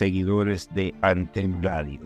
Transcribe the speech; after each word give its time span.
seguidores 0.00 0.66
de 0.74 0.94
Anten 1.02 1.62
Radio. 1.62 2.00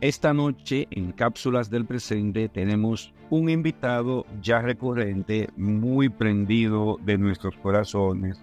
Esta 0.00 0.32
noche 0.32 0.86
en 0.92 1.10
Cápsulas 1.10 1.68
del 1.68 1.84
Presente 1.84 2.48
tenemos 2.48 3.12
un 3.28 3.50
invitado 3.50 4.24
ya 4.40 4.60
recurrente, 4.60 5.48
muy 5.56 6.08
prendido 6.08 6.96
de 7.02 7.18
nuestros 7.18 7.56
corazones, 7.56 8.40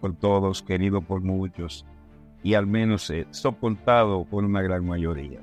por 0.00 0.16
todos, 0.16 0.60
querido 0.60 1.00
por 1.00 1.20
muchos 1.20 1.86
y 2.42 2.54
al 2.54 2.66
menos 2.66 3.08
eh, 3.10 3.28
soportado 3.30 4.24
por 4.24 4.42
una 4.42 4.60
gran 4.60 4.84
mayoría. 4.84 5.38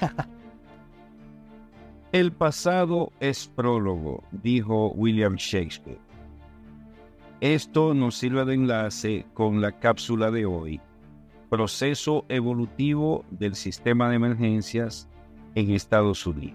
El 2.12 2.30
pasado 2.30 3.10
es 3.18 3.48
prólogo, 3.48 4.22
dijo 4.30 4.92
William 4.92 5.34
Shakespeare. 5.34 6.11
Esto 7.42 7.92
nos 7.92 8.14
sirve 8.14 8.44
de 8.44 8.54
enlace 8.54 9.26
con 9.34 9.60
la 9.60 9.72
cápsula 9.72 10.30
de 10.30 10.46
hoy, 10.46 10.80
proceso 11.50 12.24
evolutivo 12.28 13.24
del 13.32 13.56
sistema 13.56 14.08
de 14.08 14.14
emergencias 14.14 15.08
en 15.56 15.72
Estados 15.72 16.24
Unidos. 16.24 16.54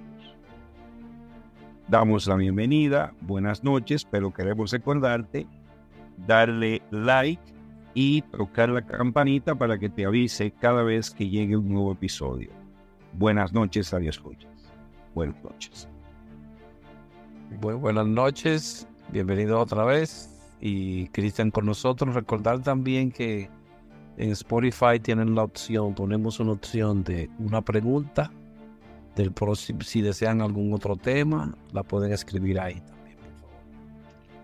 Damos 1.89 2.25
la 2.25 2.37
bienvenida, 2.37 3.13
buenas 3.19 3.65
noches, 3.65 4.05
pero 4.05 4.33
queremos 4.33 4.71
recordarte 4.71 5.45
darle 6.25 6.81
like 6.91 7.43
y 7.93 8.21
tocar 8.21 8.69
la 8.69 8.81
campanita 8.81 9.55
para 9.55 9.77
que 9.77 9.89
te 9.89 10.05
avise 10.05 10.51
cada 10.51 10.83
vez 10.83 11.11
que 11.11 11.27
llegue 11.27 11.57
un 11.57 11.67
nuevo 11.67 11.91
episodio. 11.91 12.49
Buenas 13.11 13.51
noches, 13.51 13.91
Radio 13.91 14.09
Escuchas. 14.09 14.71
Buenas 15.13 15.43
noches. 15.43 15.89
buenas 17.59 18.07
noches, 18.07 18.87
bienvenido 19.11 19.59
otra 19.59 19.83
vez. 19.83 20.36
Y 20.59 21.07
Cristian 21.09 21.51
con 21.51 21.65
nosotros. 21.65 22.15
Recordar 22.15 22.61
también 22.61 23.11
que 23.11 23.49
en 24.17 24.31
Spotify 24.31 24.99
tienen 25.01 25.35
la 25.35 25.43
opción, 25.43 25.93
ponemos 25.93 26.39
una 26.39 26.53
opción 26.53 27.03
de 27.03 27.29
una 27.37 27.61
pregunta 27.61 28.31
del. 29.15 29.33
Si 29.81 30.01
desean 30.01 30.41
algún 30.41 30.73
otro 30.73 30.95
tema, 30.95 31.55
la 31.71 31.83
pueden 31.83 32.11
escribir 32.11 32.59
ahí 32.59 32.81
también, 32.81 33.17
por 33.17 33.31
favor. 33.39 33.55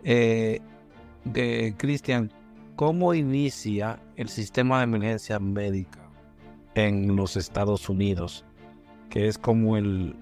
Eh, 0.04 0.62
Cristian, 1.78 2.32
¿cómo 2.76 3.14
inicia 3.14 4.00
el 4.16 4.30
sistema 4.30 4.78
de 4.80 4.84
emergencia 4.84 5.40
médica 5.40 6.00
en 6.76 7.16
los 7.16 7.36
Estados 7.38 7.90
Unidos? 7.90 8.46
Que 9.10 9.28
es 9.28 9.38
como 9.38 9.78
el, 9.78 10.16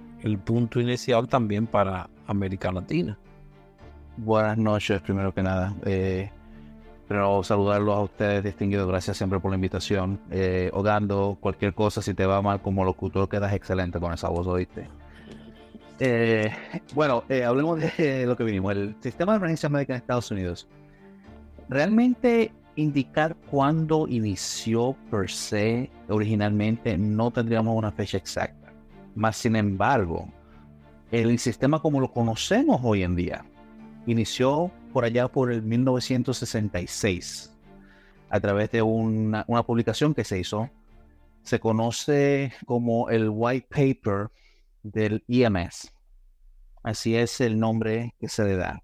punto 0.45 0.79
inicial 0.79 1.27
también 1.27 1.67
para 1.67 2.09
América 2.27 2.71
Latina. 2.71 3.17
Buenas 4.23 4.55
noches, 4.55 5.01
primero 5.01 5.33
que 5.33 5.41
nada. 5.41 5.73
Eh, 5.83 6.29
pero 7.07 7.43
saludarlos 7.43 7.95
a 7.95 8.01
ustedes, 8.01 8.43
distinguidos. 8.43 8.87
Gracias 8.87 9.17
siempre 9.17 9.39
por 9.39 9.49
la 9.49 9.55
invitación. 9.55 10.19
Eh, 10.29 10.69
cualquier 11.39 11.73
cosa, 11.73 12.03
si 12.03 12.13
te 12.13 12.27
va 12.27 12.39
mal 12.43 12.61
como 12.61 12.85
locutor, 12.85 13.27
quedas 13.27 13.51
excelente 13.51 13.99
con 13.99 14.13
esa 14.13 14.29
voz, 14.29 14.45
¿oíste? 14.45 14.87
Eh, 15.99 16.53
bueno, 16.93 17.23
eh, 17.29 17.43
hablemos 17.43 17.79
de 17.79 18.25
lo 18.27 18.37
que 18.37 18.43
vinimos. 18.43 18.73
El 18.73 18.95
sistema 18.99 19.31
de 19.31 19.37
emergencia 19.37 19.69
médica 19.69 19.93
en 19.93 19.97
Estados 19.97 20.29
Unidos 20.29 20.67
realmente 21.67 22.53
indicar 22.75 23.35
cuándo 23.49 24.07
inició 24.07 24.95
per 25.09 25.31
se 25.31 25.89
originalmente 26.09 26.95
no 26.95 27.31
tendríamos 27.31 27.75
una 27.75 27.91
fecha 27.91 28.17
exacta. 28.17 28.71
Más 29.15 29.35
sin 29.35 29.55
embargo, 29.55 30.29
el 31.11 31.39
sistema 31.39 31.79
como 31.79 31.99
lo 31.99 32.13
conocemos 32.13 32.79
hoy 32.83 33.01
en 33.01 33.15
día 33.15 33.45
inició 34.05 34.71
por 34.93 35.05
allá 35.05 35.27
por 35.27 35.51
el 35.51 35.61
1966 35.61 37.51
a 38.29 38.39
través 38.39 38.71
de 38.71 38.81
una, 38.81 39.43
una 39.47 39.63
publicación 39.63 40.13
que 40.13 40.23
se 40.23 40.39
hizo. 40.39 40.69
Se 41.43 41.59
conoce 41.59 42.53
como 42.65 43.09
el 43.09 43.29
White 43.29 43.67
Paper 43.69 44.29
del 44.83 45.23
EMS. 45.27 45.91
Así 46.83 47.15
es 47.15 47.41
el 47.41 47.59
nombre 47.59 48.15
que 48.19 48.29
se 48.29 48.43
le 48.43 48.55
da. 48.55 48.83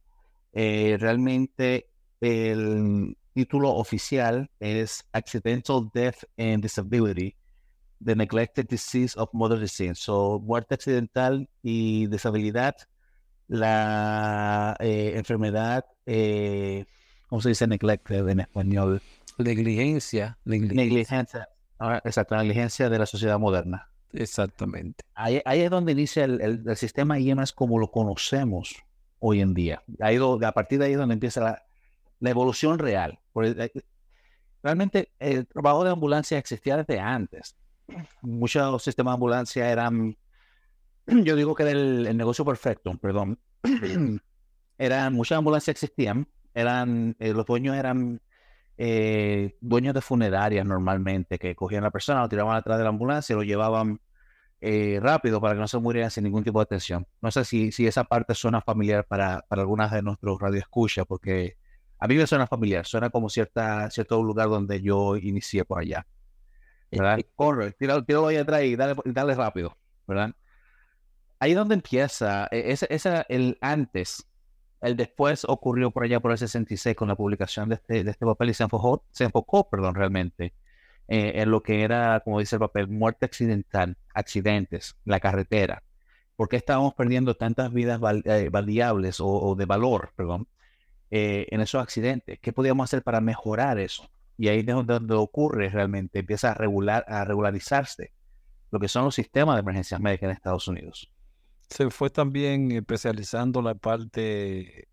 Eh, 0.53 0.97
realmente 0.99 1.89
el 2.19 3.15
título 3.33 3.75
oficial 3.75 4.49
es 4.59 5.05
Accidental 5.11 5.89
Death 5.93 6.23
and 6.37 6.63
Disability, 6.63 7.35
The 8.03 8.15
Neglected 8.15 8.67
Disease 8.67 9.13
of 9.17 9.29
Mother 9.33 9.59
Disease. 9.59 9.95
So, 9.95 10.39
muerte 10.39 10.75
accidental 10.75 11.47
y 11.61 12.07
disabilidad, 12.07 12.75
la 13.47 14.75
eh, 14.79 15.13
enfermedad, 15.15 15.85
eh, 16.05 16.85
¿cómo 17.27 17.41
se 17.41 17.49
dice 17.49 17.67
neglected 17.67 18.27
en 18.27 18.41
español? 18.41 19.01
Negligencia. 19.37 20.37
Negligencia. 20.45 21.49
Ah, 21.79 22.01
exacto, 22.03 22.35
negligencia 22.35 22.89
de 22.89 22.99
la 22.99 23.05
sociedad 23.05 23.37
moderna. 23.39 23.89
Exactamente. 24.13 25.03
Ahí, 25.13 25.41
es 25.45 25.69
donde 25.69 25.91
inicia 25.91 26.23
el, 26.25 26.63
el, 26.65 26.75
sistema 26.77 27.19
IEMAS 27.19 27.53
como 27.53 27.77
lo 27.77 27.91
conocemos 27.91 28.75
hoy 29.19 29.41
en 29.41 29.53
día. 29.53 29.83
Ahí, 29.99 30.17
a 30.17 30.51
partir 30.51 30.79
de 30.79 30.85
ahí 30.85 30.91
es 30.93 30.97
donde 30.97 31.13
empieza 31.13 31.41
la, 31.41 31.63
la 32.19 32.29
evolución 32.29 32.79
real. 32.79 33.19
Eh, 33.43 33.71
realmente 34.63 35.11
el 35.19 35.47
trabajo 35.47 35.83
de 35.83 35.91
ambulancia 35.91 36.37
existía 36.37 36.77
desde 36.77 36.99
antes. 36.99 37.55
Muchos 38.21 38.83
sistemas 38.83 39.13
de 39.13 39.15
ambulancia 39.15 39.69
eran, 39.69 40.17
yo 41.23 41.35
digo 41.35 41.55
que 41.55 41.63
era 41.63 41.71
el, 41.71 42.17
negocio 42.17 42.45
perfecto, 42.45 42.97
perdón. 42.97 43.39
eran, 44.77 45.13
muchas 45.13 45.37
ambulancias 45.37 45.73
existían, 45.73 46.27
eran, 46.53 47.15
eh, 47.19 47.33
los 47.33 47.45
dueños 47.45 47.75
eran 47.75 48.21
eh, 48.77 49.57
dueños 49.61 49.93
de 49.93 50.01
funerarias 50.01 50.65
normalmente, 50.65 51.39
que 51.39 51.55
cogían 51.55 51.83
a 51.83 51.87
la 51.87 51.91
persona, 51.91 52.21
lo 52.21 52.29
tiraban 52.29 52.55
atrás 52.55 52.77
de 52.77 52.83
la 52.83 52.89
ambulancia 52.89 53.33
y 53.33 53.37
lo 53.37 53.43
llevaban 53.43 53.99
rápido 54.59 55.39
para 55.39 55.53
que 55.53 55.59
no 55.59 55.67
se 55.67 55.77
murieran 55.77 56.09
sin 56.09 56.23
ningún 56.23 56.43
tipo 56.43 56.59
de 56.59 56.63
atención. 56.63 57.05
No 57.21 57.29
sé 57.29 57.45
si, 57.45 57.71
si 57.71 57.85
esa 57.85 58.03
parte 58.05 58.33
suena 58.33 58.59
familiar 58.59 59.05
para, 59.05 59.45
para 59.47 59.61
algunas 59.61 59.91
de 59.91 60.01
nuestros 60.01 60.41
radioescuchas, 60.41 61.05
porque 61.05 61.57
a 61.99 62.07
mí 62.07 62.15
me 62.15 62.27
suena 62.27 62.47
familiar, 62.47 62.85
suena 62.85 63.09
como 63.09 63.29
cierta, 63.29 63.89
cierto 63.89 64.21
lugar 64.21 64.49
donde 64.49 64.81
yo 64.81 65.15
inicié 65.17 65.65
por 65.65 65.79
allá. 65.79 66.05
¿Verdad? 66.91 67.19
Corre, 67.35 67.71
tíralo, 67.73 68.27
ahí 68.27 68.37
atrás 68.37 68.63
y 68.63 68.75
dale, 68.75 69.35
rápido, 69.35 69.77
¿verdad? 70.07 70.33
Ahí 71.39 71.51
es 71.51 71.57
donde 71.57 71.75
empieza, 71.75 72.47
e, 72.51 72.71
ese, 72.71 72.87
ese, 72.89 73.25
el 73.29 73.57
antes, 73.61 74.27
el 74.81 74.95
después 74.95 75.45
ocurrió 75.45 75.91
por 75.91 76.03
allá 76.03 76.19
por 76.19 76.31
el 76.31 76.37
66 76.37 76.95
con 76.95 77.07
la 77.07 77.15
publicación 77.15 77.69
de 77.69 77.75
este, 77.75 78.03
de 78.03 78.11
este 78.11 78.25
papel 78.25 78.49
y 78.49 78.53
se 78.53 78.63
enfocó, 78.63 79.03
se 79.11 79.23
enfocó 79.25 79.69
perdón, 79.69 79.95
realmente 79.95 80.53
eh, 81.07 81.33
en 81.35 81.51
lo 81.51 81.63
que 81.63 81.83
era, 81.83 82.19
como 82.21 82.39
dice 82.39 82.57
el 82.57 82.59
papel, 82.59 82.87
muerte 82.87 83.25
accidental, 83.25 83.97
accidentes, 84.13 84.97
la 85.05 85.19
carretera. 85.19 85.83
¿Por 86.35 86.49
qué 86.49 86.57
estábamos 86.57 86.93
perdiendo 86.93 87.35
tantas 87.35 87.73
vidas 87.73 87.99
val, 87.99 88.23
eh, 88.25 88.49
o, 89.19 89.49
o, 89.49 89.55
de 89.55 89.65
valor, 89.65 90.11
perdón, 90.15 90.47
eh, 91.09 91.47
en 91.51 91.61
esos 91.61 91.81
accidentes. 91.81 92.39
¿Qué 92.39 92.51
podíamos 92.51 92.83
hacer 92.83 93.01
para 93.01 93.21
mejorar 93.21 93.79
eso? 93.79 94.09
Y 94.37 94.49
ahí 94.49 94.59
es 94.59 94.65
donde, 94.65 95.13
ocurre 95.15 95.69
realmente, 95.69 96.19
empieza 96.19 96.51
a, 96.51 96.53
regular, 96.53 97.05
a 97.07 97.23
regularizarse 97.23 98.11
lo 98.71 98.79
que 98.79 98.89
son 98.89 99.05
los 99.05 99.15
sistemas 99.15 99.55
de 99.55 99.61
emergencias 99.61 100.01
médicas 100.01 100.25
en 100.25 100.31
Estados 100.31 100.67
Unidos. 100.67 101.09
Se 101.69 101.89
fue 101.89 102.09
también 102.09 102.71
especializando 102.71 103.61
la 103.61 103.75
parte 103.75 104.87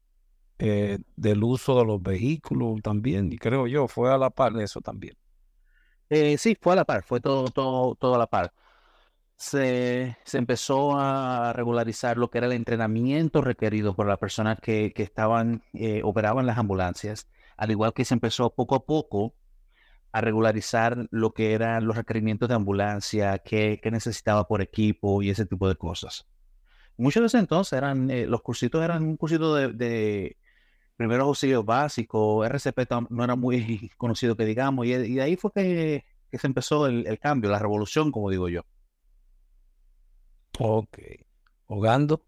eh, 0.59 0.99
del 1.17 1.45
uso 1.45 1.79
de 1.79 1.85
los 1.85 2.03
vehículos 2.03 2.81
también, 2.83 3.33
y 3.33 3.39
creo 3.39 3.67
yo, 3.67 3.89
fue 3.89 4.13
a 4.13 4.19
la 4.19 4.31
par 4.31 4.53
de 4.53 4.65
eso 4.65 4.81
también. 4.81 5.17
Eh, 6.11 6.37
sí, 6.39 6.57
fue 6.61 6.75
a 6.75 6.77
la 6.77 6.85
par, 6.85 7.03
fue 7.05 7.21
todo, 7.21 7.49
todo, 7.49 7.95
todo 7.95 8.15
a 8.15 8.19
la 8.19 8.27
par 8.27 8.53
se, 9.37 10.17
empezó 10.33 10.99
a 10.99 11.53
regularizar 11.53 12.17
lo 12.19 12.31
que 12.31 12.39
era 12.39 12.47
el 12.47 12.53
entrenamiento 12.53 13.41
requerido 13.43 13.95
por 13.95 14.07
las 14.07 14.19
personas 14.19 14.59
que, 14.61 14.93
estaban, 14.97 15.63
eh, 15.73 16.03
operaban 16.05 16.47
las 16.47 16.59
ambulancias, 16.59 17.29
al 17.57 17.71
igual 17.71 17.93
que 17.93 18.05
se 18.05 18.15
empezó 18.15 18.55
poco 18.55 18.75
a 18.77 18.87
poco 18.87 19.35
a 20.13 20.21
regularizar 20.21 21.09
lo 21.11 21.33
que 21.33 21.55
eran 21.55 21.87
los 21.87 21.97
requerimientos 21.97 22.49
de 22.49 22.55
ambulancia, 22.55 23.39
qué, 23.39 23.81
necesitaba 23.91 24.47
por 24.47 24.63
equipo 24.63 25.23
y 25.23 25.31
ese 25.31 25.47
tipo 25.47 25.69
de 25.69 25.77
cosas. 25.77 26.27
Muchos 26.97 27.23
de 27.23 27.27
ese 27.27 27.39
entonces 27.39 27.77
eran, 27.77 28.11
eh, 28.11 28.27
los 28.27 28.43
cursitos 28.43 28.83
eran 28.83 29.03
un 29.03 29.17
cursito 29.17 29.55
de, 29.55 29.73
de 29.73 30.37
primeros 30.97 31.27
auxilios 31.27 31.65
básicos, 31.65 32.47
RCP 32.47 32.89
no 33.11 33.25
era 33.25 33.37
muy 33.37 33.91
conocido 33.97 34.37
que 34.37 34.45
digamos, 34.45 34.87
y, 34.87 34.93
de 34.93 35.23
ahí 35.23 35.37
fue 35.37 35.53
que, 35.53 36.05
se 36.33 36.47
empezó 36.47 36.87
el, 36.87 37.19
cambio, 37.21 37.51
la 37.51 37.61
revolución, 37.61 38.11
como 38.11 38.31
digo 38.31 38.49
yo. 38.49 38.63
Ok. 40.59 40.99
¿Hogando? 41.67 42.25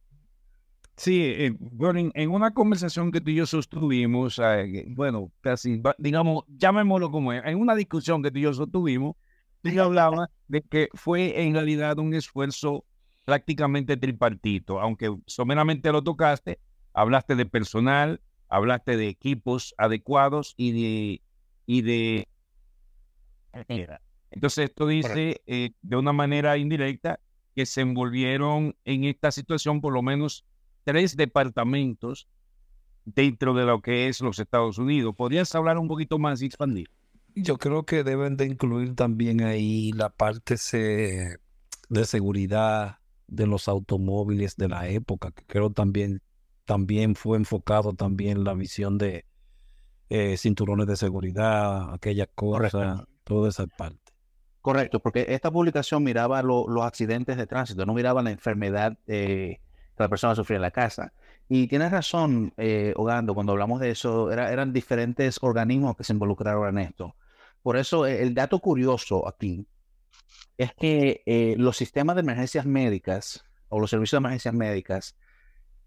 Sí, 0.96 1.22
eh, 1.22 1.56
bueno, 1.58 2.10
en, 2.14 2.30
una 2.30 2.54
conversación 2.54 3.12
que 3.12 3.20
tú 3.20 3.30
y 3.30 3.34
yo 3.34 3.46
sostuvimos, 3.46 4.40
eh, 4.42 4.86
bueno, 4.88 5.32
casi, 5.40 5.82
digamos, 5.98 6.44
llamémoslo 6.48 7.10
como 7.10 7.32
es, 7.32 7.42
en 7.44 7.58
una 7.58 7.74
discusión 7.74 8.22
que 8.22 8.30
tú 8.30 8.38
y 8.38 8.42
yo 8.42 8.54
sostuvimos, 8.54 9.16
tú 9.60 9.80
hablaba 9.80 10.30
de 10.48 10.62
que 10.62 10.88
fue 10.94 11.42
en 11.42 11.54
realidad 11.54 11.98
un 11.98 12.14
esfuerzo 12.14 12.84
prácticamente 13.26 13.96
tripartito, 13.96 14.80
aunque 14.80 15.14
someramente 15.26 15.90
lo 15.90 16.02
tocaste, 16.02 16.60
hablaste 16.94 17.34
de 17.34 17.44
personal, 17.44 18.22
hablaste 18.48 18.96
de 18.96 19.08
equipos 19.08 19.74
adecuados 19.76 20.54
y 20.56 20.72
de 20.72 21.22
y 21.66 21.82
de... 21.82 22.28
Entonces 24.30 24.70
esto 24.70 24.86
dice 24.86 25.42
eh, 25.46 25.72
de 25.82 25.96
una 25.96 26.12
manera 26.12 26.56
indirecta 26.56 27.18
que 27.56 27.66
se 27.66 27.80
envolvieron 27.80 28.76
en 28.84 29.04
esta 29.04 29.32
situación 29.32 29.80
por 29.80 29.92
lo 29.92 30.02
menos 30.02 30.44
tres 30.84 31.16
departamentos 31.16 32.28
dentro 33.04 33.54
de 33.54 33.64
lo 33.64 33.82
que 33.82 34.06
es 34.06 34.20
los 34.20 34.38
Estados 34.38 34.78
Unidos. 34.78 35.16
¿Podrías 35.16 35.52
hablar 35.56 35.78
un 35.78 35.88
poquito 35.88 36.18
más 36.18 36.42
y 36.42 36.46
expandir? 36.46 36.88
Yo 37.34 37.58
creo 37.58 37.84
que 37.84 38.04
deben 38.04 38.36
de 38.36 38.46
incluir 38.46 38.94
también 38.94 39.42
ahí 39.42 39.90
la 39.92 40.10
parte 40.10 40.54
de 41.88 42.04
seguridad 42.04 42.98
de 43.26 43.46
los 43.46 43.68
automóviles 43.68 44.56
de 44.56 44.68
la 44.68 44.88
época, 44.88 45.30
que 45.32 45.44
creo 45.46 45.70
también, 45.70 46.22
también 46.64 47.14
fue 47.14 47.36
enfocado 47.36 47.92
también 47.92 48.44
la 48.44 48.54
visión 48.54 48.98
de 48.98 49.24
eh, 50.08 50.36
cinturones 50.36 50.86
de 50.86 50.96
seguridad, 50.96 51.92
aquellas 51.92 52.28
cosas, 52.34 53.04
toda 53.24 53.48
esa 53.48 53.66
parte. 53.66 54.12
Correcto, 54.60 55.00
porque 55.00 55.26
esta 55.28 55.50
publicación 55.50 56.02
miraba 56.02 56.42
los 56.42 56.84
accidentes 56.84 57.36
de 57.36 57.46
tránsito, 57.46 57.86
no 57.86 57.94
miraba 57.94 58.22
la 58.22 58.32
enfermedad 58.32 58.98
que 59.06 59.60
la 59.96 60.08
persona 60.08 60.34
sufría 60.34 60.56
en 60.56 60.62
la 60.62 60.70
casa. 60.70 61.12
Y 61.48 61.68
tienes 61.68 61.92
razón, 61.92 62.52
eh, 62.56 62.92
Ogando, 62.96 63.34
cuando 63.34 63.52
hablamos 63.52 63.80
de 63.80 63.90
eso, 63.90 64.32
eran 64.32 64.72
diferentes 64.72 65.38
organismos 65.40 65.96
que 65.96 66.02
se 66.02 66.12
involucraron 66.12 66.76
en 66.76 66.86
esto. 66.86 67.14
Por 67.62 67.76
eso, 67.76 68.06
el 68.06 68.34
dato 68.34 68.58
curioso 68.58 69.26
aquí 69.28 69.66
es 70.58 70.72
que 70.74 71.22
eh, 71.26 71.54
los 71.58 71.76
sistemas 71.76 72.16
de 72.16 72.20
emergencias 72.20 72.66
médicas 72.66 73.44
o 73.68 73.80
los 73.80 73.90
servicios 73.90 74.12
de 74.12 74.26
emergencias 74.26 74.54
médicas, 74.54 75.16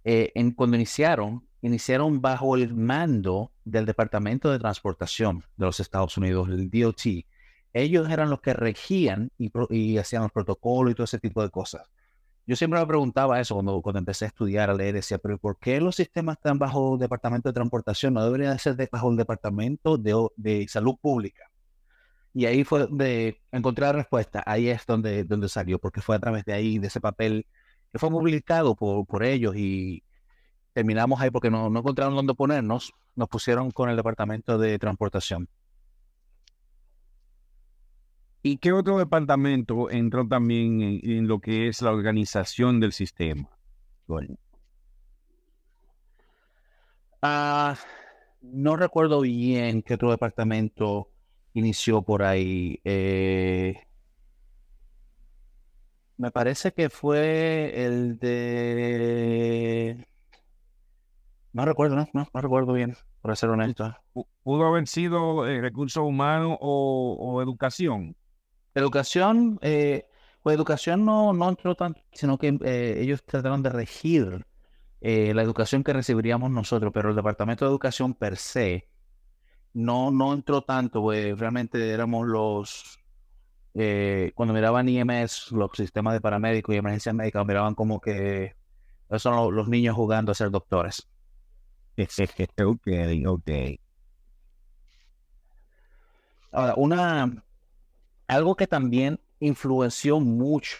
eh, 0.03 0.31
cuando 0.55 0.75
iniciaron, 0.75 1.47
iniciaron 1.61 2.21
bajo 2.21 2.55
el 2.55 2.73
mando 2.73 3.51
del 3.65 3.85
Departamento 3.85 4.51
de 4.51 4.59
Transportación 4.59 5.43
de 5.57 5.65
los 5.65 5.79
Estados 5.79 6.17
Unidos, 6.17 6.49
el 6.49 6.69
DOT. 6.69 7.25
Ellos 7.73 8.09
eran 8.09 8.29
los 8.29 8.41
que 8.41 8.53
regían 8.53 9.31
y, 9.37 9.97
hacían 9.97 10.23
los 10.23 10.31
protocolos 10.31 10.91
y 10.91 10.95
todo 10.95 11.05
ese 11.05 11.19
tipo 11.19 11.41
de 11.43 11.49
cosas. 11.49 11.87
Yo 12.47 12.55
siempre 12.55 12.79
me 12.79 12.87
preguntaba 12.87 13.39
eso 13.39 13.53
cuando, 13.53 13.79
cuando 13.81 13.99
empecé 13.99 14.25
a 14.25 14.29
estudiar, 14.29 14.71
a 14.71 14.73
leer, 14.73 14.95
decía, 14.95 15.19
pero 15.19 15.37
¿por 15.37 15.59
qué 15.59 15.79
los 15.79 15.95
sistemas 15.95 16.37
están 16.37 16.57
bajo 16.57 16.95
el 16.95 16.99
Departamento 16.99 17.49
de 17.49 17.53
Transportación? 17.53 18.15
No 18.15 18.25
debería 18.25 18.57
ser 18.57 18.89
bajo 18.91 19.11
el 19.11 19.17
Departamento 19.17 19.97
de, 19.97 20.27
de, 20.35 20.67
Salud 20.67 20.95
Pública. 20.99 21.48
Y 22.33 22.45
ahí 22.45 22.63
fue 22.63 22.81
donde 22.81 23.41
encontré 23.51 23.85
la 23.85 23.93
respuesta. 23.93 24.43
Ahí 24.45 24.69
es 24.69 24.85
donde, 24.85 25.23
donde 25.23 25.49
salió, 25.49 25.79
porque 25.79 26.01
fue 26.01 26.15
a 26.15 26.19
través 26.19 26.45
de 26.45 26.53
ahí, 26.53 26.79
de 26.79 26.87
ese 26.87 27.01
papel 27.01 27.45
que 27.91 27.99
fue 27.99 28.09
publicado 28.09 28.75
por, 28.75 29.05
por 29.05 29.23
ellos 29.23 29.55
y 29.55 30.03
terminamos 30.73 31.19
ahí 31.21 31.31
porque 31.31 31.49
no, 31.49 31.69
no 31.69 31.79
encontraron 31.79 32.15
dónde 32.15 32.33
ponernos. 32.35 32.93
Nos 33.15 33.27
pusieron 33.27 33.71
con 33.71 33.89
el 33.89 33.95
Departamento 33.95 34.57
de 34.57 34.77
Transportación. 34.79 35.49
¿Y 38.41 38.57
qué 38.57 38.71
otro 38.71 38.97
departamento 38.97 39.89
entró 39.89 40.25
también 40.25 41.01
en, 41.03 41.27
lo 41.27 41.39
que 41.39 41.67
es 41.67 41.81
la 41.81 41.91
organización 41.91 42.79
del 42.79 42.93
sistema? 42.93 43.49
Ah, 47.21 47.75
no 48.41 48.77
recuerdo 48.77 49.21
bien 49.21 49.81
qué 49.81 49.95
otro 49.95 50.11
departamento 50.11 51.09
inició 51.59 52.01
por 52.01 52.23
ahí. 52.23 52.79
Eh, 52.83 53.75
me 56.17 56.31
parece 56.31 56.73
que 56.73 56.89
fue 56.89 57.85
el 57.85 58.19
de... 58.19 60.05
No 61.53 61.65
recuerdo, 61.65 61.95
no, 61.95 62.07
no, 62.13 62.27
recuerdo 62.33 62.73
bien, 62.73 62.95
para 63.21 63.35
ser 63.35 63.49
honesto. 63.49 63.95
¿Pudo 64.43 64.65
haber 64.67 64.87
sido 64.87 65.47
eh, 65.47 65.61
recursos 65.61 66.03
humanos 66.03 66.57
o 66.59 67.41
educación? 67.41 68.15
Educación, 68.75 69.59
eh, 69.61 70.05
pues 70.43 70.55
educación 70.55 71.05
no, 71.05 71.33
no 71.33 71.49
entró 71.49 71.75
tanto, 71.75 72.01
sino 72.11 72.37
que 72.37 72.57
eh, 72.63 72.97
ellos 72.99 73.23
trataron 73.23 73.63
de 73.63 73.69
regir 73.69 74.45
la 75.01 75.41
educación 75.41 75.81
que 75.81 75.93
recibiríamos 75.93 76.51
nosotros, 76.51 76.91
pero 76.93 77.11
el 77.11 77.15
Departamento 77.15 77.63
de 77.63 77.71
Educación 77.71 78.13
per 78.13 78.35
se 78.35 78.88
no, 79.73 80.11
no 80.11 80.33
entró 80.33 80.61
tanto, 80.61 81.01
pues 81.01 81.37
realmente 81.37 81.89
éramos 81.89 82.27
los, 82.27 82.99
cuando 84.35 84.53
miraban 84.53 84.89
IMS, 84.89 85.51
los 85.51 85.71
sistemas 85.73 86.13
de 86.13 86.21
paramédicos 86.21 86.75
y 86.75 86.77
emergencias 86.77 87.15
médicas, 87.15 87.45
miraban 87.45 87.75
como 87.75 88.01
que 88.01 88.55
son 89.17 89.55
los, 89.55 89.67
niños 89.67 89.95
jugando 89.95 90.31
a 90.31 90.35
ser 90.35 90.51
doctores. 90.51 91.07
ok, 91.97 92.87
ok. 93.27 93.49
Ahora, 96.51 96.73
una, 96.77 97.43
algo 98.27 98.55
que 98.55 98.67
también 98.67 99.19
influenció 99.39 100.19
mucho 100.19 100.77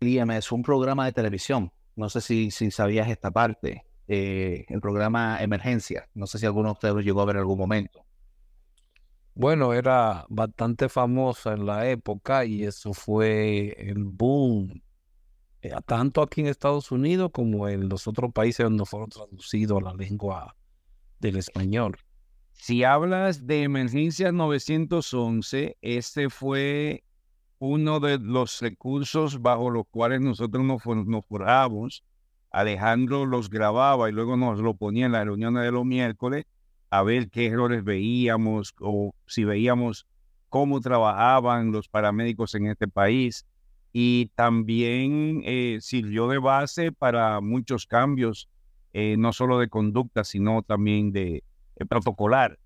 el 0.00 0.08
IMS 0.08 0.48
fue 0.48 0.56
un 0.56 0.62
programa 0.62 1.06
de 1.06 1.12
televisión. 1.12 1.72
No 1.94 2.08
sé 2.10 2.20
si, 2.20 2.50
si 2.50 2.70
sabías 2.70 3.08
esta 3.08 3.30
parte. 3.30 3.86
Eh, 4.08 4.64
el 4.68 4.80
programa 4.80 5.42
Emergencia. 5.42 6.08
No 6.14 6.26
sé 6.26 6.38
si 6.38 6.46
alguno 6.46 6.68
de 6.68 6.72
ustedes 6.74 7.04
llegó 7.04 7.22
a 7.22 7.24
ver 7.24 7.36
en 7.36 7.40
algún 7.40 7.58
momento. 7.58 8.04
Bueno, 9.34 9.74
era 9.74 10.24
bastante 10.28 10.88
famosa 10.88 11.52
en 11.52 11.66
la 11.66 11.90
época 11.90 12.44
y 12.44 12.64
eso 12.64 12.94
fue 12.94 13.76
el 13.78 14.04
boom, 14.04 14.80
eh, 15.60 15.72
tanto 15.84 16.22
aquí 16.22 16.40
en 16.40 16.46
Estados 16.46 16.90
Unidos 16.90 17.30
como 17.32 17.68
en 17.68 17.88
los 17.88 18.06
otros 18.06 18.32
países 18.32 18.64
donde 18.64 18.86
fueron 18.86 19.10
traducidos 19.10 19.82
a 19.82 19.86
la 19.86 19.94
lengua 19.94 20.56
del 21.20 21.36
español. 21.36 21.98
Si 22.52 22.84
hablas 22.84 23.46
de 23.46 23.64
Emergencia 23.64 24.32
911, 24.32 25.76
este 25.82 26.30
fue 26.30 27.04
uno 27.58 28.00
de 28.00 28.18
los 28.18 28.60
recursos 28.60 29.42
bajo 29.42 29.70
los 29.70 29.84
cuales 29.90 30.20
nosotros 30.20 30.64
nos, 30.64 30.84
nos 30.86 31.26
forjamos. 31.26 32.04
Alejandro 32.56 33.26
los 33.26 33.50
grababa 33.50 34.08
y 34.08 34.12
luego 34.12 34.38
nos 34.38 34.60
lo 34.60 34.72
ponía 34.72 35.04
en 35.04 35.12
la 35.12 35.22
reunión 35.22 35.54
de 35.54 35.70
los 35.70 35.84
miércoles 35.84 36.46
a 36.88 37.02
ver 37.02 37.28
qué 37.28 37.48
errores 37.48 37.84
veíamos 37.84 38.74
o 38.80 39.14
si 39.26 39.44
veíamos 39.44 40.06
cómo 40.48 40.80
trabajaban 40.80 41.70
los 41.70 41.86
paramédicos 41.88 42.54
en 42.54 42.68
este 42.68 42.88
país. 42.88 43.44
Y 43.92 44.30
también 44.34 45.42
eh, 45.44 45.78
sirvió 45.82 46.28
de 46.28 46.38
base 46.38 46.92
para 46.92 47.42
muchos 47.42 47.86
cambios, 47.86 48.48
eh, 48.94 49.16
no 49.18 49.34
solo 49.34 49.58
de 49.58 49.68
conducta, 49.68 50.24
sino 50.24 50.62
también 50.62 51.12
de, 51.12 51.44
protocolar 51.90 52.58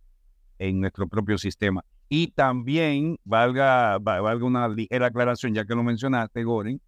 en 0.60 0.80
nuestro 0.80 1.08
propio 1.08 1.36
sistema. 1.36 1.84
Y 2.08 2.28
también, 2.28 3.18
valga, 3.24 3.98
valga 3.98 4.44
una 4.44 4.68
ligera 4.68 5.06
aclaración, 5.06 5.52
ya 5.52 5.64
que 5.64 5.74
lo 5.74 5.82
mencionaste, 5.82 6.44
Goren, 6.44 6.80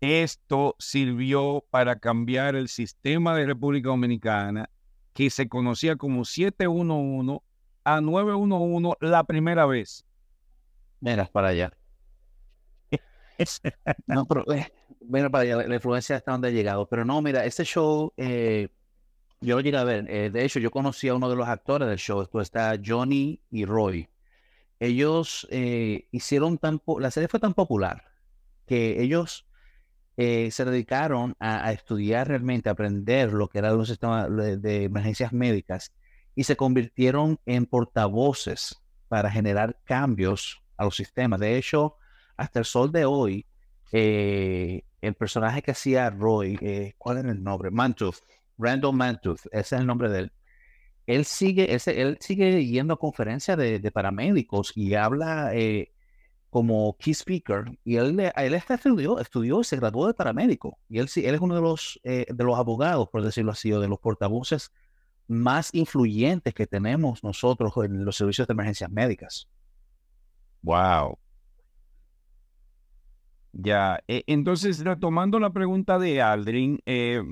esto 0.00 0.76
sirvió 0.78 1.64
para 1.70 1.98
cambiar 1.98 2.54
el 2.54 2.68
sistema 2.68 3.36
de 3.36 3.46
República 3.46 3.88
Dominicana 3.88 4.70
que 5.12 5.30
se 5.30 5.48
conocía 5.48 5.96
como 5.96 6.24
711 6.24 7.40
a 7.84 8.00
911 8.00 8.96
la 9.00 9.24
primera 9.24 9.66
vez. 9.66 10.04
Mira, 11.00 11.26
para 11.26 11.48
allá. 11.48 11.72
no, 14.06 14.26
pero, 14.26 14.52
eh, 14.52 14.72
mira 15.00 15.30
para 15.30 15.42
allá, 15.42 15.68
la, 15.68 15.74
influencia 15.74 16.16
está 16.16 16.32
donde 16.32 16.48
ha 16.48 16.50
llegado. 16.50 16.86
Pero 16.88 17.04
no, 17.04 17.22
mira, 17.22 17.44
este 17.44 17.64
show 17.64 18.12
eh, 18.16 18.68
yo 19.40 19.56
lo 19.56 19.60
llegué 19.60 19.76
a 19.76 19.84
ver. 19.84 20.10
Eh, 20.10 20.30
de 20.30 20.44
hecho, 20.44 20.58
yo 20.58 20.70
conocí 20.70 21.08
a 21.08 21.14
uno 21.14 21.28
de 21.28 21.36
los 21.36 21.48
actores 21.48 21.88
del 21.88 21.98
show. 21.98 22.22
Esto 22.22 22.40
está 22.40 22.78
Johnny 22.84 23.40
y 23.50 23.64
Roy. 23.64 24.08
Ellos 24.80 25.46
eh, 25.50 26.08
hicieron 26.10 26.58
tan... 26.58 26.82
La 26.98 27.10
serie 27.10 27.28
fue 27.28 27.40
tan 27.40 27.54
popular 27.54 28.04
que 28.66 29.02
ellos 29.02 29.45
eh, 30.16 30.50
se 30.50 30.64
dedicaron 30.64 31.36
a, 31.38 31.72
estudiar 31.72 32.28
realmente, 32.28 32.68
a 32.68 32.72
aprender 32.72 33.32
lo 33.32 33.48
que 33.48 33.58
eran 33.58 33.76
los 33.76 33.88
sistemas 33.88 34.28
de, 34.34 34.84
emergencias 34.84 35.32
médicas 35.32 35.92
y 36.34 36.44
se 36.44 36.56
convirtieron 36.56 37.38
en 37.46 37.66
portavoces 37.66 38.80
para 39.08 39.30
generar 39.30 39.78
cambios 39.84 40.62
a 40.76 40.84
los 40.84 40.96
sistemas. 40.96 41.40
De 41.40 41.56
hecho, 41.56 41.96
hasta 42.36 42.58
el 42.58 42.64
sol 42.64 42.92
de 42.92 43.04
hoy, 43.04 43.46
el 43.92 45.14
personaje 45.18 45.62
que 45.62 45.70
hacía 45.70 46.10
Roy, 46.10 46.94
¿cuál 46.98 47.18
era 47.18 47.30
el 47.30 47.42
nombre? 47.42 47.70
Mantooth 47.70 48.16
Randall 48.58 48.94
Mantooth, 48.94 49.46
ese 49.52 49.76
es 49.76 49.80
el 49.80 49.86
nombre 49.86 50.08
de 50.08 50.20
él. 50.20 50.32
Él 51.06 51.24
sigue, 51.24 51.74
ese, 51.74 52.00
él 52.00 52.18
sigue 52.20 52.64
yendo 52.66 52.94
a 52.94 52.98
conferencias 52.98 53.56
de, 53.56 53.90
paramédicos 53.92 54.72
y 54.74 54.94
habla 54.94 55.54
eh, 55.54 55.92
como 56.56 56.96
key 56.96 57.12
speaker. 57.12 57.66
Y 57.84 57.96
él, 57.96 58.18
él 58.18 58.54
está 58.54 58.76
estudió, 58.76 59.20
estudió 59.20 59.60
y 59.60 59.64
se 59.64 59.76
graduó 59.76 60.06
de 60.06 60.14
paramédico. 60.14 60.78
Y 60.88 61.00
él, 61.00 61.10
él 61.16 61.34
es 61.34 61.40
uno 61.42 61.54
de 61.54 61.60
los, 61.60 62.00
eh, 62.02 62.24
de 62.32 62.44
los 62.44 62.58
abogados, 62.58 63.10
por 63.10 63.22
decirlo 63.22 63.52
así, 63.52 63.74
o 63.74 63.78
de 63.78 63.88
los 63.88 63.98
portavoces 63.98 64.72
más 65.28 65.68
influyentes 65.74 66.54
que 66.54 66.66
tenemos 66.66 67.22
nosotros 67.22 67.74
en 67.84 68.06
los 68.06 68.16
servicios 68.16 68.48
de 68.48 68.52
emergencias 68.52 68.90
médicas. 68.90 69.46
Wow. 70.62 71.18
Ya, 73.52 74.02
e, 74.08 74.24
entonces 74.26 74.82
retomando 74.82 75.38
la 75.38 75.50
pregunta 75.50 75.98
de 75.98 76.22
Aldrin, 76.22 76.80
eh, 76.86 77.22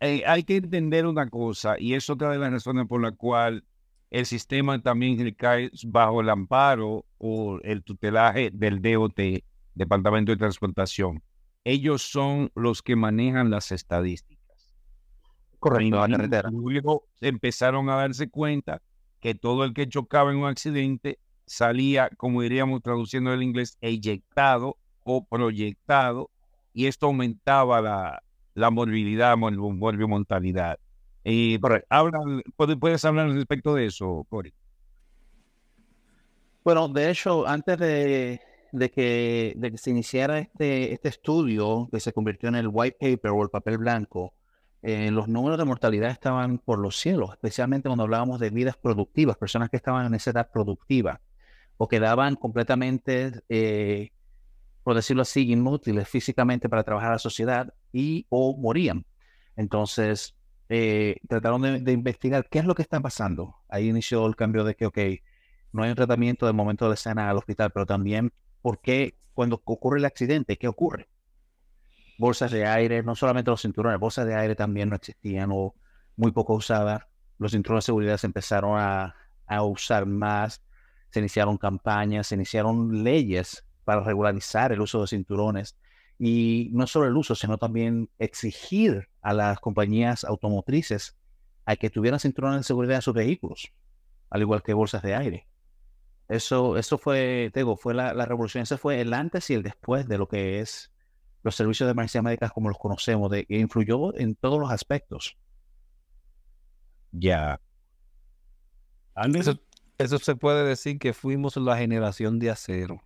eh, 0.00 0.22
hay 0.26 0.44
que 0.44 0.56
entender 0.56 1.06
una 1.06 1.30
cosa, 1.30 1.76
y 1.78 1.94
es 1.94 2.10
otra 2.10 2.30
de 2.30 2.36
las 2.36 2.52
razones 2.52 2.86
por 2.88 3.00
la 3.00 3.12
cual 3.12 3.64
el 4.14 4.26
sistema 4.26 4.80
también 4.80 5.18
recae 5.18 5.70
bajo 5.86 6.20
el 6.20 6.30
amparo 6.30 7.04
o 7.18 7.58
el 7.62 7.82
tutelaje 7.82 8.50
del 8.52 8.80
DOT, 8.80 9.18
Departamento 9.74 10.30
de 10.30 10.38
Transportación. 10.38 11.20
Ellos 11.64 12.02
son 12.02 12.50
los 12.54 12.80
que 12.80 12.94
manejan 12.94 13.50
las 13.50 13.72
estadísticas. 13.72 14.76
Correcto, 15.58 15.96
la 15.96 16.08
carretera. 16.08 16.50
Luego 16.50 17.08
empezaron 17.20 17.88
a 17.88 17.96
darse 17.96 18.28
cuenta 18.30 18.82
que 19.20 19.34
todo 19.34 19.64
el 19.64 19.74
que 19.74 19.88
chocaba 19.88 20.30
en 20.30 20.38
un 20.38 20.46
accidente 20.46 21.18
salía, 21.46 22.08
como 22.16 22.42
diríamos 22.42 22.82
traduciendo 22.82 23.32
el 23.32 23.42
inglés, 23.42 23.78
eyectado 23.80 24.76
o 25.02 25.24
proyectado, 25.26 26.30
y 26.72 26.86
esto 26.86 27.06
aumentaba 27.06 27.80
la, 27.80 28.22
la 28.54 28.70
morbilidad, 28.70 29.36
mor- 29.36 29.56
morbimortalidad. 29.56 30.78
Y 31.24 31.58
Correcto. 31.58 31.86
hablan, 31.90 32.42
¿puedes, 32.56 32.76
puedes 32.76 33.04
hablar 33.04 33.30
respecto 33.30 33.74
de 33.74 33.86
eso, 33.86 34.26
Cory? 34.28 34.52
Bueno, 36.62 36.88
de 36.88 37.10
hecho, 37.10 37.46
antes 37.46 37.78
de, 37.78 38.40
de 38.72 38.90
que, 38.90 39.54
de 39.56 39.70
que 39.70 39.78
se 39.78 39.90
iniciara 39.90 40.38
este, 40.38 40.92
este 40.92 41.08
estudio, 41.08 41.88
que 41.92 42.00
se 42.00 42.12
convirtió 42.12 42.48
en 42.48 42.56
el 42.56 42.68
white 42.70 42.96
paper 42.98 43.30
o 43.30 43.42
el 43.42 43.50
papel 43.50 43.78
blanco, 43.78 44.34
eh, 44.82 45.10
los 45.10 45.28
números 45.28 45.58
de 45.58 45.64
mortalidad 45.64 46.10
estaban 46.10 46.58
por 46.58 46.78
los 46.78 46.98
cielos, 46.98 47.30
especialmente 47.32 47.88
cuando 47.88 48.04
hablábamos 48.04 48.38
de 48.38 48.50
vidas 48.50 48.76
productivas, 48.76 49.36
personas 49.38 49.70
que 49.70 49.78
estaban 49.78 50.06
en 50.06 50.14
esa 50.14 50.30
edad 50.30 50.50
productiva 50.52 51.20
o 51.78 51.88
quedaban 51.88 52.36
completamente, 52.36 53.32
eh, 53.48 54.10
por 54.82 54.94
decirlo 54.94 55.22
así, 55.22 55.50
inútiles 55.50 56.08
físicamente 56.08 56.68
para 56.68 56.84
trabajar 56.84 57.10
a 57.10 57.14
la 57.14 57.18
sociedad 57.18 57.72
y 57.92 58.26
o 58.28 58.56
morían. 58.56 59.06
Entonces, 59.56 60.34
eh, 60.68 61.16
trataron 61.28 61.84
de, 61.84 61.92
investigar 61.92 62.48
qué 62.48 62.58
es 62.58 62.64
lo 62.64 62.74
que 62.74 62.82
está 62.82 63.00
pasando. 63.00 63.56
Ahí 63.68 63.88
inició 63.88 64.26
el 64.26 64.36
cambio 64.36 64.64
de 64.64 64.74
que, 64.74 64.86
ok, 64.86 64.98
no 65.72 65.82
hay 65.82 65.90
un 65.90 65.96
tratamiento 65.96 66.46
de 66.46 66.52
momento 66.52 66.84
de 66.84 66.90
la 66.90 66.94
escena 66.94 67.30
al 67.30 67.36
hospital, 67.36 67.70
pero 67.72 67.86
también 67.86 68.32
por 68.62 68.80
qué 68.80 69.16
cuando 69.34 69.56
ocurre 69.64 69.98
el 69.98 70.04
accidente, 70.04 70.56
¿qué 70.56 70.68
ocurre? 70.68 71.08
Bolsas 72.18 72.52
de 72.52 72.64
aire, 72.66 73.02
no 73.02 73.16
solamente 73.16 73.50
los 73.50 73.62
cinturones, 73.62 73.98
bolsas 73.98 74.26
de 74.26 74.34
aire 74.36 74.54
también 74.54 74.88
no 74.88 74.96
existían 74.96 75.50
o 75.52 75.74
muy 76.16 76.30
poco 76.30 76.54
usadas. 76.54 77.02
Los 77.38 77.52
cinturones 77.52 77.84
de 77.84 77.86
seguridad 77.86 78.16
se 78.16 78.28
empezaron 78.28 78.78
a, 78.78 79.16
a 79.46 79.62
usar 79.64 80.06
más, 80.06 80.62
se 81.10 81.18
iniciaron 81.18 81.58
campañas, 81.58 82.28
se 82.28 82.36
iniciaron 82.36 83.02
leyes 83.02 83.64
para 83.84 84.00
regularizar 84.00 84.72
el 84.72 84.80
uso 84.80 85.00
de 85.00 85.08
cinturones 85.08 85.76
y 86.18 86.70
no 86.72 86.86
solo 86.86 87.06
el 87.06 87.16
uso, 87.16 87.34
sino 87.34 87.58
también 87.58 88.08
exigir 88.18 89.08
a 89.20 89.32
las 89.32 89.58
compañías 89.60 90.24
automotrices 90.24 91.16
a 91.64 91.76
que 91.76 91.90
tuvieran 91.90 92.20
cinturones 92.20 92.60
de 92.60 92.64
seguridad 92.64 92.96
en 92.96 93.02
sus 93.02 93.14
vehículos, 93.14 93.72
al 94.30 94.42
igual 94.42 94.62
que 94.62 94.74
bolsas 94.74 95.02
de 95.02 95.14
aire. 95.14 95.48
Eso, 96.28 96.78
eso 96.78 96.98
fue, 96.98 97.50
te 97.52 97.60
digo, 97.60 97.76
fue 97.76 97.94
la, 97.94 98.14
la 98.14 98.26
revolución. 98.26 98.62
Ese 98.62 98.78
fue 98.78 99.00
el 99.00 99.12
antes 99.12 99.50
y 99.50 99.54
el 99.54 99.62
después 99.62 100.08
de 100.08 100.18
lo 100.18 100.28
que 100.28 100.60
es 100.60 100.90
los 101.42 101.54
servicios 101.54 101.86
de 101.86 101.92
emergencia 101.92 102.22
médicas 102.22 102.52
como 102.52 102.70
los 102.70 102.78
conocemos, 102.78 103.30
de, 103.30 103.44
que 103.44 103.58
influyó 103.58 104.16
en 104.16 104.34
todos 104.34 104.58
los 104.58 104.70
aspectos. 104.70 105.36
Ya. 107.12 107.60
Eso, 109.34 109.60
eso 109.98 110.18
se 110.18 110.34
puede 110.34 110.64
decir 110.64 110.98
que 110.98 111.12
fuimos 111.12 111.56
la 111.56 111.76
generación 111.76 112.38
de 112.38 112.50
acero. 112.50 113.02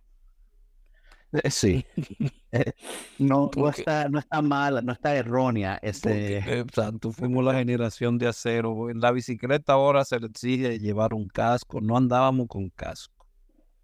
Eh, 1.31 1.51
Sí. 1.51 1.85
Eh, 2.51 2.73
no, 3.19 3.51
no, 3.55 3.69
está, 3.69 4.09
no 4.09 4.17
está 4.17 4.41
mal, 4.41 4.83
no 4.83 4.91
está 4.91 5.15
errónea 5.15 5.77
ese, 5.83 6.01
Porque, 6.41 6.59
Exacto, 6.61 7.11
fuimos 7.11 7.45
la 7.45 7.53
generación 7.53 8.17
de 8.17 8.27
acero. 8.27 8.89
En 8.89 8.99
la 8.99 9.11
bicicleta 9.11 9.73
ahora 9.73 10.03
se 10.03 10.19
le 10.19 10.25
exige 10.25 10.79
llevar 10.79 11.13
un 11.13 11.27
casco. 11.27 11.79
No 11.79 11.95
andábamos 11.95 12.47
con 12.47 12.69
casco. 12.71 13.27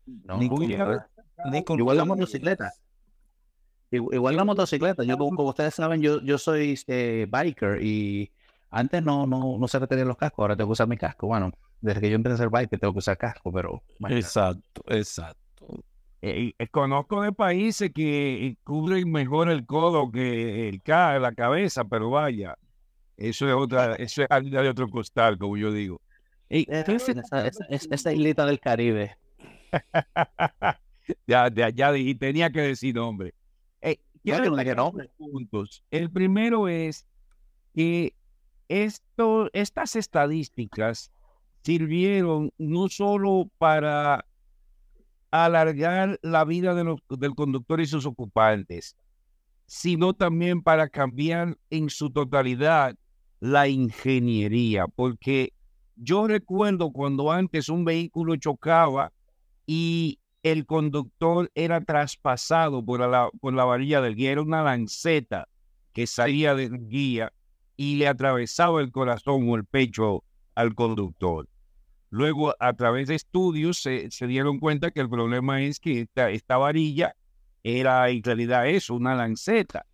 no, 0.07 0.39
Ni 0.39 0.49
con, 0.49 0.57
Oye, 0.63 0.79
ni 1.51 1.63
con- 1.63 1.77
Igual 1.77 1.97
la 1.97 2.05
motocicleta. 2.05 2.71
Igu- 3.91 4.13
Igual 4.15 4.35
la 4.35 4.43
motocicleta. 4.45 5.03
Yo, 5.03 5.15
como, 5.15 5.35
como 5.35 5.49
ustedes 5.49 5.75
saben, 5.75 6.01
yo, 6.01 6.19
yo 6.21 6.39
soy 6.39 6.79
eh, 6.87 7.27
biker 7.29 7.83
y 7.83 8.31
antes 8.71 9.03
no, 9.03 9.27
no, 9.27 9.57
no 9.59 9.67
se 9.67 9.77
retenían 9.77 10.07
los 10.07 10.17
cascos, 10.17 10.39
ahora 10.39 10.55
tengo 10.57 10.69
que 10.69 10.73
usar 10.73 10.87
mi 10.87 10.97
casco. 10.97 11.27
Bueno, 11.27 11.51
desde 11.81 12.01
que 12.01 12.09
yo 12.09 12.15
empecé 12.15 12.33
a 12.33 12.37
ser 12.37 12.49
biker 12.49 12.79
tengo 12.79 12.93
que 12.93 12.99
usar 12.99 13.15
casco, 13.17 13.51
pero 13.51 13.83
Exacto, 14.09 14.81
exacto. 14.87 15.44
Eh, 16.27 16.53
eh, 16.57 16.67
conozco 16.69 17.21
de 17.21 17.31
países 17.31 17.91
que 17.93 18.57
cubren 18.63 19.11
mejor 19.11 19.49
el 19.49 19.65
codo 19.65 20.11
que 20.11 20.67
el 20.69 20.81
ca 20.81 21.19
la 21.19 21.33
cabeza, 21.33 21.83
pero 21.85 22.09
vaya, 22.09 22.57
eso 23.15 23.47
es 23.47 23.53
otra, 23.53 23.93
eso 23.95 24.23
es 24.23 24.27
harina 24.31 24.61
de 24.61 24.69
otro 24.69 24.89
costal, 24.89 25.37
como 25.37 25.55
yo 25.57 25.71
digo. 25.71 26.01
Entonces, 26.49 27.15
esa, 27.17 27.47
esa- 27.47 27.65
esa- 27.69 27.93
esa 27.95 28.13
islita 28.13 28.45
del 28.45 28.59
Caribe. 28.59 29.15
ya, 31.27 31.49
ya, 31.53 31.69
ya 31.69 31.91
dije, 31.91 32.15
tenía 32.15 32.49
que 32.49 32.61
decir 32.61 32.95
nombre. 32.95 33.33
Eh, 33.81 33.97
que 34.63 34.75
no 34.75 34.83
dos 34.97 35.07
puntos. 35.17 35.83
El 35.91 36.09
primero 36.09 36.67
es 36.67 37.05
que 37.75 38.15
esto, 38.67 39.49
estas 39.53 39.95
estadísticas 39.95 41.11
sirvieron 41.63 42.51
no 42.57 42.89
solo 42.89 43.49
para 43.57 44.25
alargar 45.31 46.19
la 46.21 46.45
vida 46.45 46.73
del 46.73 47.35
conductor 47.35 47.81
y 47.81 47.85
sus 47.85 48.05
ocupantes, 48.05 48.95
sino 49.65 50.13
también 50.13 50.61
para 50.61 50.89
cambiar 50.89 51.57
en 51.69 51.89
su 51.89 52.09
totalidad 52.09 52.95
la 53.39 53.67
ingeniería, 53.67 54.87
porque 54.87 55.53
yo 55.95 56.27
recuerdo 56.27 56.91
cuando 56.91 57.31
antes 57.31 57.69
un 57.69 57.85
vehículo 57.85 58.35
chocaba 58.35 59.11
y 59.65 60.19
el 60.43 60.65
conductor 60.65 61.51
era 61.55 61.81
traspasado 61.81 62.85
por 62.85 62.99
la, 62.99 63.29
por 63.41 63.53
la 63.53 63.65
varilla 63.65 64.01
del 64.01 64.15
guía, 64.15 64.31
era 64.31 64.41
una 64.41 64.63
lanceta 64.63 65.47
que 65.93 66.05
salía 66.05 66.53
del 66.55 66.87
guía 66.87 67.33
y 67.77 67.95
le 67.95 68.07
atravesaba 68.07 68.81
el 68.81 68.91
corazón 68.91 69.49
o 69.49 69.55
el 69.55 69.65
pecho 69.65 70.23
al 70.53 70.75
conductor. 70.75 71.47
Luego, 72.15 72.55
a 72.61 72.71
través 72.71 73.09
de 73.09 73.15
estudios, 73.15 73.81
se, 73.81 74.09
se 74.09 74.25
dieron 74.25 74.57
cuenta 74.59 74.89
que 74.91 75.01
el 75.01 75.09
problema 75.09 75.61
es 75.61 75.81
que 75.81 75.99
esta, 75.99 76.29
esta 76.29 76.55
varilla 76.55 77.13
era 77.61 78.09
en 78.09 78.23
realidad 78.23 78.69
eso, 78.69 78.95
una 78.95 79.15
lanceta. 79.15 79.85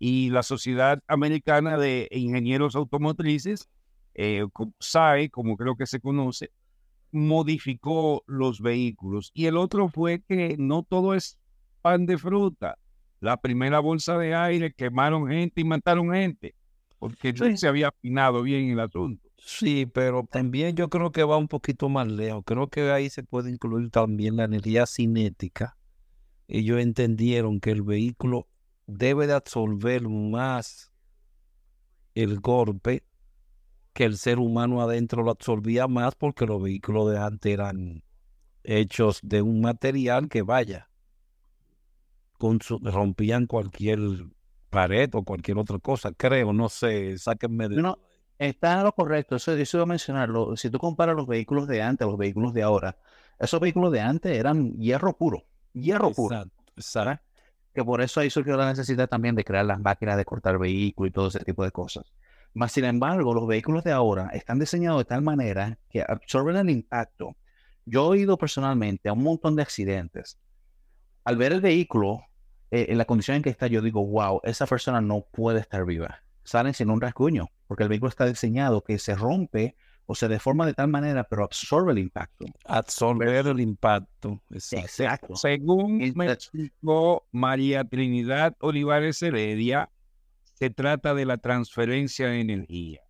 Y 0.00 0.30
la 0.30 0.42
Sociedad 0.42 1.00
Americana 1.06 1.78
de 1.78 2.08
Ingenieros 2.10 2.74
Automotrices, 2.74 3.68
eh, 4.14 4.44
SAE, 4.80 5.30
como 5.30 5.56
creo 5.56 5.76
que 5.76 5.86
se 5.86 6.00
conoce, 6.00 6.50
modificó 7.12 8.24
los 8.26 8.60
vehículos. 8.60 9.30
Y 9.32 9.46
el 9.46 9.56
otro 9.56 9.88
fue 9.88 10.20
que 10.26 10.56
no 10.58 10.82
todo 10.82 11.14
es 11.14 11.38
pan 11.80 12.06
de 12.06 12.18
fruta. 12.18 12.76
La 13.20 13.36
primera 13.36 13.78
bolsa 13.78 14.18
de 14.18 14.34
aire 14.34 14.72
quemaron 14.72 15.28
gente 15.28 15.60
y 15.60 15.64
mataron 15.64 16.12
gente, 16.12 16.56
porque 16.98 17.32
no 17.32 17.46
Sí. 17.46 17.56
se 17.56 17.68
había 17.68 17.88
afinado 17.88 18.42
bien 18.42 18.68
el 18.70 18.80
asunto. 18.80 19.27
Sí, 19.38 19.86
pero 19.86 20.26
también 20.30 20.76
yo 20.76 20.88
creo 20.88 21.12
que 21.12 21.24
va 21.24 21.36
un 21.36 21.48
poquito 21.48 21.88
más 21.88 22.06
lejos. 22.08 22.42
Creo 22.44 22.68
que 22.68 22.90
ahí 22.90 23.08
se 23.10 23.22
puede 23.22 23.50
incluir 23.50 23.90
también 23.90 24.36
la 24.36 24.44
energía 24.44 24.86
cinética. 24.86 25.76
Ellos 26.48 26.80
entendieron 26.80 27.60
que 27.60 27.70
el 27.72 27.82
vehículo 27.82 28.48
debe 28.86 29.26
de 29.26 29.34
absorber 29.34 30.08
más 30.08 30.92
el 32.14 32.40
golpe 32.40 33.02
que 33.94 34.04
el 34.04 34.18
ser 34.18 34.38
humano 34.40 34.82
adentro 34.82 35.22
lo 35.22 35.30
absorbía 35.32 35.88
más 35.88 36.14
porque 36.16 36.46
los 36.46 36.62
vehículos 36.62 37.10
de 37.10 37.18
antes 37.18 37.52
eran 37.52 38.02
hechos 38.64 39.20
de 39.22 39.42
un 39.42 39.60
material 39.62 40.28
que 40.28 40.42
vaya, 40.42 40.90
con 42.38 42.60
su- 42.60 42.78
rompían 42.78 43.46
cualquier 43.46 43.98
pared 44.70 45.10
o 45.14 45.22
cualquier 45.24 45.58
otra 45.58 45.78
cosa, 45.78 46.12
creo, 46.12 46.52
no 46.52 46.68
sé, 46.68 47.18
sáquenme 47.18 47.68
de... 47.68 47.76
está 48.38 48.82
lo 48.82 48.92
correcto, 48.92 49.36
eso, 49.36 49.52
eso 49.52 49.76
iba 49.78 49.82
a 49.84 49.86
mencionarlo. 49.86 50.56
Si 50.56 50.70
tú 50.70 50.78
comparas 50.78 51.16
los 51.16 51.26
vehículos 51.26 51.66
de 51.66 51.82
antes 51.82 52.06
a 52.06 52.10
los 52.10 52.18
vehículos 52.18 52.54
de 52.54 52.62
ahora, 52.62 52.96
esos 53.38 53.60
vehículos 53.60 53.92
de 53.92 54.00
antes 54.00 54.36
eran 54.36 54.72
hierro 54.78 55.16
puro, 55.16 55.44
hierro 55.72 56.10
puro. 56.12 56.36
Exacto, 56.36 56.72
exacto. 56.76 57.24
que 57.74 57.84
por 57.84 58.00
eso 58.00 58.20
ahí 58.20 58.30
surgió 58.30 58.56
la 58.56 58.68
necesidad 58.68 59.08
también 59.08 59.34
de 59.34 59.44
crear 59.44 59.64
las 59.64 59.80
máquinas 59.80 60.16
de 60.16 60.24
cortar 60.24 60.58
vehículos 60.58 61.10
y 61.10 61.12
todo 61.12 61.28
ese 61.28 61.40
tipo 61.40 61.64
de 61.64 61.70
cosas. 61.70 62.12
Más 62.54 62.72
sin 62.72 62.84
embargo, 62.84 63.34
los 63.34 63.46
vehículos 63.46 63.84
de 63.84 63.92
ahora 63.92 64.30
están 64.32 64.58
diseñados 64.58 65.00
de 65.00 65.04
tal 65.04 65.22
manera 65.22 65.78
que 65.90 66.02
absorben 66.02 66.56
el 66.56 66.70
impacto. 66.70 67.36
Yo 67.84 68.14
he 68.14 68.20
ido 68.20 68.36
personalmente 68.36 69.08
a 69.08 69.12
un 69.12 69.22
montón 69.22 69.54
de 69.54 69.62
accidentes. 69.62 70.38
Al 71.24 71.36
ver 71.36 71.52
el 71.52 71.60
vehículo 71.60 72.22
eh, 72.70 72.86
en 72.88 72.98
la 72.98 73.04
condición 73.04 73.36
en 73.36 73.42
que 73.42 73.50
está, 73.50 73.66
yo 73.66 73.80
digo, 73.80 74.04
wow, 74.04 74.40
esa 74.44 74.66
persona 74.66 75.00
no 75.00 75.22
puede 75.30 75.60
estar 75.60 75.84
viva. 75.84 76.22
Salen 76.48 76.72
sin 76.72 76.88
un 76.88 76.98
rasguño, 76.98 77.50
porque 77.66 77.82
el 77.82 77.90
vehículo 77.90 78.08
está 78.08 78.24
diseñado 78.24 78.82
que 78.82 78.98
se 78.98 79.14
rompe 79.14 79.76
o 80.06 80.14
se 80.14 80.28
deforma 80.28 80.64
de 80.64 80.72
tal 80.72 80.88
manera, 80.88 81.24
pero 81.24 81.44
absorbe 81.44 81.92
el 81.92 81.98
impacto. 81.98 82.46
Absorber 82.64 83.46
el 83.46 83.60
impacto. 83.60 84.40
Exacto. 84.50 84.86
Exacto. 84.86 85.36
Según 85.36 85.98
me 86.16 86.32
explicó 86.32 87.26
María 87.32 87.84
Trinidad 87.84 88.56
Olivares 88.60 89.20
Heredia, 89.20 89.90
se 90.54 90.70
trata 90.70 91.12
de 91.12 91.26
la 91.26 91.36
transferencia 91.36 92.28
de 92.28 92.40
energía. 92.40 93.02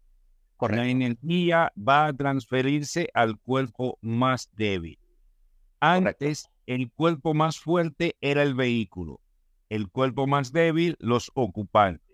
la 0.68 0.88
energía 0.88 1.72
va 1.78 2.06
a 2.06 2.12
transferirse 2.12 3.08
al 3.14 3.38
cuerpo 3.38 3.98
más 4.00 4.50
débil. 4.56 4.98
Antes, 5.78 6.50
el 6.66 6.90
cuerpo 6.90 7.34
más 7.34 7.60
fuerte 7.60 8.16
era 8.20 8.42
el 8.42 8.56
vehículo, 8.56 9.20
el 9.68 9.88
cuerpo 9.88 10.26
más 10.26 10.50
débil, 10.50 10.96
los 10.98 11.30
ocupantes. 11.34 12.07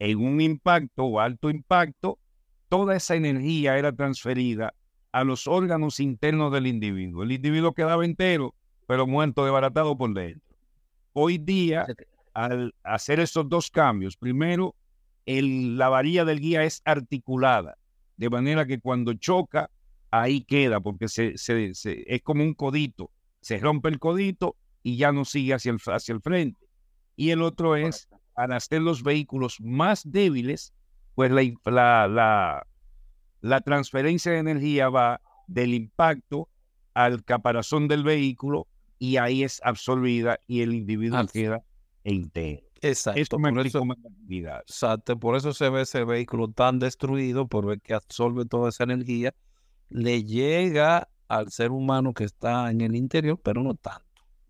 En 0.00 0.18
un 0.18 0.40
impacto 0.40 1.04
o 1.04 1.20
alto 1.20 1.50
impacto, 1.50 2.18
toda 2.68 2.96
esa 2.96 3.14
energía 3.14 3.76
era 3.78 3.92
transferida 3.92 4.74
a 5.12 5.24
los 5.24 5.46
órganos 5.46 6.00
internos 6.00 6.52
del 6.52 6.66
individuo. 6.66 7.22
El 7.22 7.32
individuo 7.32 7.74
quedaba 7.74 8.04
entero, 8.04 8.54
pero 8.86 9.06
muerto, 9.06 9.44
desbaratado 9.44 9.96
por 9.98 10.14
dentro. 10.14 10.56
Hoy 11.12 11.36
día, 11.36 11.86
al 12.32 12.74
hacer 12.82 13.20
esos 13.20 13.48
dos 13.48 13.70
cambios, 13.70 14.16
primero, 14.16 14.74
el, 15.26 15.76
la 15.76 15.90
varilla 15.90 16.24
del 16.24 16.40
guía 16.40 16.64
es 16.64 16.80
articulada, 16.84 17.76
de 18.16 18.30
manera 18.30 18.66
que 18.66 18.80
cuando 18.80 19.12
choca, 19.14 19.70
ahí 20.10 20.40
queda, 20.40 20.80
porque 20.80 21.08
se, 21.08 21.36
se, 21.36 21.72
es 21.84 22.22
como 22.22 22.42
un 22.42 22.54
codito. 22.54 23.10
Se 23.42 23.58
rompe 23.58 23.90
el 23.90 23.98
codito 23.98 24.56
y 24.82 24.96
ya 24.96 25.12
no 25.12 25.26
sigue 25.26 25.52
hacia 25.52 25.72
el, 25.72 25.78
hacia 25.84 26.14
el 26.14 26.22
frente. 26.22 26.66
Y 27.16 27.30
el 27.30 27.42
otro 27.42 27.76
es, 27.76 28.08
al 28.40 28.52
hacer 28.52 28.80
los 28.80 29.02
vehículos 29.02 29.60
más 29.60 30.02
débiles, 30.10 30.72
pues 31.14 31.30
la, 31.30 32.08
la, 32.08 32.66
la, 33.40 33.60
transferencia 33.60 34.32
de 34.32 34.38
energía 34.38 34.88
va 34.88 35.20
del 35.46 35.74
impacto 35.74 36.48
al 36.94 37.22
caparazón 37.24 37.86
del 37.86 38.02
vehículo 38.02 38.66
y 38.98 39.18
ahí 39.18 39.42
es 39.42 39.60
absorbida 39.62 40.38
y 40.46 40.62
el 40.62 40.74
individuo 40.74 41.26
queda 41.26 41.62
entero. 42.02 42.62
Exacto. 42.82 43.36
por 43.36 43.66
eso, 43.66 43.82
exacto. 44.40 45.18
Por 45.18 45.36
eso 45.36 45.52
se 45.52 45.68
ve 45.68 45.82
ese 45.82 46.04
vehículo 46.04 46.48
tan 46.48 46.78
destruido, 46.78 47.46
por 47.46 47.66
ver 47.66 47.80
que 47.82 47.92
absorbe 47.92 48.46
toda 48.46 48.70
esa 48.70 48.84
energía, 48.84 49.34
le 49.90 50.24
llega 50.24 51.08
al 51.28 51.50
ser 51.50 51.72
humano 51.72 52.14
que 52.14 52.24
está 52.24 52.70
en 52.70 52.80
el 52.80 52.96
interior, 52.96 53.38
pero 53.42 53.62
no 53.62 53.74
tanto. 53.74 54.06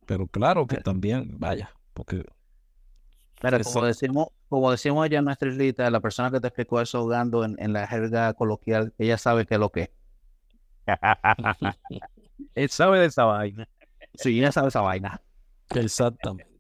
Pero 0.07 0.29
claro 0.29 0.69
que 0.69 0.77
también, 0.77 1.39
vaya, 1.39 1.71
porque 1.93 2.25
como 3.41 3.87
decimos, 3.87 4.29
como 4.49 4.71
decimos 4.71 5.05
allá 5.05 5.19
en 5.19 5.25
nuestra 5.25 5.49
islita, 5.49 5.91
la 5.91 6.01
persona 6.01 6.31
que 6.31 6.41
te 6.41 6.49
explicó 6.49 6.81
eso 6.81 6.99
ahogando 6.99 7.45
en, 7.45 7.73
la 7.73 7.87
jerga 7.87 8.35
coloquial, 8.35 8.93
ella 8.99 9.17
sabe 9.17 9.47
qué 9.47 9.55
es 9.55 9.61
lo 9.61 9.71
que 9.71 9.83
es. 9.83 9.91
Él 12.55 12.69
sabe 12.69 13.01
de 13.01 13.07
esa 13.07 13.25
vaina. 13.25 13.69
Sí, 14.15 14.39
ella 14.39 14.53
sabe 14.53 14.69
esa 14.69 14.81
vaina. 14.81 15.21
Exactamente. 15.75 16.51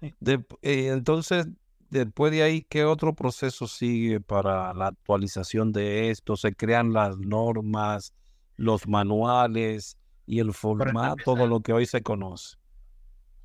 Eh, 0.00 0.88
entonces, 0.88 1.48
después 1.90 2.32
de 2.32 2.42
ahí, 2.42 2.62
¿qué 2.62 2.84
otro 2.84 3.14
proceso 3.14 3.66
sigue 3.66 4.20
para 4.20 4.72
la 4.74 4.88
actualización 4.88 5.72
de 5.72 6.10
esto? 6.10 6.36
¿Se 6.36 6.54
crean 6.54 6.92
las 6.92 7.18
normas, 7.18 8.14
los 8.56 8.86
manuales 8.86 9.98
y 10.26 10.40
el 10.40 10.52
formato 10.52 11.34
de 11.34 11.46
lo 11.46 11.60
que 11.60 11.72
hoy 11.72 11.86
se 11.86 12.02
conoce? 12.02 12.56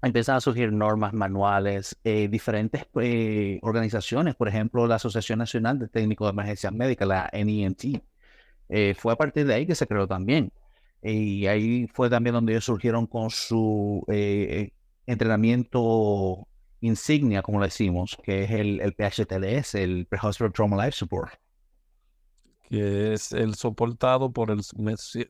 Empiezan 0.01 0.38
a 0.38 0.41
surgir 0.41 0.72
normas, 0.72 1.13
manuales, 1.13 1.98
eh, 2.03 2.27
diferentes 2.29 2.86
eh, 3.01 3.60
organizaciones, 3.62 4.36
por 4.36 4.48
ejemplo, 4.48 4.88
la 4.88 4.96
Asociación 4.96 5.39
Nacional 5.39 5.79
de 5.79 5.88
Técnicos 5.88 6.27
de 6.27 6.32
Emergencias 6.32 6.74
Médicas, 6.74 7.08
la 7.08 7.29
NEMT. 7.34 8.01
Eh, 8.70 8.96
fue 8.98 9.13
a 9.13 9.15
partir 9.15 9.46
de 9.46 9.53
ahí 9.53 9.65
que 9.65 9.75
se 9.75 9.88
creó 9.88 10.08
también. 10.08 10.51
Y 11.01 11.48
ahí 11.48 11.88
fue 11.93 12.10
también 12.10 12.34
donde 12.34 12.54
ellos 12.54 12.65
surgieron 12.65 13.08
con 13.08 13.30
su 13.30 14.06
entrenamiento 15.06 16.47
insignia, 16.82 17.41
como 17.41 17.60
le 17.60 17.67
decimos, 17.67 18.17
que 18.23 18.43
es 18.43 18.52
el, 18.52 18.82
el 18.82 18.93
PHTLS, 18.93 19.76
el 19.76 20.06
Pre-Hospital 20.08 20.52
Trauma 20.52 20.86
Life 20.86 20.97
Support. 20.97 21.34
Que 22.69 23.13
es 23.13 23.32
el 23.32 23.56
soportado 23.56 24.32
por 24.32 24.52
el 24.52 24.62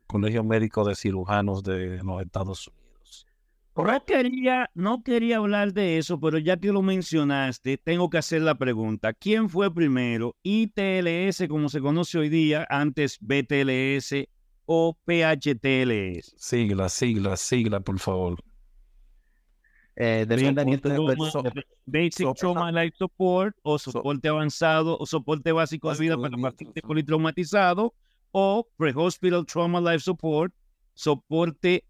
Colegio 0.08 0.44
Médico 0.44 0.84
de 0.84 0.96
Cirujanos 0.96 1.64
de 1.64 2.02
los 2.04 2.22
Estados 2.22 2.68
Unidos. 2.68 2.79
No 3.84 4.06
quería, 4.06 4.70
no 4.74 5.04
quería 5.04 5.38
hablar 5.38 5.74
de 5.74 5.98
eso, 5.98 6.20
pero 6.20 6.38
ya 6.38 6.58
que 6.58 6.72
lo 6.72 6.82
mencionaste, 6.82 7.78
tengo 7.78 8.10
que 8.10 8.18
hacer 8.18 8.42
la 8.42 8.56
pregunta. 8.56 9.14
¿Quién 9.14 9.50
fue 9.50 9.74
primero? 9.74 10.36
¿ITLS 10.44 11.48
como 11.48 11.70
se 11.70 11.80
conoce 11.80 12.18
hoy 12.18 12.30
día, 12.30 12.68
antes 12.70 13.18
BTLS 13.22 14.28
o 14.66 14.98
PHTLS? 15.06 16.36
Sigla, 16.38 16.90
sigla, 16.90 17.38
sigla, 17.38 17.80
por 17.80 18.00
favor. 18.00 18.38
Eh, 19.96 20.26
Basic 21.86 22.34
Trauma 22.36 22.72
Life 22.72 22.96
Support 22.98 23.58
o 23.64 23.78
soporte 23.78 24.30
avanzado 24.30 24.98
o 24.98 25.06
soporte 25.06 25.52
básico 25.52 25.92
de 25.92 26.00
vida 26.00 26.18
para 26.18 26.38
paciente 26.38 26.82
politraumatizado 26.82 27.94
o 28.32 28.66
Pre-Hospital 28.78 29.46
Trauma 29.46 29.82
Life 29.82 30.06
Support, 30.06 30.54
soporte 30.94 31.84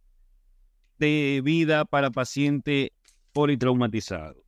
de 1.00 1.42
vida 1.44 1.86
para 1.86 2.12
paciente 2.12 2.94
politraumatizado? 3.34 4.44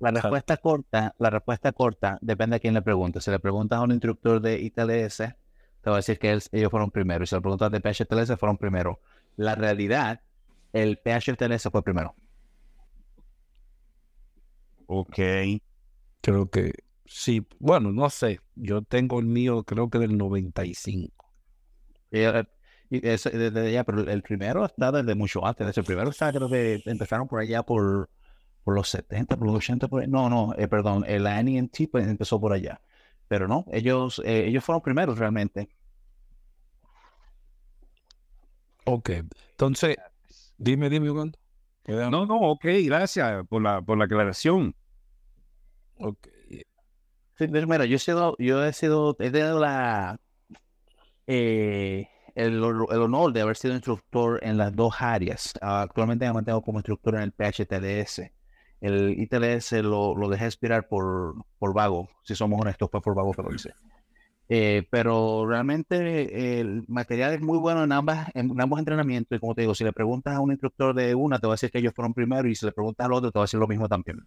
La 0.00 0.12
respuesta 0.12 0.56
corta, 0.56 1.14
la 1.18 1.30
respuesta 1.30 1.72
corta 1.72 2.18
depende 2.20 2.56
a 2.56 2.58
quién 2.60 2.74
le 2.74 2.82
pregunte. 2.82 3.20
Si 3.20 3.30
le 3.30 3.40
preguntas 3.40 3.80
a 3.80 3.82
un 3.82 3.90
instructor 3.90 4.40
de 4.40 4.60
ITLS, 4.60 5.16
te 5.16 5.90
va 5.90 5.94
a 5.94 5.96
decir 5.96 6.18
que 6.18 6.38
ellos 6.52 6.70
fueron 6.70 6.90
primero. 6.90 7.24
Y 7.24 7.26
si 7.26 7.34
le 7.34 7.40
preguntas 7.40 7.72
de 7.72 7.80
PHTLS, 7.80 8.38
fueron 8.38 8.58
primero. 8.58 9.00
La 9.36 9.56
realidad, 9.56 10.20
el 10.72 10.98
PHTLS 10.98 11.68
fue 11.72 11.82
primero. 11.82 12.14
Ok. 14.86 15.18
Creo 16.20 16.48
que 16.48 16.72
sí. 17.04 17.46
Bueno, 17.58 17.92
no 17.92 18.08
sé. 18.08 18.40
Yo 18.54 18.82
tengo 18.82 19.18
el 19.18 19.26
mío, 19.26 19.64
creo 19.64 19.90
que 19.90 19.98
del 19.98 20.16
95. 20.16 21.34
Y 22.12 22.20
ese, 22.90 23.30
desde 23.30 23.68
allá, 23.68 23.84
pero 23.84 24.00
el 24.00 24.22
primero 24.22 24.64
está 24.64 24.92
desde 24.92 25.14
mucho 25.14 25.44
antes. 25.46 25.76
El 25.76 25.84
primero 25.84 26.10
está, 26.10 26.32
creo 26.32 26.48
que 26.48 26.82
empezaron 26.86 27.28
por 27.28 27.40
allá 27.40 27.62
por, 27.62 28.08
por 28.64 28.74
los 28.74 28.88
70, 28.88 29.36
por 29.36 29.46
los 29.46 29.56
80, 29.56 29.88
por, 29.88 30.08
no, 30.08 30.28
no, 30.30 30.54
eh, 30.56 30.68
perdón, 30.68 31.04
el 31.06 31.24
NENT 31.24 31.90
pues, 31.90 32.06
empezó 32.06 32.40
por 32.40 32.52
allá. 32.52 32.80
Pero 33.28 33.46
no, 33.46 33.66
ellos, 33.72 34.22
eh, 34.24 34.46
ellos 34.46 34.64
fueron 34.64 34.82
primeros 34.82 35.18
realmente. 35.18 35.68
Ok, 38.84 39.10
entonces, 39.50 39.96
dime, 40.56 40.88
dime, 40.88 41.10
Juan. 41.10 41.32
No, 41.86 42.26
no, 42.26 42.36
ok, 42.40 42.64
gracias 42.84 43.46
por 43.48 43.62
la, 43.62 43.82
por 43.82 43.98
la 43.98 44.04
aclaración. 44.04 44.74
Ok. 45.98 46.28
Sí, 47.38 47.46
mira, 47.48 47.84
yo 47.84 47.96
he 47.96 47.98
sido, 47.98 48.34
yo 48.38 48.64
he 48.64 48.72
sido, 48.72 49.16
he 49.20 49.30
tenido 49.30 49.60
la, 49.60 50.20
eh, 51.26 52.08
el, 52.38 52.62
honor 52.62 53.32
de 53.32 53.40
haber 53.40 53.56
sido 53.56 53.74
instructor 53.74 54.38
en 54.42 54.56
las 54.56 54.74
dos 54.74 54.94
áreas. 55.00 55.54
actualmente 55.60 56.26
me 56.26 56.32
mantengo 56.34 56.62
como 56.62 56.78
instructor 56.78 57.16
en 57.16 57.22
el 57.22 57.32
PHTLS. 57.32 58.22
El 58.80 59.18
ITLS 59.18 59.72
lo, 59.82 60.14
lo 60.14 60.28
dejé 60.28 60.46
expirar 60.46 60.86
por, 60.86 61.34
por 61.58 61.74
vago, 61.74 62.08
si 62.22 62.36
somos 62.36 62.60
honestos, 62.60 62.88
fue 62.90 63.02
por 63.02 63.14
vago 63.14 63.32
que 63.32 63.42
lo 63.42 63.52
hice. 63.52 63.74
Eh, 64.50 64.86
pero 64.90 65.46
realmente 65.46 66.60
el 66.60 66.84
material 66.88 67.34
es 67.34 67.40
muy 67.42 67.58
bueno 67.58 67.84
en, 67.84 67.92
ambas, 67.92 68.30
en 68.34 68.58
ambos 68.60 68.78
entrenamientos. 68.78 69.36
Y 69.36 69.40
como 69.40 69.54
te 69.54 69.62
digo, 69.62 69.74
si 69.74 69.84
le 69.84 69.92
preguntas 69.92 70.34
a 70.34 70.40
un 70.40 70.52
instructor 70.52 70.94
de 70.94 71.14
una, 71.14 71.38
te 71.38 71.46
va 71.46 71.54
a 71.54 71.56
decir 71.56 71.70
que 71.70 71.78
ellos 71.78 71.92
fueron 71.94 72.14
primero. 72.14 72.48
Y 72.48 72.54
si 72.54 72.64
le 72.64 72.72
preguntas 72.72 73.04
al 73.04 73.12
otro, 73.12 73.32
te 73.32 73.38
va 73.38 73.42
a 73.42 73.46
decir 73.46 73.60
lo 73.60 73.66
mismo 73.66 73.88
también. 73.88 74.24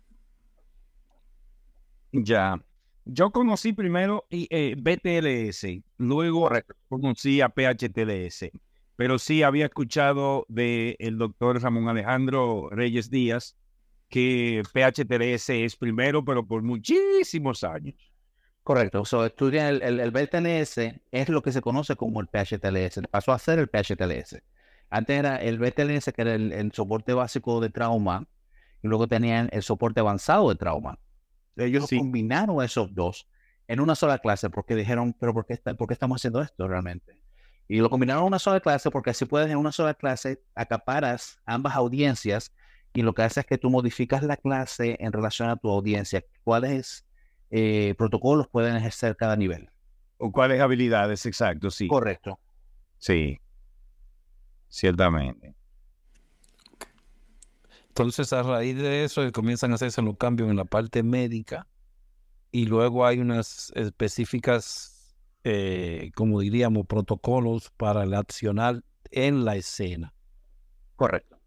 Ya. 2.11 2.61
Yo 3.05 3.31
conocí 3.31 3.73
primero 3.73 4.25
eh, 4.29 4.75
BTLS, 4.77 5.83
luego 5.97 6.49
conocí 6.87 7.41
a 7.41 7.49
PHTLS, 7.49 8.51
pero 8.95 9.17
sí 9.17 9.41
había 9.41 9.65
escuchado 9.65 10.45
del 10.49 10.95
el 10.99 11.17
doctor 11.17 11.61
Ramón 11.61 11.89
Alejandro 11.89 12.69
Reyes 12.69 13.09
Díaz 13.09 13.55
que 14.07 14.61
PHTLS 14.71 15.49
es 15.49 15.75
primero, 15.75 16.23
pero 16.23 16.45
por 16.45 16.61
muchísimos 16.61 17.63
años. 17.63 17.95
Correcto. 18.63 19.05
So, 19.05 19.25
estudia 19.25 19.69
el, 19.69 19.81
el, 19.81 20.11
BTLS, 20.11 20.77
es 21.11 21.29
lo 21.29 21.41
que 21.41 21.51
se 21.51 21.61
conoce 21.61 21.95
como 21.95 22.21
el 22.21 22.27
PHTLS. 22.27 23.01
Pasó 23.09 23.31
a 23.31 23.39
ser 23.39 23.57
el 23.57 23.69
PHTLS. 23.69 24.43
Antes 24.89 25.17
era 25.17 25.37
el 25.37 25.57
BTLS, 25.57 26.11
que 26.13 26.21
era 26.21 26.35
el 26.35 26.71
soporte 26.73 27.13
básico 27.13 27.61
de 27.61 27.69
trauma, 27.69 28.27
y 28.83 28.87
luego 28.87 29.07
tenían 29.07 29.49
el 29.53 29.63
soporte 29.63 30.01
avanzado 30.01 30.49
de 30.49 30.55
trauma. 30.55 30.99
Ellos 31.57 31.87
combinaron 31.89 32.63
esos 32.63 32.93
dos 32.93 33.27
en 33.67 33.79
una 33.79 33.95
sola 33.95 34.19
clase 34.19 34.49
porque 34.49 34.75
dijeron, 34.75 35.15
pero 35.19 35.33
¿por 35.33 35.45
qué, 35.45 35.57
¿por 35.57 35.87
qué 35.87 35.93
estamos 35.93 36.19
haciendo 36.21 36.41
esto 36.41 36.67
realmente? 36.67 37.21
Y 37.67 37.77
lo 37.77 37.89
combinaron 37.89 38.23
en 38.23 38.27
una 38.27 38.39
sola 38.39 38.59
clase 38.59 38.91
porque 38.91 39.11
así 39.11 39.25
puedes 39.25 39.49
en 39.49 39.57
una 39.57 39.71
sola 39.71 39.93
clase 39.93 40.41
acaparas 40.55 41.39
ambas 41.45 41.75
audiencias 41.75 42.53
y 42.93 43.01
lo 43.01 43.13
que 43.13 43.21
hace 43.21 43.39
es 43.39 43.45
que 43.45 43.57
tú 43.57 43.69
modificas 43.69 44.23
la 44.23 44.35
clase 44.35 44.97
en 44.99 45.13
relación 45.13 45.49
a 45.49 45.55
tu 45.55 45.69
audiencia. 45.69 46.23
¿Cuáles 46.43 47.05
eh, 47.49 47.95
protocolos 47.97 48.47
pueden 48.49 48.75
ejercer 48.75 49.15
cada 49.15 49.35
nivel? 49.35 49.69
O 50.17 50.31
cuáles 50.31 50.59
habilidades, 50.59 51.25
exacto, 51.25 51.71
sí. 51.71 51.87
Correcto. 51.87 52.39
Sí, 52.97 53.39
ciertamente. 54.67 55.55
Entonces, 58.01 58.33
a 58.33 58.43
raíz 58.43 58.75
de 58.77 59.03
eso, 59.03 59.31
comienzan 59.31 59.71
a 59.71 59.75
hacerse 59.75 60.01
los 60.01 60.17
cambios 60.17 60.49
en 60.49 60.57
la 60.57 60.65
parte 60.65 61.03
médica 61.03 61.67
y 62.51 62.65
luego 62.65 63.05
hay 63.05 63.19
unas 63.19 63.71
específicas 63.75 64.91
eh, 65.43 66.11
como 66.13 66.39
diríamos, 66.39 66.85
protocolos 66.85 67.71
para 67.71 68.03
el 68.03 68.13
accionar 68.13 68.83
en 69.09 69.43
la 69.43 69.55
escena. 69.55 70.13
Correcto. 70.95 71.39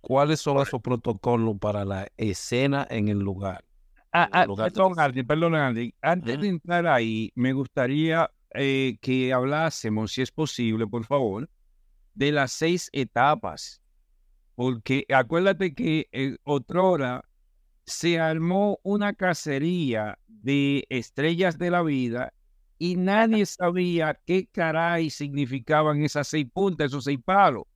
¿Cuáles 0.00 0.40
son 0.40 0.60
esos 0.60 0.80
protocolos 0.80 1.56
para 1.60 1.84
la 1.84 2.08
escena 2.16 2.86
en 2.90 3.08
el 3.08 3.18
lugar? 3.18 3.64
Ah, 4.12 4.28
ah, 4.32 4.46
lugar 4.46 4.72
de 4.72 4.74
perdón, 4.74 4.98
Andy, 4.98 5.22
perdón, 5.22 5.54
Andy. 5.54 5.94
Antes 6.00 6.40
de 6.40 6.48
entrar 6.48 6.86
ahí, 6.86 7.30
me 7.34 7.52
gustaría 7.52 8.30
eh, 8.54 8.96
que 9.00 9.32
hablásemos, 9.32 10.12
si 10.12 10.22
es 10.22 10.32
posible, 10.32 10.86
por 10.86 11.04
favor, 11.04 11.48
de 12.14 12.32
las 12.32 12.52
seis 12.52 12.88
etapas. 12.92 13.80
Porque 14.58 15.06
acuérdate 15.08 15.72
que 15.72 16.08
eh, 16.10 16.36
otrora 16.42 17.24
se 17.86 18.18
armó 18.18 18.80
una 18.82 19.12
cacería 19.12 20.18
de 20.26 20.84
estrellas 20.90 21.58
de 21.58 21.70
la 21.70 21.82
vida 21.82 22.32
y 22.76 22.96
nadie 22.96 23.46
sabía 23.46 24.18
qué 24.26 24.48
caray 24.48 25.10
significaban 25.10 26.02
esas 26.02 26.26
seis 26.26 26.48
puntas, 26.52 26.88
esos 26.88 27.04
seis 27.04 27.20
palos. 27.24 27.66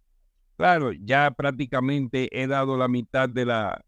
Claro, 0.56 0.90
ya 0.92 1.30
prácticamente 1.30 2.28
he 2.36 2.48
dado 2.48 2.76
la 2.76 2.88
mitad 2.88 3.28
de 3.28 3.46
la, 3.46 3.84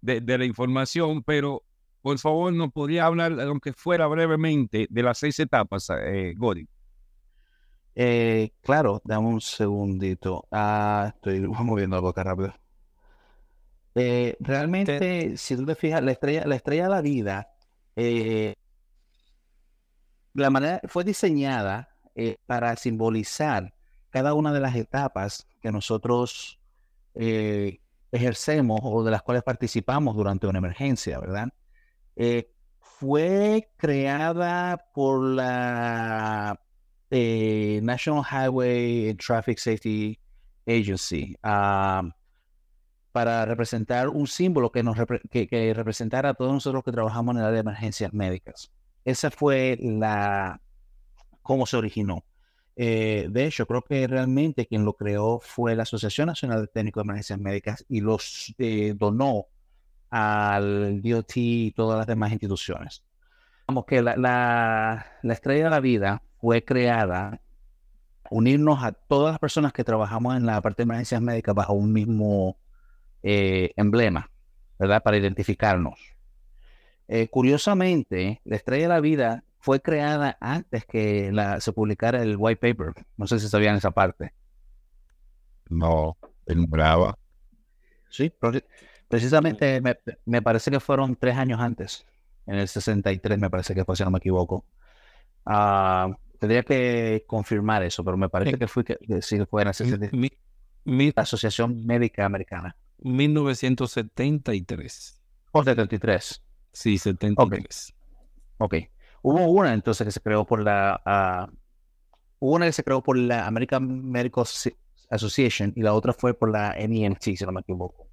de 0.00 0.38
la 0.38 0.46
información, 0.46 1.22
pero 1.24 1.62
por 2.00 2.18
favor, 2.18 2.54
¿nos 2.54 2.72
podría 2.72 3.04
hablar, 3.04 3.38
aunque 3.42 3.74
fuera 3.74 4.06
brevemente, 4.06 4.86
de 4.88 5.02
las 5.02 5.18
seis 5.18 5.38
etapas, 5.40 5.90
eh, 5.90 6.32
Gori? 6.38 6.66
Eh, 7.96 8.50
claro, 8.62 9.00
dame 9.04 9.28
un 9.28 9.40
segundito. 9.40 10.46
Ah, 10.50 11.12
estoy 11.14 11.40
moviendo 11.48 11.96
la 11.96 12.02
boca 12.02 12.22
rápido. 12.22 12.52
Eh, 13.94 14.36
realmente, 14.40 15.36
si 15.36 15.56
tú 15.56 15.64
te 15.64 15.76
fijas, 15.76 16.02
la 16.02 16.12
estrella, 16.12 16.44
la 16.46 16.56
estrella 16.56 16.84
de 16.84 16.90
la 16.90 17.00
vida, 17.00 17.54
eh, 17.94 18.54
la 20.32 20.50
manera 20.50 20.80
fue 20.88 21.04
diseñada 21.04 21.90
para 22.46 22.76
simbolizar 22.76 23.74
cada 24.10 24.34
una 24.34 24.52
de 24.52 24.60
las 24.60 24.74
etapas 24.76 25.46
que 25.60 25.72
nosotros 25.72 26.60
ejercemos 27.14 28.80
o 28.82 29.04
de 29.04 29.10
las 29.10 29.22
cuales 29.22 29.44
participamos 29.44 30.16
durante 30.16 30.46
una 30.46 30.58
emergencia, 30.58 31.20
¿verdad? 31.20 31.48
Fue 32.80 33.70
creada 33.76 34.90
por 34.92 35.22
la 35.22 36.60
eh, 37.10 37.80
National 37.82 38.22
Highway 38.24 39.14
Traffic 39.14 39.58
Safety 39.58 40.18
Agency 40.66 41.36
ah, 41.42 42.02
para 43.12 43.44
representar 43.44 44.08
un 44.08 44.26
símbolo 44.26 44.72
que, 44.72 44.82
nos 44.82 44.96
repre- 44.96 45.20
que, 45.30 45.46
que 45.46 45.72
representara 45.74 46.30
a 46.30 46.34
todos 46.34 46.52
nosotros 46.52 46.82
que 46.82 46.92
trabajamos 46.92 47.34
en 47.34 47.40
el 47.40 47.44
área 47.46 47.54
de 47.54 47.60
emergencias 47.60 48.12
médicas. 48.12 48.72
Esa 49.04 49.30
fue 49.30 49.78
la 49.80 50.60
cómo 51.42 51.66
se 51.66 51.76
originó. 51.76 52.24
Eh, 52.76 53.28
de 53.30 53.46
hecho, 53.46 53.66
creo 53.66 53.82
que 53.82 54.06
realmente 54.08 54.66
quien 54.66 54.84
lo 54.84 54.94
creó 54.94 55.38
fue 55.38 55.76
la 55.76 55.84
Asociación 55.84 56.26
Nacional 56.26 56.62
de 56.62 56.66
Técnicos 56.66 57.02
de 57.02 57.04
Emergencias 57.04 57.38
Médicas 57.38 57.84
y 57.88 58.00
los 58.00 58.52
eh, 58.58 58.94
donó 58.96 59.46
al 60.10 61.00
DOT 61.02 61.32
y 61.36 61.70
todas 61.72 61.98
las 61.98 62.06
demás 62.06 62.32
instituciones. 62.32 63.04
Vamos 63.68 63.84
que 63.86 64.02
la, 64.02 64.16
la 65.22 65.32
estrella 65.32 65.64
de 65.64 65.70
la 65.70 65.80
vida 65.80 66.22
fue 66.44 66.62
creada 66.62 67.40
unirnos 68.30 68.84
a 68.84 68.92
todas 68.92 69.32
las 69.32 69.38
personas 69.38 69.72
que 69.72 69.82
trabajamos 69.82 70.36
en 70.36 70.44
la 70.44 70.60
parte 70.60 70.82
de 70.82 70.84
emergencias 70.84 71.22
médicas 71.22 71.54
bajo 71.54 71.72
un 71.72 71.90
mismo 71.90 72.58
eh, 73.22 73.72
emblema, 73.76 74.30
¿verdad? 74.78 75.02
Para 75.02 75.16
identificarnos. 75.16 75.98
Eh, 77.08 77.28
curiosamente, 77.28 78.42
la 78.44 78.56
estrella 78.56 78.82
de 78.82 78.88
la 78.90 79.00
vida 79.00 79.44
fue 79.58 79.80
creada 79.80 80.36
antes 80.38 80.84
que 80.84 81.32
la, 81.32 81.62
se 81.62 81.72
publicara 81.72 82.22
el 82.22 82.36
white 82.38 82.60
paper. 82.60 82.92
No 83.16 83.26
sé 83.26 83.38
si 83.38 83.48
sabían 83.48 83.76
esa 83.76 83.92
parte. 83.92 84.34
No, 85.70 86.18
brava. 86.44 87.16
Sí, 88.10 88.28
pre- 88.28 88.66
precisamente 89.08 89.80
me, 89.80 89.96
me 90.26 90.42
parece 90.42 90.70
que 90.70 90.80
fueron 90.80 91.16
tres 91.16 91.38
años 91.38 91.58
antes, 91.58 92.04
en 92.44 92.56
el 92.56 92.68
63 92.68 93.38
me 93.38 93.48
parece 93.48 93.74
que 93.74 93.86
fue, 93.86 93.96
si 93.96 94.04
no 94.04 94.10
me 94.10 94.18
equivoco. 94.18 94.66
Ah, 95.46 96.14
tendría 96.38 96.62
que 96.62 97.24
confirmar 97.26 97.82
eso, 97.82 98.04
pero 98.04 98.16
me 98.16 98.28
parece 98.28 98.52
Sí. 98.52 98.58
que 98.58 98.68
fue 98.68 98.84
que, 98.84 98.96
que 98.98 99.22
sí 99.22 99.38
fue 99.46 99.62
en 99.62 99.68
el 99.68 99.74
63, 99.74 100.12
Mi- 100.12 100.30
mi- 100.84 101.12
la 101.14 101.22
Asociación 101.22 101.84
Médica 101.86 102.24
Americana. 102.24 102.76
1973. 102.98 105.20
O 105.52 105.62
73. 105.62 106.42
Sí, 106.72 106.98
73. 106.98 107.94
Ok. 108.58 108.74
Hubo 109.22 109.46
una 109.46 109.72
entonces 109.72 110.04
que 110.04 110.10
se 110.10 110.20
creó 110.20 110.44
por 110.44 110.60
la 110.62 111.00
ah, 111.04 111.48
hubo 112.40 112.54
una 112.56 112.66
que 112.66 112.72
se 112.72 112.82
creó 112.84 113.02
por 113.02 113.16
la 113.16 113.46
American 113.46 114.04
Medical 114.10 114.44
Associ- 114.44 114.76
Association 115.10 115.72
y 115.76 115.82
la 115.82 115.94
otra 115.94 116.12
fue 116.12 116.34
por 116.34 116.50
la 116.50 116.74
NEMT, 116.76 117.22
si 117.36 117.44
no 117.44 117.52
me 117.52 117.60
equivoco. 117.60 118.08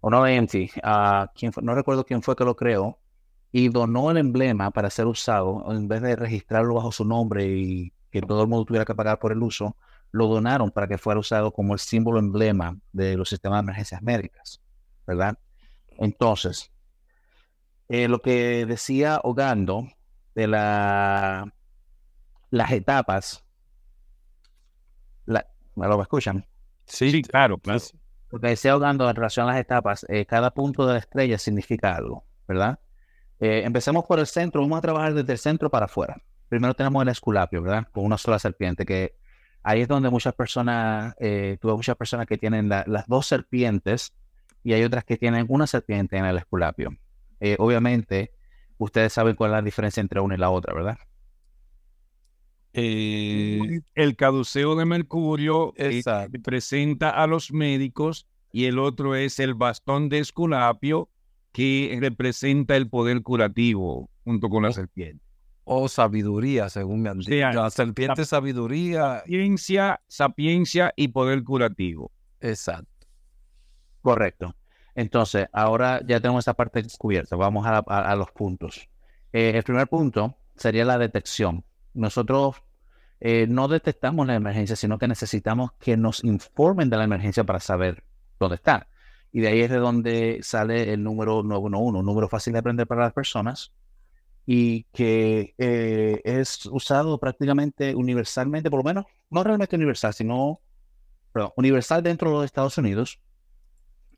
O 0.00 0.10
no 0.10 0.24
NEMT, 0.26 0.70
ah, 0.82 1.30
¿quién 1.34 1.52
fue? 1.52 1.62
no 1.62 1.74
recuerdo 1.74 2.04
quién 2.04 2.22
fue 2.22 2.36
que 2.36 2.44
lo 2.44 2.56
creó 2.56 2.98
y 3.56 3.68
donó 3.68 4.10
el 4.10 4.16
emblema 4.16 4.72
para 4.72 4.90
ser 4.90 5.06
usado 5.06 5.64
en 5.70 5.86
vez 5.86 6.02
de 6.02 6.16
registrarlo 6.16 6.74
bajo 6.74 6.90
su 6.90 7.04
nombre 7.04 7.46
y 7.46 7.92
que 8.10 8.20
todo 8.20 8.42
el 8.42 8.48
mundo 8.48 8.64
tuviera 8.64 8.84
que 8.84 8.96
pagar 8.96 9.20
por 9.20 9.30
el 9.30 9.40
uso, 9.44 9.76
lo 10.10 10.26
donaron 10.26 10.72
para 10.72 10.88
que 10.88 10.98
fuera 10.98 11.20
usado 11.20 11.52
como 11.52 11.72
el 11.72 11.78
símbolo 11.78 12.18
emblema 12.18 12.76
de 12.90 13.16
los 13.16 13.28
sistemas 13.28 13.58
de 13.58 13.62
emergencias 13.62 14.02
médicas, 14.02 14.60
¿verdad? 15.06 15.38
Entonces, 15.98 16.72
eh, 17.88 18.08
lo 18.08 18.18
que 18.18 18.66
decía 18.66 19.20
Ogando 19.22 19.86
de 20.34 20.48
la, 20.48 21.54
las 22.50 22.72
etapas, 22.72 23.44
la, 25.26 25.46
¿me 25.76 25.86
lo 25.86 26.02
escuchan? 26.02 26.44
Sí, 26.86 27.12
Sí, 27.12 27.22
claro, 27.22 27.58
claro. 27.58 27.78
Lo 28.32 28.40
que 28.40 28.48
decía 28.48 28.74
Ogando 28.74 29.08
en 29.08 29.14
relación 29.14 29.48
a 29.48 29.52
las 29.52 29.60
etapas, 29.60 30.04
eh, 30.08 30.26
cada 30.26 30.50
punto 30.50 30.88
de 30.88 30.94
la 30.94 30.98
estrella 30.98 31.38
significa 31.38 31.94
algo, 31.94 32.24
¿verdad? 32.48 32.80
Eh, 33.40 33.62
empecemos 33.64 34.04
por 34.04 34.18
el 34.20 34.26
centro, 34.26 34.60
vamos 34.62 34.78
a 34.78 34.82
trabajar 34.82 35.14
desde 35.14 35.32
el 35.32 35.38
centro 35.38 35.70
para 35.70 35.86
afuera. 35.86 36.16
Primero 36.48 36.74
tenemos 36.74 37.02
el 37.02 37.08
esculapio, 37.08 37.62
¿verdad? 37.62 37.86
Con 37.92 38.04
una 38.04 38.16
sola 38.18 38.38
serpiente, 38.38 38.84
que 38.86 39.14
ahí 39.62 39.80
es 39.82 39.88
donde 39.88 40.10
muchas 40.10 40.34
personas, 40.34 41.14
eh, 41.18 41.56
tuve 41.60 41.74
muchas 41.74 41.96
personas 41.96 42.26
que 42.26 42.38
tienen 42.38 42.68
la- 42.68 42.84
las 42.86 43.06
dos 43.08 43.26
serpientes 43.26 44.14
y 44.62 44.72
hay 44.72 44.84
otras 44.84 45.04
que 45.04 45.16
tienen 45.16 45.46
una 45.48 45.66
serpiente 45.66 46.16
en 46.16 46.24
el 46.26 46.36
esculapio. 46.38 46.90
Eh, 47.40 47.56
obviamente, 47.58 48.32
ustedes 48.78 49.12
saben 49.12 49.34
cuál 49.36 49.50
es 49.50 49.56
la 49.56 49.62
diferencia 49.62 50.00
entre 50.00 50.20
una 50.20 50.34
y 50.36 50.38
la 50.38 50.50
otra, 50.50 50.72
¿verdad? 50.74 50.98
eh, 52.72 53.80
El 53.94 54.16
caduceo 54.16 54.74
de 54.74 54.84
Mercurio 54.84 55.72
representa 55.76 57.10
a 57.10 57.26
los 57.26 57.52
médicos 57.52 58.26
y 58.52 58.64
el 58.66 58.78
otro 58.78 59.14
es 59.14 59.38
el 59.38 59.54
bastón 59.54 60.08
de 60.08 60.18
Esculapio 60.20 61.08
que 61.54 61.96
representa 62.00 62.76
el 62.76 62.88
poder 62.90 63.22
curativo 63.22 64.10
junto 64.24 64.48
con 64.50 64.64
la 64.64 64.72
serpiente. 64.72 65.24
o 65.66 65.88
sabiduría, 65.88 66.68
según 66.68 67.00
me 67.00 67.08
han 67.10 67.20
dicho. 67.20 67.30
La 67.52 67.70
serpiente 67.70 68.22
es 68.22 68.28
sabiduría. 68.28 69.22
Ciencia, 69.24 70.00
sapiencia 70.08 70.92
y 70.96 71.08
poder 71.08 71.42
curativo. 71.44 72.10
Exacto. 72.40 73.06
Correcto. 74.02 74.54
Entonces, 74.94 75.46
ahora 75.52 76.00
ya 76.06 76.20
tenemos 76.20 76.40
esta 76.40 76.54
parte 76.54 76.84
cubierta. 76.98 77.36
Vamos 77.36 77.66
a- 77.66 77.78
a 77.78 78.16
los 78.16 78.30
puntos. 78.32 78.88
Eh, 79.32 79.52
el 79.54 79.62
primer 79.62 79.88
punto 79.88 80.36
sería 80.56 80.84
la 80.84 80.98
detección. 80.98 81.64
Nosotros 81.94 82.56
eh, 83.20 83.46
no 83.48 83.68
detectamos 83.68 84.26
la 84.26 84.34
emergencia, 84.34 84.76
sino 84.76 84.98
que 84.98 85.08
necesitamos 85.08 85.70
que 85.78 85.96
nos 85.96 86.22
informen 86.24 86.90
de 86.90 86.96
la 86.98 87.04
emergencia 87.04 87.42
para 87.44 87.60
saber 87.60 88.04
dónde 88.38 88.56
está. 88.56 88.86
Y 89.34 89.42
de 89.42 89.48
ahí 89.48 89.60
es 89.62 89.70
de 89.70 89.78
donde 89.78 90.40
sale 90.42 90.94
el 90.94 91.04
número 91.04 91.42
911, 91.42 91.98
un 92.00 92.06
número 92.06 92.30
fácil 92.30 92.54
de 92.54 92.60
aprender 92.60 92.86
para 92.88 93.02
las 93.04 93.12
personas 93.12 93.74
y 94.46 94.84
que 94.94 95.54
eh, 95.58 96.22
es 96.24 96.66
usado 96.66 97.18
prácticamente 97.20 97.94
universalmente, 97.94 98.70
por 98.70 98.80
lo 98.80 98.84
menos, 98.84 99.04
no 99.30 99.44
realmente 99.44 99.76
universal, 99.76 100.14
sino 100.14 100.60
perdón, 101.32 101.52
universal 101.58 102.02
dentro 102.02 102.30
de 102.30 102.36
los 102.36 102.44
Estados 102.46 102.78
Unidos 102.78 103.20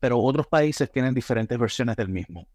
pero 0.01 0.19
otros 0.21 0.47
países 0.47 0.91
tienen 0.91 1.15
diferentes 1.15 1.59
versiones 1.59 1.97
del 1.97 2.09
mismo. 2.09 2.47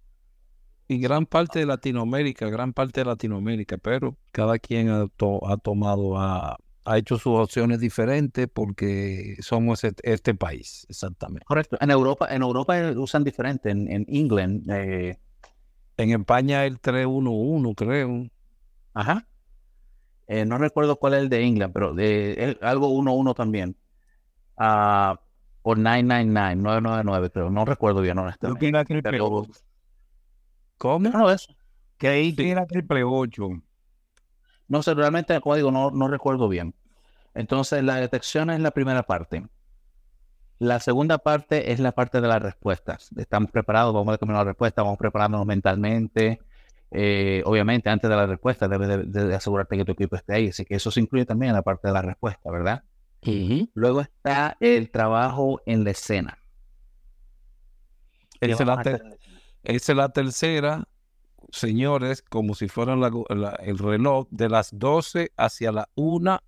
Y 0.87 0.99
gran 0.99 1.25
parte 1.25 1.59
de 1.59 1.65
Latinoamérica, 1.65 2.49
gran 2.49 2.73
parte 2.73 3.01
de 3.01 3.05
Latinoamérica, 3.05 3.77
pero 3.77 4.17
cada 4.31 4.59
quien 4.59 4.89
ha, 4.89 5.07
to- 5.15 5.47
ha 5.47 5.57
tomado, 5.57 6.17
ha, 6.19 6.57
ha 6.85 6.97
hecho 6.97 7.17
sus 7.17 7.37
opciones 7.39 7.79
diferentes 7.79 8.47
porque 8.51 9.35
somos 9.41 9.83
et- 9.83 9.99
este, 10.03 10.33
país, 10.33 10.85
exactamente. 10.89 11.45
Correcto. 11.45 11.77
En 11.79 11.91
Europa, 11.91 12.27
en 12.33 12.41
Europa 12.41 12.75
usan 12.95 13.23
diferente. 13.23 13.69
En, 13.69 13.91
en 13.91 14.05
England, 14.09 14.69
eh, 14.71 15.19
En 15.97 16.09
España 16.11 16.65
el 16.65 16.79
311, 16.79 17.75
creo. 17.75 18.27
ajá. 18.93 19.27
Eh, 20.27 20.45
no 20.45 20.57
recuerdo 20.57 20.95
cuál 20.95 21.13
es 21.15 21.19
el 21.21 21.29
de 21.29 21.43
England, 21.43 21.73
pero 21.73 21.93
de 21.93 22.51
es 22.51 22.57
algo 22.61 22.87
1-1 22.89 23.33
también. 23.33 23.75
Ah, 24.57 25.19
o 25.61 25.75
999, 25.75 26.55
999, 26.61 27.29
pero 27.29 27.49
no 27.51 27.65
recuerdo 27.65 28.01
bien, 28.01 28.15
Yo 28.15 28.23
honestamente. 28.23 28.59
que 28.61 28.67
era 28.69 28.85
triple 28.85 29.11
Pero. 29.11 29.45
¿Cómo? 30.77 31.09
no, 31.09 31.29
eso. 31.29 31.53
Creí 31.97 32.31
Sí. 32.31 32.37
que 32.37 32.49
era 32.51 32.65
triple 32.65 33.03
ocho. 33.03 33.49
No 34.71 34.81
sé, 34.81 34.93
realmente, 34.93 35.37
como 35.41 35.57
digo, 35.57 35.69
no, 35.69 35.91
no 35.91 36.07
recuerdo 36.07 36.47
bien. 36.47 36.73
Entonces, 37.33 37.83
la 37.83 37.97
detección 37.97 38.49
es 38.49 38.61
la 38.61 38.71
primera 38.71 39.03
parte. 39.03 39.45
La 40.59 40.79
segunda 40.79 41.17
parte 41.17 41.73
es 41.73 41.81
la 41.81 41.91
parte 41.91 42.21
de 42.21 42.29
las 42.29 42.41
respuestas. 42.41 43.09
Estamos 43.17 43.51
preparados, 43.51 43.93
vamos 43.93 44.17
a 44.17 44.25
a 44.25 44.31
la 44.31 44.43
respuesta, 44.45 44.81
vamos 44.81 44.97
preparándonos 44.97 45.45
mentalmente. 45.45 46.39
Eh, 46.89 47.43
obviamente, 47.45 47.89
antes 47.89 48.09
de 48.09 48.15
la 48.15 48.25
respuesta, 48.25 48.69
debes 48.69 49.11
de, 49.11 49.35
asegurarte 49.35 49.75
que 49.75 49.83
tu 49.83 49.91
equipo 49.91 50.15
esté 50.15 50.35
ahí. 50.35 50.47
Así 50.47 50.63
que 50.63 50.75
eso 50.75 50.89
se 50.89 51.01
incluye 51.01 51.25
también 51.25 51.49
en 51.49 51.55
la 51.57 51.63
parte 51.63 51.89
de 51.89 51.93
la 51.93 52.01
respuesta, 52.01 52.49
¿verdad? 52.49 52.81
Luego 53.73 53.99
está 53.99 54.55
el 54.61 54.89
trabajo 54.89 55.61
en 55.65 55.83
la 55.83 55.91
escena. 55.91 56.37
Esa 58.39 58.63
es, 59.63 59.89
la 59.89 60.09
tercera, 60.13 60.87
señores, 61.51 62.21
como 62.21 62.55
si 62.55 62.67
fuera 62.67 62.93
el 62.93 63.77
reloj 63.77 64.27
de 64.31 64.49
las 64.49 64.77
12 64.77 65.31
hacia 65.37 65.71
la 65.71 65.89
1 65.95 66.39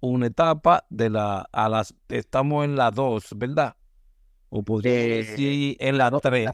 una 0.00 0.26
etapa 0.26 0.84
de 0.90 1.10
la 1.10 1.48
a 1.52 1.68
las 1.68 1.94
estamos 2.08 2.64
en 2.64 2.76
la 2.76 2.90
2, 2.90 3.30
¿verdad? 3.36 3.76
O 4.50 4.62
podría 4.62 4.92
decir 4.92 5.76
en 5.80 5.98
la 5.98 6.10
3. 6.10 6.50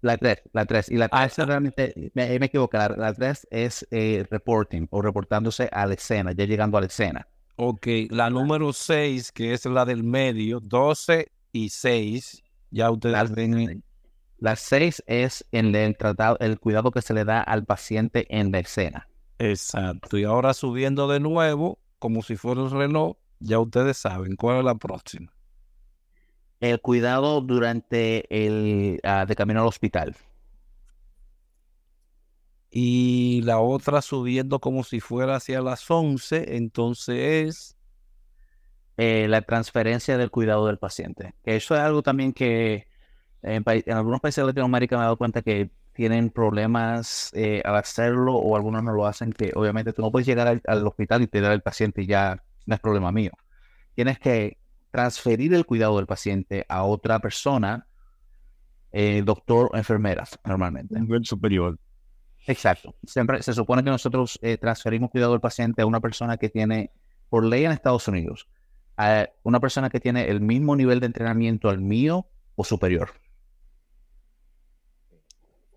La 0.00 0.16
3, 0.16 0.42
la 0.52 0.66
3. 0.66 0.88
Y 0.88 0.96
la 0.96 1.08
3 1.08 1.38
ah, 1.38 1.44
realmente, 1.44 2.10
me, 2.14 2.38
me 2.38 2.46
equivoco, 2.46 2.76
la 2.76 3.14
3 3.14 3.46
es 3.50 3.86
eh, 3.92 4.26
reporting 4.28 4.86
o 4.90 5.00
reportándose 5.00 5.68
a 5.70 5.86
la 5.86 5.94
escena, 5.94 6.32
ya 6.32 6.44
llegando 6.44 6.76
a 6.76 6.80
la 6.80 6.88
escena. 6.88 7.28
Ok, 7.54 7.86
la 8.10 8.28
número 8.28 8.72
6, 8.72 9.30
que 9.30 9.52
es 9.52 9.64
la 9.66 9.84
del 9.84 10.02
medio, 10.02 10.58
12 10.58 11.30
y 11.52 11.68
6, 11.68 12.42
ya 12.72 12.90
ustedes 12.90 13.12
la, 13.12 13.24
ven. 13.24 13.84
La 14.42 14.56
6 14.56 15.04
es 15.06 15.46
en 15.52 15.72
el, 15.76 15.96
tratado, 15.96 16.36
el 16.40 16.58
cuidado 16.58 16.90
que 16.90 17.00
se 17.00 17.14
le 17.14 17.24
da 17.24 17.40
al 17.40 17.64
paciente 17.64 18.26
en 18.28 18.50
la 18.50 18.58
escena. 18.58 19.08
Exacto, 19.38 20.18
y 20.18 20.24
ahora 20.24 20.52
subiendo 20.52 21.06
de 21.06 21.20
nuevo, 21.20 21.78
como 22.00 22.22
si 22.22 22.34
fuera 22.34 22.62
un 22.62 22.70
reloj, 22.72 23.18
ya 23.38 23.60
ustedes 23.60 23.98
saben 23.98 24.34
cuál 24.34 24.58
es 24.58 24.64
la 24.64 24.74
próxima. 24.74 25.32
El 26.58 26.80
cuidado 26.80 27.40
durante 27.40 28.26
el 28.30 28.98
ah, 29.04 29.26
de 29.26 29.36
camino 29.36 29.60
al 29.60 29.68
hospital. 29.68 30.16
Y 32.68 33.42
la 33.44 33.60
otra 33.60 34.02
subiendo 34.02 34.58
como 34.58 34.82
si 34.82 34.98
fuera 34.98 35.36
hacia 35.36 35.60
las 35.60 35.88
11, 35.88 36.56
entonces 36.56 37.46
es... 37.46 37.76
Eh, 38.96 39.26
la 39.28 39.40
transferencia 39.42 40.18
del 40.18 40.32
cuidado 40.32 40.66
del 40.66 40.78
paciente. 40.78 41.34
eso 41.44 41.74
es 41.74 41.80
algo 41.80 42.02
también 42.02 42.32
que 42.32 42.91
en, 43.42 43.64
en, 43.66 43.96
algunos 43.96 44.20
países 44.20 44.42
de 44.42 44.46
Latinoamérica 44.46 44.96
me 44.96 45.02
he 45.02 45.04
dado 45.04 45.16
cuenta 45.16 45.42
que 45.42 45.70
tienen 45.92 46.30
problemas 46.30 47.30
eh, 47.34 47.62
al 47.64 47.76
hacerlo 47.76 48.34
o 48.34 48.56
algunos 48.56 48.82
no 48.82 48.92
lo 48.92 49.06
hacen, 49.06 49.32
que 49.32 49.52
obviamente 49.54 49.92
tú 49.92 50.02
no 50.02 50.10
puedes 50.10 50.26
llegar 50.26 50.60
al, 50.64 50.86
hospital 50.86 51.22
y 51.22 51.26
te 51.26 51.40
dar 51.40 51.52
al 51.52 51.62
paciente 51.62 52.02
y 52.02 52.06
ya 52.06 52.42
no 52.66 52.74
es 52.74 52.80
problema 52.80 53.12
mío. 53.12 53.32
Tienes 53.94 54.18
que 54.18 54.58
transferir 54.90 55.52
el 55.54 55.66
cuidado 55.66 55.96
del 55.96 56.06
paciente 56.06 56.64
a 56.68 56.84
otra 56.84 57.18
persona, 57.18 57.86
eh, 58.90 59.22
doctor 59.24 59.70
o 59.72 59.76
enfermera, 59.76 60.24
normalmente. 60.44 60.98
Nivel 60.98 61.24
superior. 61.24 61.78
Exacto. 62.46 62.94
Siempre 63.04 63.42
se 63.42 63.52
supone 63.52 63.84
que 63.84 63.90
nosotros 63.90 64.38
eh, 64.42 64.56
transferimos 64.56 65.10
cuidado 65.10 65.32
del 65.32 65.40
paciente 65.40 65.82
a 65.82 65.86
una 65.86 66.00
persona 66.00 66.36
que 66.36 66.48
tiene, 66.48 66.90
por 67.28 67.44
ley 67.44 67.64
en 67.64 67.72
Estados 67.72 68.08
Unidos, 68.08 68.48
a 68.96 69.28
una 69.42 69.60
persona 69.60 69.90
que 69.90 70.00
tiene 70.00 70.28
el 70.28 70.40
mismo 70.40 70.74
nivel 70.74 71.00
de 71.00 71.06
entrenamiento 71.06 71.68
al 71.68 71.80
mío 71.80 72.26
o 72.56 72.64
superior. 72.64 73.10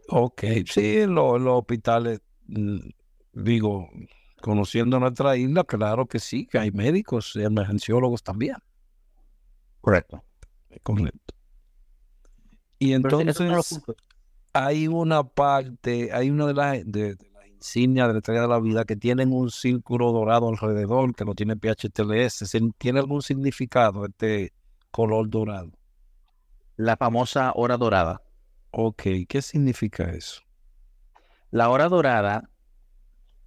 Ok, 0.09 0.43
sí, 0.67 1.05
los, 1.07 1.41
hospitales, 1.41 2.21
mm, 2.47 2.79
digo, 3.33 3.89
conociendo 4.41 4.99
nuestra 4.99 5.35
isla, 5.35 5.63
claro 5.63 6.05
que 6.05 6.19
sí, 6.19 6.45
que 6.45 6.59
hay 6.59 6.71
médicos 6.71 7.31
y 7.35 7.43
emergenciólogos 7.43 8.21
también. 8.21 8.57
Correcto. 9.81 10.23
Correcto. 10.83 11.33
Y 12.79 12.93
entonces 12.93 13.81
hay 14.53 14.87
una 14.87 15.23
parte, 15.23 16.11
hay 16.13 16.29
una 16.29 16.47
de 16.47 16.53
las, 16.53 16.83
de, 16.85 17.17
las 17.33 17.47
insignias 17.47 18.07
de 18.07 18.13
la 18.13 18.19
estrella 18.19 18.41
de 18.41 18.47
la 18.47 18.59
vida 18.59 18.85
que 18.85 18.95
tienen 18.95 19.31
un 19.33 19.49
círculo 19.49 20.11
dorado 20.11 20.49
alrededor, 20.49 21.15
que 21.15 21.25
no 21.25 21.33
tiene 21.33 21.55
PHTLS. 21.55 22.55
¿Tiene 22.77 22.99
algún 22.99 23.21
significado 23.21 24.05
este 24.05 24.53
color 24.91 25.29
dorado? 25.29 25.71
La 26.77 26.97
famosa 26.97 27.51
hora 27.55 27.77
dorada. 27.77 28.21
Ok, 28.77 29.03
¿qué 29.29 29.41
significa 29.41 30.03
eso? 30.09 30.41
La 31.49 31.69
hora 31.69 31.87
dorada 31.87 32.49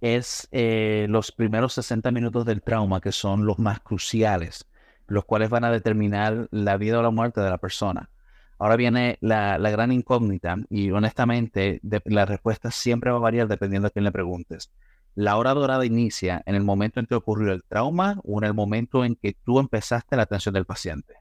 es 0.01 0.47
eh, 0.51 1.05
los 1.07 1.31
primeros 1.31 1.73
60 1.73 2.09
minutos 2.09 2.45
del 2.45 2.63
trauma, 2.63 2.99
que 2.99 3.11
son 3.11 3.45
los 3.45 3.59
más 3.59 3.79
cruciales, 3.79 4.67
los 5.05 5.25
cuales 5.25 5.51
van 5.51 5.65
a 5.65 5.71
determinar 5.71 6.47
la 6.49 6.77
vida 6.77 6.97
o 6.97 7.03
la 7.03 7.11
muerte 7.11 7.41
de 7.41 7.49
la 7.51 7.59
persona. 7.59 8.09
Ahora 8.57 8.75
viene 8.75 9.19
la, 9.21 9.59
gran 9.59 9.91
incógnita 9.91 10.55
y 10.67 10.89
honestamente 10.89 11.79
la 12.05 12.25
respuesta 12.25 12.71
siempre 12.71 13.11
va 13.11 13.17
a 13.17 13.21
variar 13.21 13.47
dependiendo 13.47 13.89
a 13.89 13.91
quién 13.91 14.05
le 14.05 14.11
preguntes. 14.11 14.71
La 15.13 15.37
hora 15.37 15.53
dorada 15.53 15.85
inicia 15.85 16.41
en 16.47 16.55
el 16.55 16.63
momento 16.63 16.99
en 16.99 17.05
que 17.05 17.13
ocurrió 17.13 17.53
el 17.53 17.63
trauma 17.65 18.19
o 18.23 18.39
en 18.39 18.45
el 18.45 18.55
momento 18.55 19.05
en 19.05 19.15
que 19.15 19.35
tú 19.45 19.59
empezaste 19.59 20.15
la 20.15 20.23
atención 20.23 20.55
del 20.55 20.65
paciente. 20.65 21.17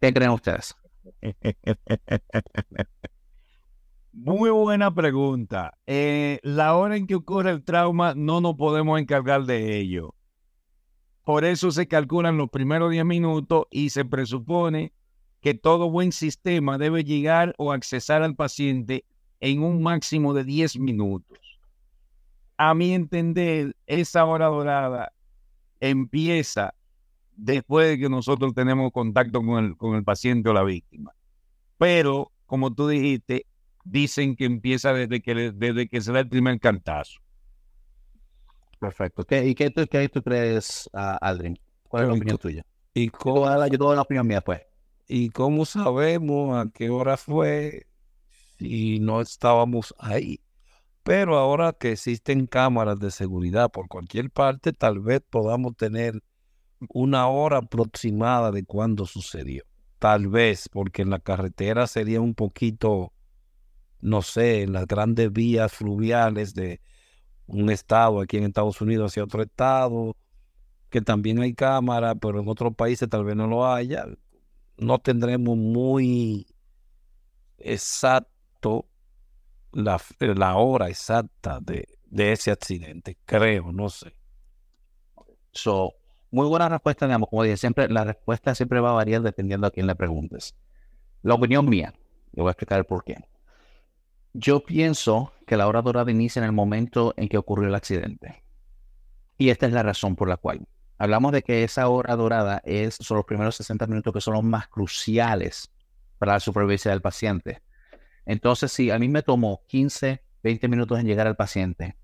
¿Qué 0.00 0.14
creen 0.14 0.30
ustedes? 0.30 0.76
Muy 4.12 4.50
buena 4.50 4.92
pregunta. 4.92 5.78
Eh, 5.86 6.40
la 6.42 6.74
hora 6.74 6.96
en 6.96 7.06
que 7.06 7.14
ocurre 7.14 7.50
el 7.50 7.62
trauma 7.62 8.14
no 8.16 8.40
nos 8.40 8.56
podemos 8.56 9.00
encargar 9.00 9.44
de 9.44 9.78
ello. 9.78 10.14
Por 11.24 11.44
eso 11.44 11.70
se 11.70 11.86
calculan 11.86 12.36
los 12.38 12.48
primeros 12.48 12.90
10 12.90 13.04
minutos 13.04 13.66
y 13.70 13.90
se 13.90 14.04
presupone 14.04 14.92
que 15.40 15.54
todo 15.54 15.90
buen 15.90 16.10
sistema 16.10 16.78
debe 16.78 17.04
llegar 17.04 17.54
o 17.58 17.70
accesar 17.70 18.22
al 18.22 18.34
paciente 18.34 19.04
en 19.40 19.62
un 19.62 19.82
máximo 19.82 20.34
de 20.34 20.44
10 20.44 20.78
minutos. 20.78 21.38
A 22.56 22.74
mi 22.74 22.92
entender, 22.92 23.76
esa 23.86 24.24
hora 24.24 24.46
dorada 24.46 25.12
empieza 25.80 26.74
después 27.38 27.88
de 27.88 27.98
que 27.98 28.08
nosotros 28.08 28.52
tenemos 28.52 28.92
contacto 28.92 29.40
con 29.40 29.64
el, 29.64 29.76
con 29.76 29.94
el 29.94 30.04
paciente 30.04 30.50
o 30.50 30.52
la 30.52 30.64
víctima. 30.64 31.14
Pero, 31.78 32.32
como 32.46 32.74
tú 32.74 32.88
dijiste, 32.88 33.46
dicen 33.84 34.36
que 34.36 34.44
empieza 34.44 34.92
desde 34.92 35.22
que, 35.22 35.52
desde 35.52 35.88
que 35.88 36.00
se 36.00 36.12
da 36.12 36.20
el 36.20 36.28
primer 36.28 36.58
cantazo. 36.60 37.20
Perfecto. 38.80 39.24
¿Y 39.30 39.54
qué 39.54 39.70
tú, 39.70 39.86
qué 39.90 40.08
tú 40.08 40.22
crees, 40.22 40.90
uh, 40.92 41.16
Aldrin? 41.20 41.58
¿Cuál 41.88 42.02
es 42.02 42.08
la 42.08 42.14
opinión 42.14 42.38
tuya? 42.38 42.64
¿Y 42.92 43.08
cómo, 43.08 43.46
yo 43.66 43.78
doy 43.78 43.96
la 43.96 44.02
opinión 44.02 44.26
mía, 44.26 44.40
pues. 44.40 44.60
¿Y 45.06 45.30
cómo 45.30 45.64
sabemos 45.64 46.56
a 46.56 46.70
qué 46.70 46.90
hora 46.90 47.16
fue 47.16 47.86
si 48.58 48.98
no 48.98 49.20
estábamos 49.20 49.94
ahí? 49.98 50.40
Pero 51.02 51.38
ahora 51.38 51.72
que 51.72 51.92
existen 51.92 52.46
cámaras 52.46 52.98
de 52.98 53.10
seguridad 53.10 53.70
por 53.70 53.88
cualquier 53.88 54.30
parte, 54.30 54.72
tal 54.72 55.00
vez 55.00 55.22
podamos 55.30 55.76
tener 55.76 56.20
una 56.88 57.28
hora 57.28 57.58
aproximada 57.58 58.50
de 58.50 58.64
cuándo 58.64 59.06
sucedió. 59.06 59.64
Tal 59.98 60.28
vez, 60.28 60.68
porque 60.68 61.02
en 61.02 61.10
la 61.10 61.18
carretera 61.18 61.86
sería 61.86 62.20
un 62.20 62.34
poquito, 62.34 63.12
no 64.00 64.22
sé, 64.22 64.62
en 64.62 64.72
las 64.72 64.86
grandes 64.86 65.32
vías 65.32 65.72
fluviales 65.72 66.54
de 66.54 66.80
un 67.46 67.70
estado 67.70 68.20
aquí 68.20 68.36
en 68.36 68.44
Estados 68.44 68.80
Unidos 68.80 69.12
hacia 69.12 69.24
otro 69.24 69.42
estado, 69.42 70.16
que 70.90 71.00
también 71.00 71.40
hay 71.40 71.54
cámara, 71.54 72.14
pero 72.14 72.40
en 72.40 72.48
otros 72.48 72.74
países 72.74 73.08
tal 73.08 73.24
vez 73.24 73.36
no 73.36 73.46
lo 73.46 73.66
haya. 73.66 74.06
No 74.76 74.98
tendremos 74.98 75.56
muy 75.56 76.46
exacto 77.58 78.86
la, 79.72 80.00
la 80.20 80.56
hora 80.56 80.88
exacta 80.88 81.58
de, 81.60 81.88
de 82.06 82.32
ese 82.32 82.50
accidente, 82.50 83.18
creo, 83.24 83.72
no 83.72 83.88
sé. 83.88 84.14
So, 85.52 85.94
muy 86.30 86.46
buena 86.46 86.68
respuesta, 86.68 87.06
digamos, 87.06 87.28
como 87.28 87.42
dije, 87.42 87.56
siempre, 87.56 87.88
la 87.88 88.04
respuesta 88.04 88.54
siempre 88.54 88.80
va 88.80 88.90
a 88.90 88.94
variar 88.94 89.22
dependiendo 89.22 89.66
a 89.66 89.70
quién 89.70 89.86
le 89.86 89.94
preguntes. 89.94 90.54
La 91.22 91.34
opinión 91.34 91.68
mía, 91.68 91.94
le 92.32 92.42
voy 92.42 92.50
a 92.50 92.52
explicar 92.52 92.78
el 92.78 92.84
por 92.84 93.04
qué. 93.04 93.16
Yo 94.34 94.64
pienso 94.64 95.32
que 95.46 95.56
la 95.56 95.66
hora 95.66 95.82
dorada 95.82 96.10
inicia 96.10 96.40
en 96.40 96.44
el 96.44 96.52
momento 96.52 97.14
en 97.16 97.28
que 97.28 97.38
ocurrió 97.38 97.68
el 97.68 97.74
accidente. 97.74 98.44
Y 99.38 99.50
esta 99.50 99.66
es 99.66 99.72
la 99.72 99.82
razón 99.82 100.16
por 100.16 100.28
la 100.28 100.36
cual. 100.36 100.66
Hablamos 100.98 101.32
de 101.32 101.42
que 101.42 101.64
esa 101.64 101.88
hora 101.88 102.16
dorada 102.16 102.60
es, 102.64 102.96
son 102.96 103.16
los 103.16 103.26
primeros 103.26 103.56
60 103.56 103.86
minutos 103.86 104.12
que 104.12 104.20
son 104.20 104.34
los 104.34 104.42
más 104.42 104.68
cruciales 104.68 105.70
para 106.18 106.34
la 106.34 106.40
supervivencia 106.40 106.90
del 106.90 107.00
paciente. 107.00 107.62
Entonces, 108.26 108.72
si 108.72 108.90
a 108.90 108.98
mí 108.98 109.08
me 109.08 109.22
tomó 109.22 109.62
15, 109.68 110.22
20 110.42 110.68
minutos 110.68 110.98
en 110.98 111.06
llegar 111.06 111.26
al 111.26 111.36
paciente, 111.36 111.96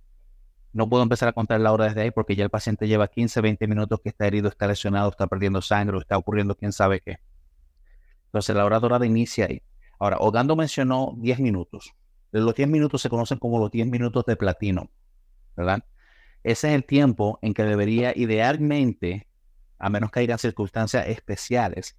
no 0.74 0.88
puedo 0.88 1.02
empezar 1.02 1.28
a 1.28 1.32
contar 1.32 1.60
la 1.60 1.72
hora 1.72 1.86
desde 1.86 2.02
ahí 2.02 2.10
porque 2.10 2.36
ya 2.36 2.44
el 2.44 2.50
paciente 2.50 2.86
lleva 2.86 3.08
15, 3.08 3.40
20 3.40 3.66
minutos 3.68 4.00
que 4.02 4.10
está 4.10 4.26
herido, 4.26 4.48
está 4.48 4.66
lesionado, 4.66 5.08
está 5.08 5.26
perdiendo 5.26 5.62
sangre, 5.62 5.98
está 5.98 6.18
ocurriendo 6.18 6.56
quién 6.56 6.72
sabe 6.72 7.00
qué. 7.00 7.18
Entonces 8.26 8.54
la 8.54 8.64
hora 8.64 8.80
dorada 8.80 9.06
inicia 9.06 9.46
ahí. 9.46 9.62
Ahora, 9.98 10.18
Ogando 10.18 10.56
mencionó 10.56 11.14
10 11.16 11.38
minutos. 11.38 11.94
Los 12.32 12.54
10 12.54 12.68
minutos 12.68 13.00
se 13.00 13.08
conocen 13.08 13.38
como 13.38 13.58
los 13.60 13.70
10 13.70 13.86
minutos 13.86 14.24
de 14.26 14.36
platino, 14.36 14.90
¿verdad? 15.56 15.84
ese 16.44 16.68
es 16.68 16.74
el 16.74 16.84
tiempo 16.84 17.38
en 17.40 17.54
que 17.54 17.64
debería 17.64 18.12
idealmente, 18.14 19.26
a 19.78 19.88
menos 19.88 20.10
que 20.10 20.20
haya 20.20 20.36
circunstancias 20.36 21.08
especiales, 21.08 21.96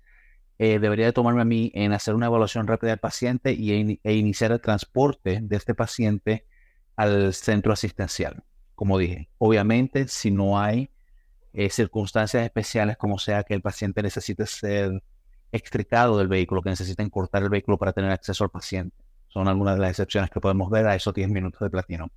eh, 0.59 0.79
debería 0.79 1.05
de 1.05 1.13
tomarme 1.13 1.41
a 1.41 1.45
mí 1.45 1.71
en 1.73 1.91
hacer 1.93 2.13
una 2.13 2.27
evaluación 2.27 2.67
rápida 2.67 2.91
del 2.91 2.99
paciente 2.99 3.53
y, 3.53 3.99
e 4.03 4.13
iniciar 4.13 4.51
el 4.51 4.61
transporte 4.61 5.39
de 5.41 5.55
este 5.55 5.73
paciente 5.73 6.45
al 6.95 7.33
centro 7.33 7.73
asistencial. 7.73 8.43
Como 8.75 8.97
dije, 8.97 9.29
obviamente 9.37 10.07
si 10.07 10.31
no 10.31 10.59
hay 10.59 10.89
eh, 11.53 11.69
circunstancias 11.69 12.43
especiales 12.43 12.97
como 12.97 13.17
sea 13.17 13.43
que 13.43 13.53
el 13.53 13.61
paciente 13.61 14.03
necesite 14.03 14.45
ser 14.45 15.01
extricado 15.53 16.17
del 16.17 16.27
vehículo, 16.27 16.61
que 16.61 16.69
necesiten 16.69 17.09
cortar 17.09 17.43
el 17.43 17.49
vehículo 17.49 17.77
para 17.77 17.93
tener 17.93 18.11
acceso 18.11 18.43
al 18.43 18.49
paciente. 18.49 18.97
Son 19.29 19.47
algunas 19.47 19.75
de 19.75 19.81
las 19.81 19.91
excepciones 19.91 20.29
que 20.29 20.41
podemos 20.41 20.69
ver 20.69 20.85
a 20.85 20.95
esos 20.95 21.13
10 21.13 21.29
minutos 21.29 21.61
de 21.61 21.69
platino. 21.69 22.11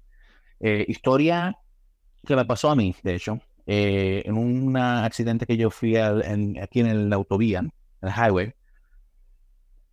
Eh, 0.58 0.84
historia 0.88 1.56
que 2.26 2.34
me 2.34 2.44
pasó 2.44 2.70
a 2.70 2.76
mí, 2.76 2.96
de 3.02 3.14
hecho, 3.14 3.40
eh, 3.66 4.22
en 4.24 4.36
un 4.36 4.76
accidente 4.76 5.46
que 5.46 5.56
yo 5.56 5.70
fui 5.70 5.96
aquí 5.96 6.80
en 6.80 7.08
la 7.08 7.16
autovía, 7.16 7.60
en 7.60 7.72
el 8.02 8.10
highway. 8.10 8.54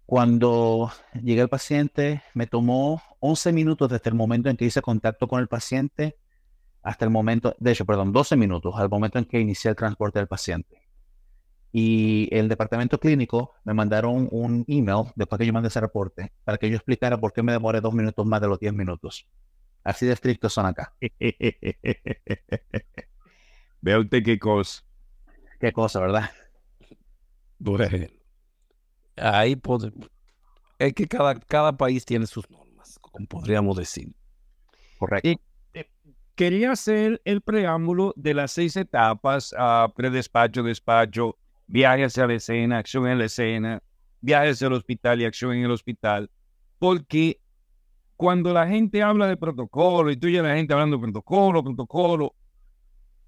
Cuando 0.08 0.92
llegué 1.14 1.42
al 1.42 1.50
paciente, 1.50 2.24
me 2.34 2.48
tomó 2.48 3.02
11 3.20 3.54
minutos 3.54 3.90
desde 3.90 4.10
el 4.10 4.16
momento 4.16 4.50
en 4.50 4.58
que 4.58 4.66
hice 4.66 4.82
contacto 4.82 5.28
con 5.28 5.40
el 5.40 5.48
paciente 5.48 6.16
hasta 6.86 7.04
el 7.04 7.10
momento, 7.10 7.56
de 7.60 7.72
hecho, 7.72 7.84
perdón, 7.84 8.14
12 8.14 8.38
minutos 8.38 8.76
al 8.78 8.90
momento 8.90 9.18
en 9.18 9.26
que 9.26 9.40
inicié 9.40 9.72
el 9.72 9.76
transporte 9.76 10.20
del 10.20 10.28
paciente. 10.28 10.84
Y 11.72 12.30
el 12.32 12.48
departamento 12.48 13.00
clínico 13.00 13.56
me 13.64 13.74
mandaron 13.74 14.30
un 14.32 14.64
email 14.68 15.06
después 15.16 15.40
que 15.40 15.48
yo 15.48 15.52
mandé 15.52 15.70
ese 15.70 15.82
reporte 15.82 16.32
para 16.44 16.60
que 16.60 16.70
yo 16.70 16.76
explicara 16.76 17.20
por 17.20 17.34
qué 17.34 17.42
me 17.42 17.54
demoré 17.54 17.82
dos 17.82 17.92
minutos 17.92 18.24
más 18.28 18.40
de 18.40 18.48
los 18.48 18.60
10 18.60 18.74
minutos. 18.74 19.28
Así 19.84 20.06
de 20.06 20.14
estrictos 20.14 20.54
son 20.54 20.68
acá. 20.68 20.94
Vea 23.82 24.00
usted 24.00 24.24
qué 24.24 24.38
cosa. 24.38 24.84
Qué 25.60 25.74
cosa, 25.74 26.00
¿verdad? 26.00 26.30
Bueno, 27.58 28.08
ahí 29.18 29.56
podemos. 29.56 30.08
Es 30.78 30.94
que 30.94 31.08
cada, 31.08 31.40
cada 31.40 31.76
país 31.76 32.06
tiene 32.06 32.28
sus 32.28 32.48
normas, 32.52 33.00
como 33.02 33.26
podríamos 33.26 33.76
decir. 33.76 34.14
Correcto 35.00 35.55
quería 36.36 36.74
hacer 36.74 37.22
el 37.26 37.42
preámbulo 37.42 38.14
de 38.18 38.34
las 38.34 38.52
seis 38.52 38.76
etapas, 38.76 39.54
uh, 39.54 39.92
predespacho, 39.94 40.64
despacho, 40.64 41.38
viaje 41.68 42.04
hacia 42.04 42.28
la 42.28 42.36
escena, 42.36 42.78
acción 42.78 43.08
en 43.08 43.18
la 43.18 43.26
escena, 43.26 43.82
viaje 44.22 44.50
hacia 44.50 44.68
el 44.68 44.74
hospital 44.74 45.22
y 45.22 45.26
acción 45.26 45.54
en 45.54 45.64
el 45.64 45.72
hospital, 45.72 46.30
porque 46.78 47.40
cuando 48.18 48.54
la 48.54 48.68
gente 48.68 49.02
habla 49.02 49.28
de 49.28 49.38
protocolo 49.38 50.12
y 50.12 50.18
tú 50.18 50.28
y 50.28 50.34
la 50.34 50.56
gente 50.56 50.74
hablando 50.74 50.98
de 50.98 51.04
protocolo, 51.04 51.64
protocolo, 51.64 52.36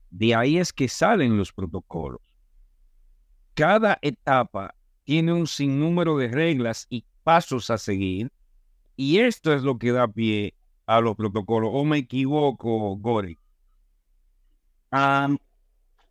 de 0.09 0.35
ahí 0.35 0.57
es 0.57 0.71
que 0.71 0.87
salen 0.87 1.37
los 1.37 1.51
protocolos. 1.51 2.21
Cada 3.53 3.97
etapa 4.01 4.75
tiene 5.03 5.33
un 5.33 5.47
sinnúmero 5.47 6.17
de 6.17 6.27
reglas 6.27 6.85
y 6.89 7.05
pasos 7.23 7.69
a 7.69 7.77
seguir, 7.77 8.31
y 8.95 9.19
esto 9.19 9.53
es 9.53 9.63
lo 9.63 9.77
que 9.77 9.91
da 9.91 10.07
pie 10.07 10.53
a 10.87 11.01
los 11.01 11.15
protocolos. 11.15 11.69
¿O 11.73 11.83
me 11.85 11.99
equivoco, 11.99 12.95
Gori? 12.97 13.37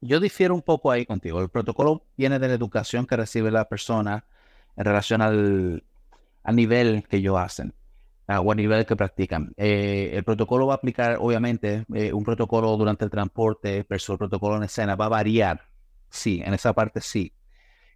yo 0.01 0.21
difiero 0.21 0.55
un 0.55 0.63
poco 0.63 0.91
ahí 0.91 1.07
contigo. 1.07 1.41
El 1.41 1.49
protocolo 1.49 2.05
viene 2.17 2.39
de 2.39 2.49
la 2.49 2.55
educación 2.55 3.07
que 3.07 3.17
recibe 3.17 3.51
la 3.51 3.69
persona 3.69 4.25
en 4.77 4.85
relación 4.85 5.23
al, 5.23 5.83
nivel 6.53 7.05
que 7.09 7.17
ellos 7.17 7.37
hacen 7.39 7.75
o 8.29 8.51
al 8.53 8.57
nivel 8.57 8.87
que 8.87 8.97
practican. 8.97 9.53
Eh, 9.57 10.11
el 10.15 10.25
protocolo 10.25 10.67
va 10.67 10.75
a 10.75 10.77
aplicar, 10.77 11.17
obviamente, 11.21 11.85
eh, 11.95 12.13
un 12.13 12.25
protocolo 12.25 12.77
durante 12.77 13.05
el 13.05 13.11
transporte 13.11 13.85
versus 13.89 14.11
el 14.11 14.19
protocolo 14.19 14.57
en 14.57 14.65
escena 14.65 14.95
va 14.95 15.07
a 15.07 15.09
variar. 15.09 15.63
Sí, 16.11 16.43
en 16.45 16.55
esa 16.55 16.73
parte 16.73 17.01
sí. 17.01 17.33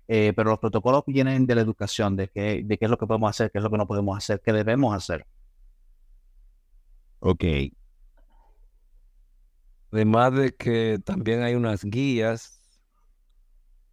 Eh, 0.08 0.32
pero 0.34 0.50
los 0.50 0.58
protocolos 0.58 1.04
vienen 1.06 1.46
de 1.46 1.54
la 1.54 1.60
educación, 1.60 2.16
de, 2.16 2.28
que, 2.28 2.62
de 2.64 2.78
qué 2.78 2.86
es 2.86 2.90
lo 2.90 2.98
que 2.98 3.06
podemos 3.06 3.30
hacer, 3.30 3.50
qué 3.52 3.58
es 3.58 3.64
lo 3.64 3.70
que 3.70 3.78
no 3.78 3.86
podemos 3.86 4.16
hacer, 4.18 4.40
qué 4.40 4.52
debemos 4.52 4.94
hacer. 4.94 5.26
Ok. 7.20 7.44
Además 9.92 10.34
de 10.34 10.54
que 10.54 10.98
también 11.04 11.42
hay 11.42 11.54
unas 11.54 11.84
guías 11.84 12.60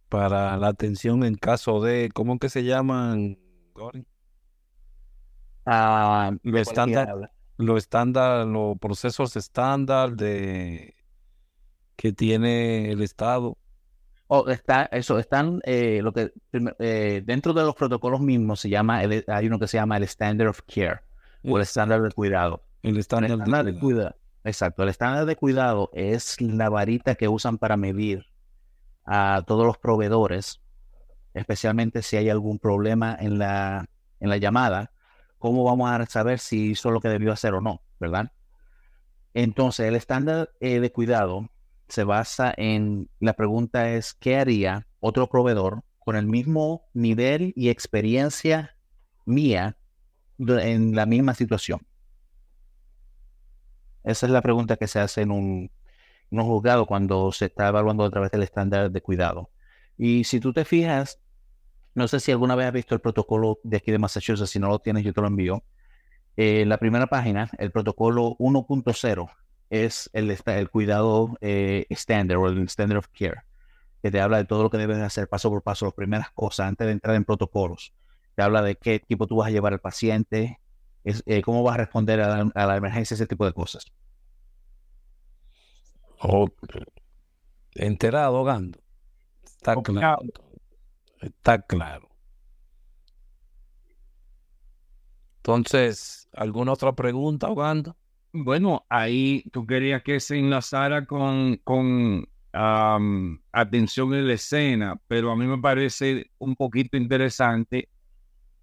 para 0.08 0.56
la 0.56 0.68
atención 0.68 1.24
en 1.24 1.34
caso 1.34 1.80
de, 1.82 2.08
¿cómo 2.14 2.38
que 2.38 2.48
se 2.48 2.64
llaman, 2.64 3.36
Ah, 5.70 6.32
lo 6.42 6.58
estándar, 6.58 7.30
lo 7.58 7.76
estándar, 7.76 8.46
los 8.46 8.78
procesos 8.78 9.36
estándar 9.36 10.16
de 10.16 10.94
que 11.94 12.12
tiene 12.12 12.90
el 12.90 13.02
Estado. 13.02 13.58
Oh, 14.28 14.48
está, 14.48 14.84
eso, 14.84 15.18
están, 15.18 15.60
eh, 15.64 16.00
lo 16.02 16.12
que, 16.12 16.32
eh, 16.78 17.22
dentro 17.24 17.52
de 17.52 17.64
los 17.64 17.74
protocolos 17.74 18.20
mismos 18.20 18.60
se 18.60 18.70
llama, 18.70 18.98
hay 18.98 19.46
uno 19.46 19.58
que 19.58 19.66
se 19.66 19.76
llama 19.76 19.98
el 19.98 20.04
Standard 20.04 20.48
of 20.48 20.62
Care, 20.62 21.00
o 21.44 21.56
el 21.56 21.62
estándar 21.62 22.00
de 22.00 22.12
cuidado. 22.12 22.62
El 22.82 22.96
estándar, 22.96 23.64
de, 23.64 23.78
cuidado. 23.78 24.14
Exacto, 24.44 24.82
el 24.82 24.88
estándar 24.88 25.26
de 25.26 25.36
cuidado 25.36 25.90
es 25.92 26.40
la 26.40 26.68
varita 26.68 27.16
que 27.16 27.28
usan 27.28 27.58
para 27.58 27.76
medir 27.76 28.26
a 29.04 29.42
todos 29.46 29.66
los 29.66 29.78
proveedores, 29.78 30.60
especialmente 31.34 32.02
si 32.02 32.16
hay 32.16 32.30
algún 32.30 32.58
problema 32.58 33.16
en 33.18 33.38
la, 33.38 33.88
en 34.20 34.28
la 34.28 34.36
llamada, 34.36 34.92
cómo 35.38 35.64
vamos 35.64 35.90
a 35.90 36.06
saber 36.06 36.38
si 36.38 36.70
hizo 36.70 36.90
lo 36.90 37.00
que 37.00 37.08
debió 37.08 37.32
hacer 37.32 37.54
o 37.54 37.60
no, 37.60 37.82
¿verdad? 37.98 38.32
Entonces, 39.34 39.86
el 39.86 39.94
estándar 39.94 40.50
eh, 40.60 40.80
de 40.80 40.92
cuidado 40.92 41.48
se 41.88 42.04
basa 42.04 42.52
en, 42.56 43.08
la 43.20 43.34
pregunta 43.34 43.90
es, 43.90 44.14
¿qué 44.14 44.36
haría 44.36 44.86
otro 45.00 45.28
proveedor 45.28 45.84
con 45.98 46.16
el 46.16 46.26
mismo 46.26 46.88
nivel 46.92 47.52
y 47.56 47.68
experiencia 47.68 48.76
mía 49.24 49.76
en 50.38 50.94
la 50.94 51.06
misma 51.06 51.34
situación? 51.34 51.80
Esa 54.04 54.26
es 54.26 54.32
la 54.32 54.42
pregunta 54.42 54.76
que 54.76 54.86
se 54.86 55.00
hace 55.00 55.22
en 55.22 55.30
un, 55.30 55.70
juzgado 56.30 56.86
cuando 56.86 57.32
se 57.32 57.46
está 57.46 57.68
evaluando 57.68 58.04
a 58.04 58.10
través 58.10 58.30
del 58.30 58.42
estándar 58.42 58.90
de 58.90 59.00
cuidado. 59.02 59.50
Y 59.96 60.24
si 60.24 60.40
tú 60.40 60.52
te 60.52 60.64
fijas, 60.64 61.20
no 61.94 62.08
sé 62.08 62.20
si 62.20 62.30
alguna 62.32 62.54
vez 62.54 62.66
has 62.66 62.72
visto 62.72 62.94
el 62.94 63.00
protocolo 63.00 63.58
de 63.64 63.78
aquí 63.78 63.90
de 63.90 63.98
Massachusetts, 63.98 64.50
si 64.50 64.58
no 64.58 64.68
lo 64.68 64.78
tienes, 64.78 65.04
yo 65.04 65.12
te 65.12 65.20
lo 65.20 65.26
envío. 65.26 65.64
Eh, 66.36 66.64
la 66.66 66.78
primera 66.78 67.08
página, 67.08 67.50
el 67.58 67.72
protocolo 67.72 68.36
1.0, 68.38 69.28
es 69.70 70.08
el, 70.12 70.30
el 70.30 70.70
cuidado 70.70 71.36
estándar 71.40 72.36
eh, 72.36 72.40
o 72.40 72.46
el 72.48 72.62
standard 72.68 72.98
of 72.98 73.08
care, 73.08 73.42
que 74.02 74.10
te 74.10 74.20
habla 74.20 74.38
de 74.38 74.44
todo 74.44 74.62
lo 74.62 74.70
que 74.70 74.78
debes 74.78 74.98
hacer 74.98 75.28
paso 75.28 75.50
por 75.50 75.62
paso, 75.62 75.86
las 75.86 75.94
primeras 75.94 76.30
cosas 76.30 76.68
antes 76.68 76.86
de 76.86 76.92
entrar 76.92 77.16
en 77.16 77.24
protocolos. 77.24 77.92
Te 78.34 78.42
habla 78.42 78.62
de 78.62 78.76
qué 78.76 78.94
equipo 78.94 79.26
tú 79.26 79.36
vas 79.36 79.48
a 79.48 79.50
llevar 79.50 79.72
al 79.72 79.80
paciente, 79.80 80.60
eh, 81.04 81.42
cómo 81.42 81.62
vas 81.62 81.74
a 81.74 81.78
responder 81.78 82.20
a 82.20 82.44
la, 82.44 82.76
emergencia, 82.76 83.14
ese 83.14 83.26
tipo 83.26 83.44
de 83.46 83.52
cosas. 83.52 83.86
Enterado, 87.74 88.42
Gando. 88.44 88.78
Está 89.44 89.76
claro. 89.82 90.18
Está 91.20 91.62
claro. 91.62 92.08
Entonces, 95.38 96.28
¿alguna 96.32 96.72
otra 96.72 96.92
pregunta, 96.92 97.48
Gando? 97.54 97.96
Bueno, 98.32 98.84
ahí 98.88 99.44
tú 99.52 99.66
querías 99.66 100.02
que 100.02 100.20
se 100.20 100.38
enlazara 100.38 101.06
con, 101.06 101.56
con 101.64 102.28
atención 103.52 104.14
en 104.14 104.26
la 104.26 104.34
escena, 104.34 105.00
pero 105.06 105.30
a 105.30 105.36
mí 105.36 105.46
me 105.46 105.58
parece 105.58 106.30
un 106.38 106.56
poquito 106.56 106.96
interesante 106.96 107.88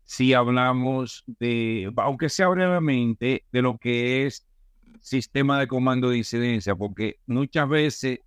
si 0.06 0.34
hablamos 0.34 1.24
de, 1.40 1.92
aunque 1.98 2.30
sea 2.30 2.48
brevemente, 2.48 3.44
de 3.52 3.62
lo 3.62 3.78
que 3.78 4.26
es 4.26 4.46
sistema 5.02 5.60
de 5.60 5.68
comando 5.68 6.10
de 6.10 6.18
incidencia, 6.18 6.76
porque 6.76 7.20
muchas 7.26 7.68
veces 7.68 8.20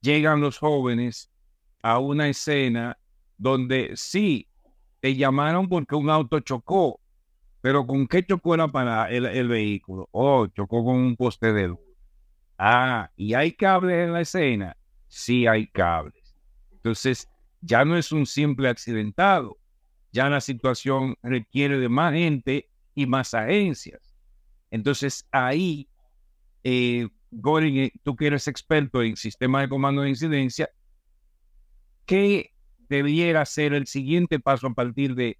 llegan 0.00 0.40
los 0.40 0.58
jóvenes 0.58 1.30
a 1.82 1.98
una 1.98 2.28
escena 2.28 2.98
donde 3.38 3.92
sí, 3.94 4.48
te 5.00 5.16
llamaron 5.16 5.68
porque 5.68 5.94
un 5.94 6.10
auto 6.10 6.40
chocó, 6.40 7.00
pero 7.60 7.86
¿con 7.86 8.06
qué 8.06 8.24
chocó 8.24 8.54
era 8.54 8.68
para 8.68 9.10
el, 9.10 9.48
vehículo? 9.48 10.08
Oh, 10.12 10.46
chocó 10.46 10.84
con 10.84 10.96
un 10.96 11.16
poste 11.16 11.52
de 11.52 11.68
luz. 11.68 11.80
Ah, 12.58 13.10
¿y 13.16 13.34
hay 13.34 13.52
cables 13.52 14.06
en 14.06 14.12
la 14.12 14.20
escena? 14.20 14.76
Sí, 15.08 15.46
hay 15.46 15.66
cables. 15.68 16.36
Entonces, 16.70 17.28
ya 17.60 17.84
no 17.84 17.96
es 17.96 18.12
un 18.12 18.26
simple 18.26 18.68
accidentado, 18.68 19.58
ya 20.16 20.30
la 20.30 20.40
situación 20.40 21.14
requiere 21.22 21.78
de 21.78 21.90
más 21.90 22.14
gente 22.14 22.70
y 22.94 23.04
más 23.04 23.34
agencias. 23.34 24.16
Entonces 24.70 25.28
ahí, 25.30 25.88
eh, 26.64 27.06
eh, 27.32 27.90
tú 28.02 28.16
que 28.16 28.26
eres 28.26 28.48
experto 28.48 29.02
en 29.02 29.14
sistemas 29.16 29.62
de 29.62 29.68
comando 29.68 30.00
de 30.00 30.08
incidencia, 30.08 30.70
¿qué 32.06 32.54
debiera 32.88 33.44
ser 33.44 33.74
el 33.74 33.86
siguiente 33.86 34.40
paso 34.40 34.66
a 34.68 34.72
partir 34.72 35.14
de 35.14 35.36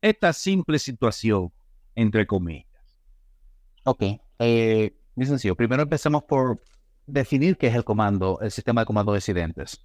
esta 0.00 0.32
simple 0.32 0.78
situación, 0.78 1.52
entre 1.94 2.26
comillas? 2.26 2.66
Ok, 3.84 4.04
eh, 4.38 4.96
muy 5.14 5.26
sencillo. 5.26 5.54
Primero 5.54 5.82
empecemos 5.82 6.24
por 6.24 6.62
definir 7.06 7.58
qué 7.58 7.66
es 7.66 7.74
el 7.74 7.84
comando, 7.84 8.38
el 8.40 8.50
sistema 8.50 8.80
de 8.80 8.86
comando 8.86 9.12
de 9.12 9.18
incidentes, 9.18 9.84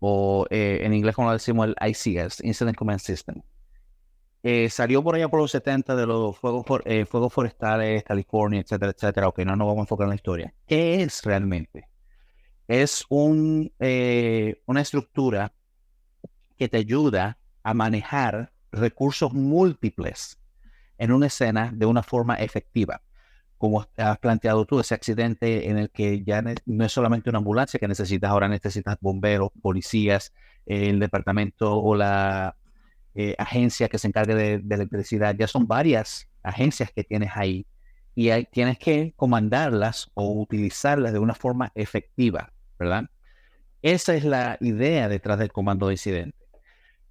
o 0.00 0.46
eh, 0.50 0.80
en 0.82 0.92
inglés 0.92 1.14
como 1.14 1.28
lo 1.28 1.32
decimos 1.32 1.68
el 1.68 1.76
ICS, 1.80 2.44
Incident 2.44 2.76
Command 2.76 3.00
System. 3.00 3.40
Eh, 4.42 4.70
salió 4.70 5.02
por 5.02 5.14
allá 5.14 5.28
por 5.28 5.40
los 5.40 5.50
70 5.50 5.94
de 5.96 6.06
los 6.06 6.38
fuegos, 6.38 6.64
eh, 6.84 7.04
fuegos 7.04 7.32
forestales, 7.32 8.02
California, 8.04 8.60
etcétera, 8.60 8.92
etcétera. 8.92 9.28
Ok, 9.28 9.40
no 9.40 9.56
nos 9.56 9.66
vamos 9.66 9.78
a 9.78 9.82
enfocar 9.82 10.04
en 10.06 10.10
la 10.10 10.14
historia. 10.16 10.54
¿Qué 10.66 11.02
es 11.02 11.22
realmente? 11.22 11.88
Es 12.66 13.04
un, 13.08 13.72
una 14.66 14.80
estructura 14.80 15.52
que 16.56 16.68
te 16.68 16.78
ayuda 16.78 17.38
a 17.62 17.74
manejar 17.74 18.52
recursos 18.70 19.32
múltiples 19.32 20.38
en 20.96 21.12
una 21.12 21.26
escena 21.26 21.72
de 21.74 21.86
una 21.86 22.02
forma 22.02 22.36
efectiva 22.36 23.02
como 23.60 23.86
has 23.98 24.18
planteado 24.20 24.64
tú, 24.64 24.80
ese 24.80 24.94
accidente 24.94 25.68
en 25.68 25.76
el 25.76 25.90
que 25.90 26.22
ya 26.24 26.40
no 26.40 26.84
es 26.86 26.92
solamente 26.92 27.28
una 27.28 27.40
ambulancia 27.40 27.78
que 27.78 27.86
necesitas, 27.88 28.30
ahora 28.30 28.48
necesitas 28.48 28.96
bomberos, 29.02 29.50
policías, 29.60 30.32
el 30.64 30.98
departamento 30.98 31.76
o 31.76 31.94
la 31.94 32.56
eh, 33.14 33.34
agencia 33.38 33.88
que 33.88 33.98
se 33.98 34.08
encargue 34.08 34.34
de, 34.34 34.74
electricidad, 34.74 35.34
ya 35.36 35.46
son 35.46 35.66
varias 35.66 36.28
agencias 36.42 36.92
que 36.92 37.04
tienes 37.04 37.30
ahí 37.34 37.66
y 38.14 38.30
tienes 38.46 38.78
que 38.78 39.12
comandarlas 39.16 40.10
o 40.14 40.40
utilizarlas 40.40 41.12
de 41.12 41.18
una 41.18 41.34
forma 41.34 41.72
efectiva, 41.74 42.52
¿verdad? 42.78 43.06
Esa 43.82 44.14
es 44.14 44.24
la 44.24 44.58
idea 44.60 45.08
detrás 45.08 45.38
del 45.38 45.52
comando 45.52 45.86
de 45.86 45.94
incidente. 45.94 46.36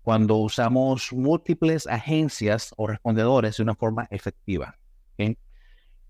Cuando 0.04 0.38
usamos 0.38 1.12
múltiples 1.12 1.88
agencias 1.88 2.74
o 2.78 2.88
respondedores 2.88 3.58
de 3.58 3.64
una 3.64 3.76
forma 3.76 4.08
efectiva. 4.12 4.78
¿okay? 5.14 5.38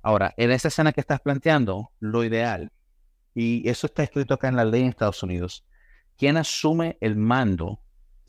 Ahora, 0.01 0.33
en 0.37 0.51
esa 0.51 0.67
escena 0.67 0.91
que 0.91 1.01
estás 1.01 1.21
planteando, 1.21 1.91
lo 1.99 2.23
ideal, 2.23 2.71
y 3.33 3.67
eso 3.69 3.87
está 3.87 4.03
escrito 4.03 4.33
acá 4.33 4.49
en 4.49 4.55
la 4.55 4.65
ley 4.65 4.81
en 4.81 4.89
Estados 4.89 5.23
Unidos, 5.23 5.65
quien 6.17 6.37
asume 6.37 6.97
el 6.99 7.15
mando 7.15 7.79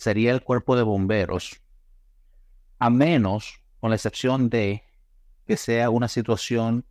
sería 0.01 0.33
el 0.33 0.43
cuerpo 0.43 0.77
de 0.77 0.83
bomberos, 0.83 1.61
a 2.79 2.89
menos, 2.89 3.61
con 3.81 3.91
la 3.91 3.97
excepción 3.97 4.49
de 4.49 4.83
que 5.47 5.59
sea 5.59 5.91
una 5.91 6.09
situación 6.09 6.87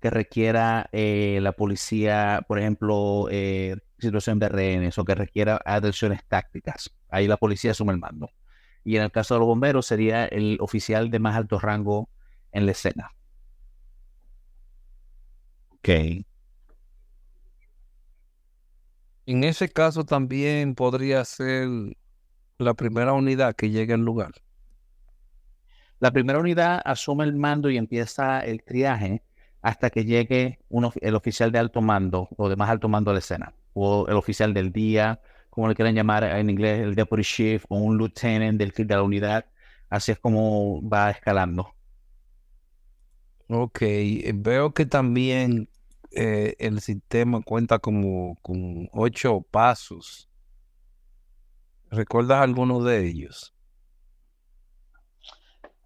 que 0.00 0.08
requiera 0.08 0.88
eh, 0.90 1.40
la 1.42 1.52
policía, 1.52 2.42
por 2.48 2.58
ejemplo, 2.58 3.28
eh, 3.30 3.76
situación 3.98 4.38
de 4.38 4.48
rehenes 4.48 4.96
o 4.96 5.04
que 5.04 5.14
requiera 5.14 5.60
atenciones 5.66 6.24
tácticas. 6.26 6.90
Ahí 7.10 7.28
la 7.28 7.36
policía 7.36 7.72
asume 7.72 7.92
el 7.92 7.98
mando. 7.98 8.30
Y 8.82 8.96
en 8.96 9.02
el 9.02 9.12
caso 9.12 9.34
de 9.34 9.40
los 9.40 9.46
bomberos 9.46 9.84
sería 9.84 10.24
el 10.24 10.56
oficial 10.58 11.10
de 11.10 11.18
más 11.18 11.36
alto 11.36 11.58
rango 11.58 12.08
en 12.50 12.64
la 12.64 12.72
escena. 12.72 13.10
En 19.26 19.44
ese 19.44 19.68
caso 19.68 20.04
también 20.06 20.74
podría 20.74 21.26
ser 21.26 21.68
la 22.58 22.74
primera 22.74 23.12
unidad 23.12 23.54
que 23.54 23.70
llegue 23.70 23.94
al 23.94 24.00
lugar. 24.00 24.32
La 26.00 26.12
primera 26.12 26.38
unidad 26.38 26.80
asume 26.84 27.24
el 27.24 27.34
mando 27.34 27.70
y 27.70 27.76
empieza 27.76 28.40
el 28.40 28.62
triaje 28.62 29.22
hasta 29.62 29.90
que 29.90 30.04
llegue 30.04 30.58
el 31.00 31.14
oficial 31.14 31.50
de 31.50 31.58
alto 31.58 31.80
mando 31.80 32.28
o 32.36 32.48
de 32.48 32.56
más 32.56 32.68
alto 32.68 32.88
mando 32.88 33.10
de 33.10 33.14
la 33.14 33.18
escena, 33.20 33.54
o 33.72 34.06
el 34.08 34.14
oficial 34.16 34.52
del 34.52 34.72
día, 34.72 35.20
como 35.48 35.68
le 35.68 35.74
quieran 35.74 35.94
llamar 35.94 36.24
en 36.24 36.50
inglés, 36.50 36.80
el 36.80 36.94
deputy 36.94 37.22
chief 37.22 37.64
o 37.68 37.78
un 37.78 37.96
lieutenant 37.96 38.58
del 38.58 38.72
de 38.72 38.94
la 38.94 39.02
unidad. 39.02 39.46
Así 39.88 40.12
es 40.12 40.18
como 40.18 40.86
va 40.86 41.10
escalando. 41.10 41.74
Ok, 43.48 43.82
veo 44.34 44.74
que 44.74 44.86
también 44.86 45.68
eh, 46.10 46.54
el 46.58 46.80
sistema 46.80 47.40
cuenta 47.42 47.78
como 47.78 48.36
con 48.42 48.88
ocho 48.92 49.42
pasos. 49.50 50.28
¿Recuerdas 51.90 52.42
alguno 52.42 52.82
de 52.82 53.06
ellos? 53.06 53.54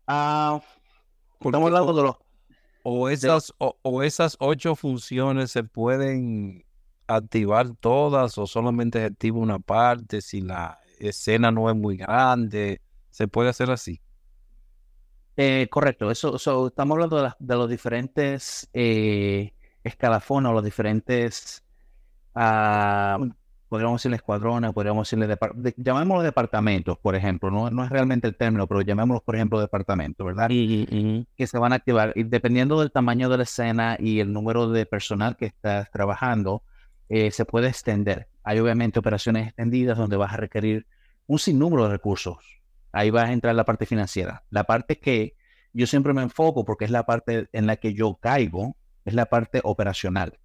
Ah, 0.06 0.60
estamos 1.40 1.66
hablando 1.66 1.94
de 1.94 2.02
los... 2.02 2.16
O 2.82 3.08
esas, 3.08 3.52
o, 3.58 4.02
esas 4.02 4.36
ocho 4.40 4.74
funciones 4.74 5.50
se 5.50 5.64
pueden 5.64 6.64
activar 7.06 7.74
todas 7.80 8.38
o 8.38 8.46
solamente 8.46 9.00
se 9.00 9.04
activa 9.06 9.38
una 9.38 9.58
parte 9.58 10.22
si 10.22 10.40
la 10.40 10.78
escena 10.98 11.50
no 11.50 11.68
es 11.68 11.76
muy 11.76 11.96
grande. 11.96 12.80
¿Se 13.10 13.28
puede 13.28 13.50
hacer 13.50 13.70
así? 13.70 14.00
Eh, 15.36 15.68
correcto, 15.70 16.10
eso, 16.10 16.34
estamos 16.34 16.94
hablando 16.94 17.22
de, 17.22 17.30
de 17.38 17.54
los 17.56 17.68
diferentes 17.68 18.68
eh, 18.72 19.52
escalafones 19.84 20.50
o 20.50 20.52
los 20.54 20.64
diferentes, 20.64 21.64
uh, 22.34 23.30
podríamos 23.68 24.00
decirle 24.00 24.16
escuadrones, 24.16 24.72
podríamos 24.72 25.08
decirle, 25.08 25.36
llamémoslos 25.76 26.24
departamentos, 26.24 26.98
por 26.98 27.14
ejemplo, 27.14 27.50
no, 27.50 27.70
no 27.70 27.84
es 27.84 27.90
realmente 27.90 28.26
el 28.26 28.36
término, 28.36 28.66
pero 28.66 28.80
llamémoslos, 28.80 29.22
por 29.22 29.36
ejemplo, 29.36 29.60
departamentos, 29.60 30.26
¿verdad? 30.26 30.48
Que 30.48 31.46
se 31.46 31.58
van 31.58 31.72
a 31.72 31.76
activar. 31.76 32.12
Y 32.16 32.24
dependiendo 32.24 32.80
del 32.80 32.90
tamaño 32.90 33.28
de 33.28 33.36
la 33.36 33.42
escena 33.42 33.96
y 33.98 34.20
el 34.20 34.32
número 34.32 34.68
de 34.70 34.86
personal 34.86 35.36
que 35.36 35.46
estás 35.46 35.90
trabajando, 35.90 36.62
eh, 37.08 37.30
se 37.30 37.44
puede 37.44 37.68
extender. 37.68 38.28
Hay 38.42 38.58
obviamente 38.58 38.98
operaciones 38.98 39.48
extendidas 39.48 39.96
donde 39.96 40.16
vas 40.16 40.32
a 40.32 40.36
requerir 40.36 40.86
un 41.26 41.38
sinnúmero 41.38 41.84
de 41.84 41.90
recursos. 41.90 42.38
Ahí 42.92 43.10
va 43.10 43.24
a 43.24 43.32
entrar 43.32 43.54
la 43.54 43.64
parte 43.64 43.86
financiera. 43.86 44.44
La 44.50 44.64
parte 44.64 44.98
que 44.98 45.36
yo 45.72 45.86
siempre 45.86 46.12
me 46.14 46.22
enfoco 46.22 46.64
porque 46.64 46.84
es 46.84 46.90
la 46.90 47.04
parte 47.04 47.48
en 47.52 47.66
la 47.66 47.76
que 47.76 47.94
yo 47.94 48.16
caigo 48.20 48.76
es 49.04 49.14
la 49.14 49.26
parte 49.26 49.60
operacional. 49.62 50.38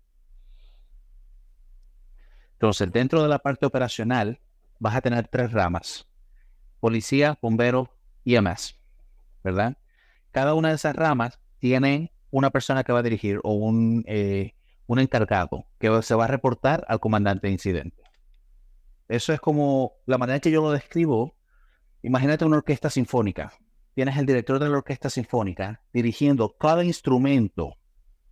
Entonces, 2.63 2.93
dentro 2.93 3.21
de 3.21 3.27
la 3.27 3.39
parte 3.39 3.65
operacional 3.65 4.39
vas 4.79 4.95
a 4.95 5.01
tener 5.01 5.27
tres 5.27 5.51
ramas. 5.51 6.07
Policía, 6.79 7.37
bombero 7.41 7.93
y 8.23 8.35
EMS, 8.35 8.79
¿verdad? 9.43 9.77
Cada 10.31 10.53
una 10.53 10.69
de 10.69 10.75
esas 10.75 10.95
ramas 10.95 11.41
tiene 11.59 12.13
una 12.31 12.51
persona 12.51 12.85
que 12.85 12.93
va 12.93 12.99
a 12.99 13.03
dirigir 13.03 13.41
o 13.43 13.51
un, 13.51 14.05
eh, 14.07 14.53
un 14.87 14.99
encargado 14.99 15.65
que 15.77 16.01
se 16.03 16.15
va 16.15 16.23
a 16.23 16.27
reportar 16.27 16.85
al 16.87 17.01
comandante 17.01 17.47
de 17.47 17.51
incidente. 17.51 18.01
Eso 19.09 19.33
es 19.33 19.41
como 19.41 19.95
la 20.05 20.17
manera 20.17 20.39
que 20.39 20.49
yo 20.49 20.61
lo 20.61 20.71
describo. 20.71 21.35
Imagínate 22.01 22.45
una 22.45 22.55
orquesta 22.55 22.89
sinfónica. 22.89 23.51
Tienes 23.93 24.15
el 24.15 24.25
director 24.25 24.57
de 24.59 24.69
la 24.69 24.77
orquesta 24.77 25.09
sinfónica 25.09 25.81
dirigiendo 25.91 26.55
cada 26.57 26.85
instrumento 26.85 27.75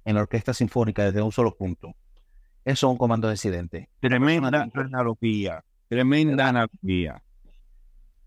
en 0.06 0.16
la 0.16 0.22
orquesta 0.22 0.54
sinfónica 0.54 1.04
desde 1.04 1.22
un 1.22 1.34
solo 1.34 1.58
punto. 1.58 1.98
Eso 2.64 2.88
es 2.88 2.92
un 2.92 2.98
comando 2.98 3.28
de 3.28 3.34
incidente. 3.34 3.90
Tremenda 4.00 4.70
analogía, 4.76 5.64
tremenda 5.88 6.48
analogía. 6.50 7.24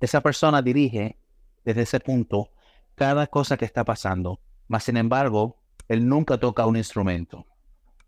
Esa 0.01 0.21
persona 0.21 0.61
dirige 0.61 1.17
desde 1.65 1.83
ese 1.83 2.01
punto 2.01 2.51
cada 2.95 3.27
cosa 3.29 3.57
que 3.57 3.65
está 3.65 3.85
pasando, 3.85 4.41
mas 4.69 4.85
sin 4.85 4.97
embargo, 4.97 5.57
él 5.89 6.09
nunca 6.09 6.39
toca 6.39 6.67
un 6.67 6.77
instrumento. 6.77 7.47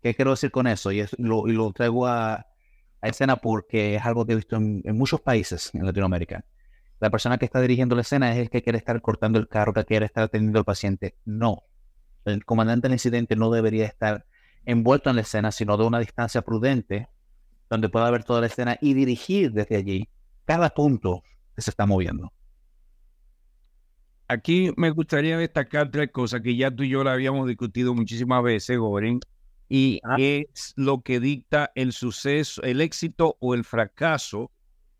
¿Qué 0.01 0.15
quiero 0.15 0.31
decir 0.31 0.51
con 0.51 0.67
eso? 0.67 0.91
Y, 0.91 1.05
lo, 1.17 1.71
traigo 1.71 2.07
a, 2.07 2.45
escena 3.01 3.37
porque 3.37 3.95
es 3.95 4.05
algo 4.05 4.25
que 4.25 4.33
he 4.33 4.35
visto 4.35 4.57
en, 4.57 4.81
en, 4.83 4.97
muchos 4.97 5.21
países 5.21 5.71
en 5.73 5.85
Latinoamérica. 5.85 6.43
La 6.99 7.09
persona 7.09 7.37
que 7.37 7.45
está 7.45 7.61
dirigiendo 7.61 7.95
la 7.95 8.01
escena 8.01 8.31
es 8.31 8.37
el 8.37 8.49
que 8.49 8.61
quiere 8.61 8.77
estar 8.77 9.01
cortando 9.01 9.39
el 9.39 9.47
carro, 9.47 9.73
que 9.73 9.85
quiere 9.85 10.05
estar 10.05 10.23
atendiendo 10.23 10.59
al 10.59 10.65
paciente. 10.65 11.15
No, 11.25 11.63
el 12.25 12.43
comandante 12.45 12.87
del 12.87 12.95
incidente 12.95 13.35
no 13.35 13.49
debería 13.49 13.85
estar 13.85 14.25
envuelto 14.67 15.09
en 15.09 15.15
la 15.15 15.21
escena, 15.23 15.51
sino 15.51 15.77
de 15.77 15.85
una 15.85 15.99
distancia 15.99 16.41
prudente, 16.41 17.07
donde 17.69 17.89
pueda 17.89 18.11
ver 18.11 18.25
toda 18.25 18.41
la 18.41 18.47
escena 18.47 18.77
y 18.81 18.93
dirigir 18.93 19.53
desde 19.53 19.77
allí 19.77 20.09
cada 20.45 20.69
punto 20.69 21.23
que 21.55 21.61
se 21.61 21.71
está 21.71 21.85
moviendo. 21.85 22.31
Aquí 24.27 24.71
me 24.75 24.91
gustaría 24.91 25.37
destacar 25.37 25.89
tres 25.89 26.11
cosas 26.11 26.41
que 26.41 26.55
ya 26.57 26.69
tú 26.69 26.83
y 26.83 26.89
yo 26.89 27.03
la 27.03 27.13
habíamos 27.13 27.47
discutido 27.47 27.95
muchísimas 27.95 28.43
veces, 28.43 28.77
Goren, 28.77 29.21
y 29.69 30.01
ah. 30.03 30.17
es 30.19 30.73
lo 30.75 31.01
que 31.01 31.21
dicta 31.21 31.71
el 31.73 31.93
suceso, 31.93 32.61
el 32.63 32.81
éxito 32.81 33.37
o 33.39 33.53
el 33.53 33.63
fracaso 33.63 34.51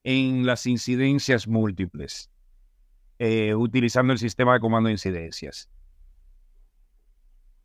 en 0.06 0.46
las 0.46 0.66
incidencias 0.66 1.46
múltiples, 1.46 2.30
eh, 3.20 3.54
utilizando 3.54 4.14
el 4.14 4.20
sistema 4.20 4.54
de 4.54 4.60
comando 4.62 4.88
de 4.88 4.94
incidencias 4.94 5.70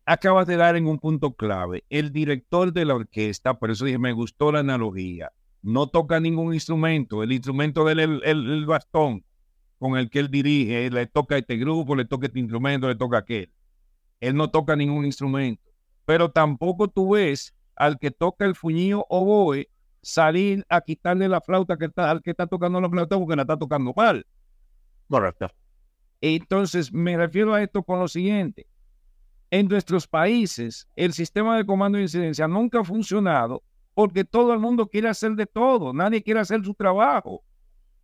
acabas 0.06 0.46
de 0.46 0.56
dar 0.56 0.76
en 0.76 0.86
un 0.86 0.98
punto 0.98 1.34
clave. 1.34 1.84
El 1.90 2.12
director 2.12 2.72
de 2.72 2.84
la 2.84 2.94
orquesta, 2.94 3.54
por 3.54 3.70
eso 3.70 3.84
dije, 3.84 3.98
me 3.98 4.12
gustó 4.12 4.52
la 4.52 4.60
analogía, 4.60 5.32
no 5.62 5.86
toca 5.86 6.20
ningún 6.20 6.54
instrumento. 6.54 7.22
El 7.22 7.32
instrumento 7.32 7.84
del 7.84 8.00
el, 8.00 8.22
el, 8.24 8.66
bastón 8.66 9.24
con 9.78 9.96
el 9.96 10.10
que 10.10 10.20
él 10.20 10.30
dirige, 10.30 10.90
le 10.90 11.06
toca 11.06 11.36
este 11.36 11.56
grupo, 11.56 11.96
le 11.96 12.04
toca 12.04 12.26
este 12.26 12.40
instrumento, 12.40 12.88
le 12.88 12.96
toca 12.96 13.18
aquel. 13.18 13.50
Él 14.20 14.36
no 14.36 14.50
toca 14.50 14.76
ningún 14.76 15.04
instrumento. 15.04 15.70
Pero 16.04 16.30
tampoco 16.30 16.88
tú 16.88 17.14
ves 17.14 17.54
al 17.76 17.98
que 17.98 18.10
toca 18.10 18.44
el 18.44 18.54
fuñío 18.54 19.06
o 19.08 19.24
boe 19.24 19.68
salir 20.02 20.64
a 20.68 20.80
quitarle 20.80 21.28
la 21.28 21.40
flauta 21.40 21.76
que 21.76 21.86
está, 21.86 22.10
al 22.10 22.22
que 22.22 22.30
está 22.30 22.46
tocando 22.46 22.80
la 22.80 22.90
flauta 22.90 23.18
porque 23.18 23.36
la 23.36 23.42
está 23.42 23.56
tocando 23.56 23.92
mal. 23.96 24.26
Correcto. 25.08 25.50
Entonces, 26.20 26.92
me 26.92 27.16
refiero 27.16 27.54
a 27.54 27.62
esto 27.62 27.82
con 27.82 27.98
lo 27.98 28.08
siguiente 28.08 28.66
en 29.52 29.68
nuestros 29.68 30.08
países 30.08 30.88
el 30.96 31.12
sistema 31.12 31.58
de 31.58 31.66
comando 31.66 31.98
de 31.98 32.04
incidencia 32.04 32.48
nunca 32.48 32.80
ha 32.80 32.84
funcionado 32.84 33.62
porque 33.92 34.24
todo 34.24 34.54
el 34.54 34.58
mundo 34.58 34.88
quiere 34.88 35.10
hacer 35.10 35.32
de 35.32 35.44
todo, 35.44 35.92
nadie 35.92 36.22
quiere 36.22 36.40
hacer 36.40 36.64
su 36.64 36.72
trabajo. 36.72 37.44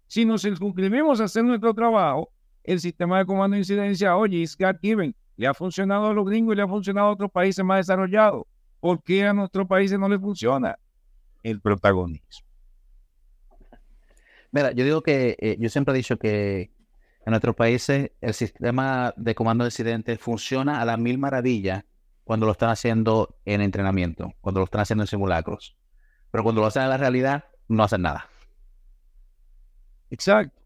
Si 0.06 0.26
nos 0.26 0.42
circunscribimos 0.42 1.22
a 1.22 1.24
hacer 1.24 1.42
nuestro 1.44 1.72
trabajo, 1.72 2.30
el 2.64 2.78
sistema 2.78 3.18
de 3.18 3.24
comando 3.24 3.54
de 3.54 3.60
incidencia, 3.60 4.14
oye, 4.14 4.42
es 4.42 4.58
God 4.58 4.76
given, 4.82 5.16
le 5.38 5.46
ha 5.46 5.54
funcionado 5.54 6.08
a 6.08 6.12
los 6.12 6.26
gringos 6.26 6.52
y 6.52 6.56
le 6.56 6.62
ha 6.62 6.68
funcionado 6.68 7.08
a 7.08 7.12
otros 7.12 7.30
países 7.30 7.64
más 7.64 7.78
desarrollados. 7.78 8.42
¿Por 8.78 9.02
qué 9.02 9.26
a 9.26 9.32
nuestros 9.32 9.66
países 9.66 9.98
no 9.98 10.06
le 10.06 10.18
funciona 10.18 10.78
el 11.42 11.62
protagonismo? 11.62 12.46
Mira, 14.52 14.72
yo 14.72 14.84
digo 14.84 15.00
que 15.00 15.34
eh, 15.38 15.56
yo 15.58 15.70
siempre 15.70 15.94
he 15.94 15.96
dicho 15.96 16.18
que 16.18 16.70
en 17.28 17.32
nuestros 17.32 17.56
países 17.56 18.12
el 18.22 18.32
sistema 18.32 19.12
de 19.18 19.34
comando 19.34 19.64
de 19.64 19.68
incidentes 19.68 20.18
funciona 20.18 20.80
a 20.80 20.86
la 20.86 20.96
mil 20.96 21.18
maravillas 21.18 21.84
cuando 22.24 22.46
lo 22.46 22.52
están 22.52 22.70
haciendo 22.70 23.36
en 23.44 23.60
entrenamiento, 23.60 24.32
cuando 24.40 24.60
lo 24.60 24.64
están 24.64 24.80
haciendo 24.80 25.04
en 25.04 25.08
simulacros. 25.08 25.76
Pero 26.30 26.42
cuando 26.42 26.62
lo 26.62 26.68
hacen 26.68 26.84
en 26.84 26.88
la 26.88 26.96
realidad, 26.96 27.44
no 27.68 27.82
hacen 27.82 28.00
nada. 28.00 28.30
Exacto. 30.08 30.58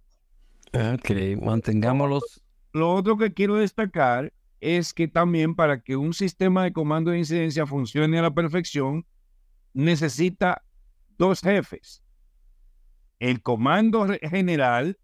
Ok, 0.73 1.11
mantengámoslos. 1.43 2.45
Lo 2.73 2.95
otro 2.95 3.19
que 3.19 3.35
quiero 3.35 3.57
destacar 3.57 4.33
es 4.61 4.95
que 4.95 5.09
también 5.09 5.57
para 5.57 5.83
que 5.83 5.97
un 5.97 6.15
sistema 6.15 6.63
de 6.63 6.73
comando 6.73 7.11
de 7.11 7.19
incidencia 7.19 7.67
funcione 7.67 8.21
a 8.21 8.23
la 8.23 8.35
perfección, 8.35 9.05
necesita 9.75 10.63
dos 11.19 11.41
jefes. 11.41 12.05
El 13.19 13.43
comando 13.43 14.07
general, 14.23 14.97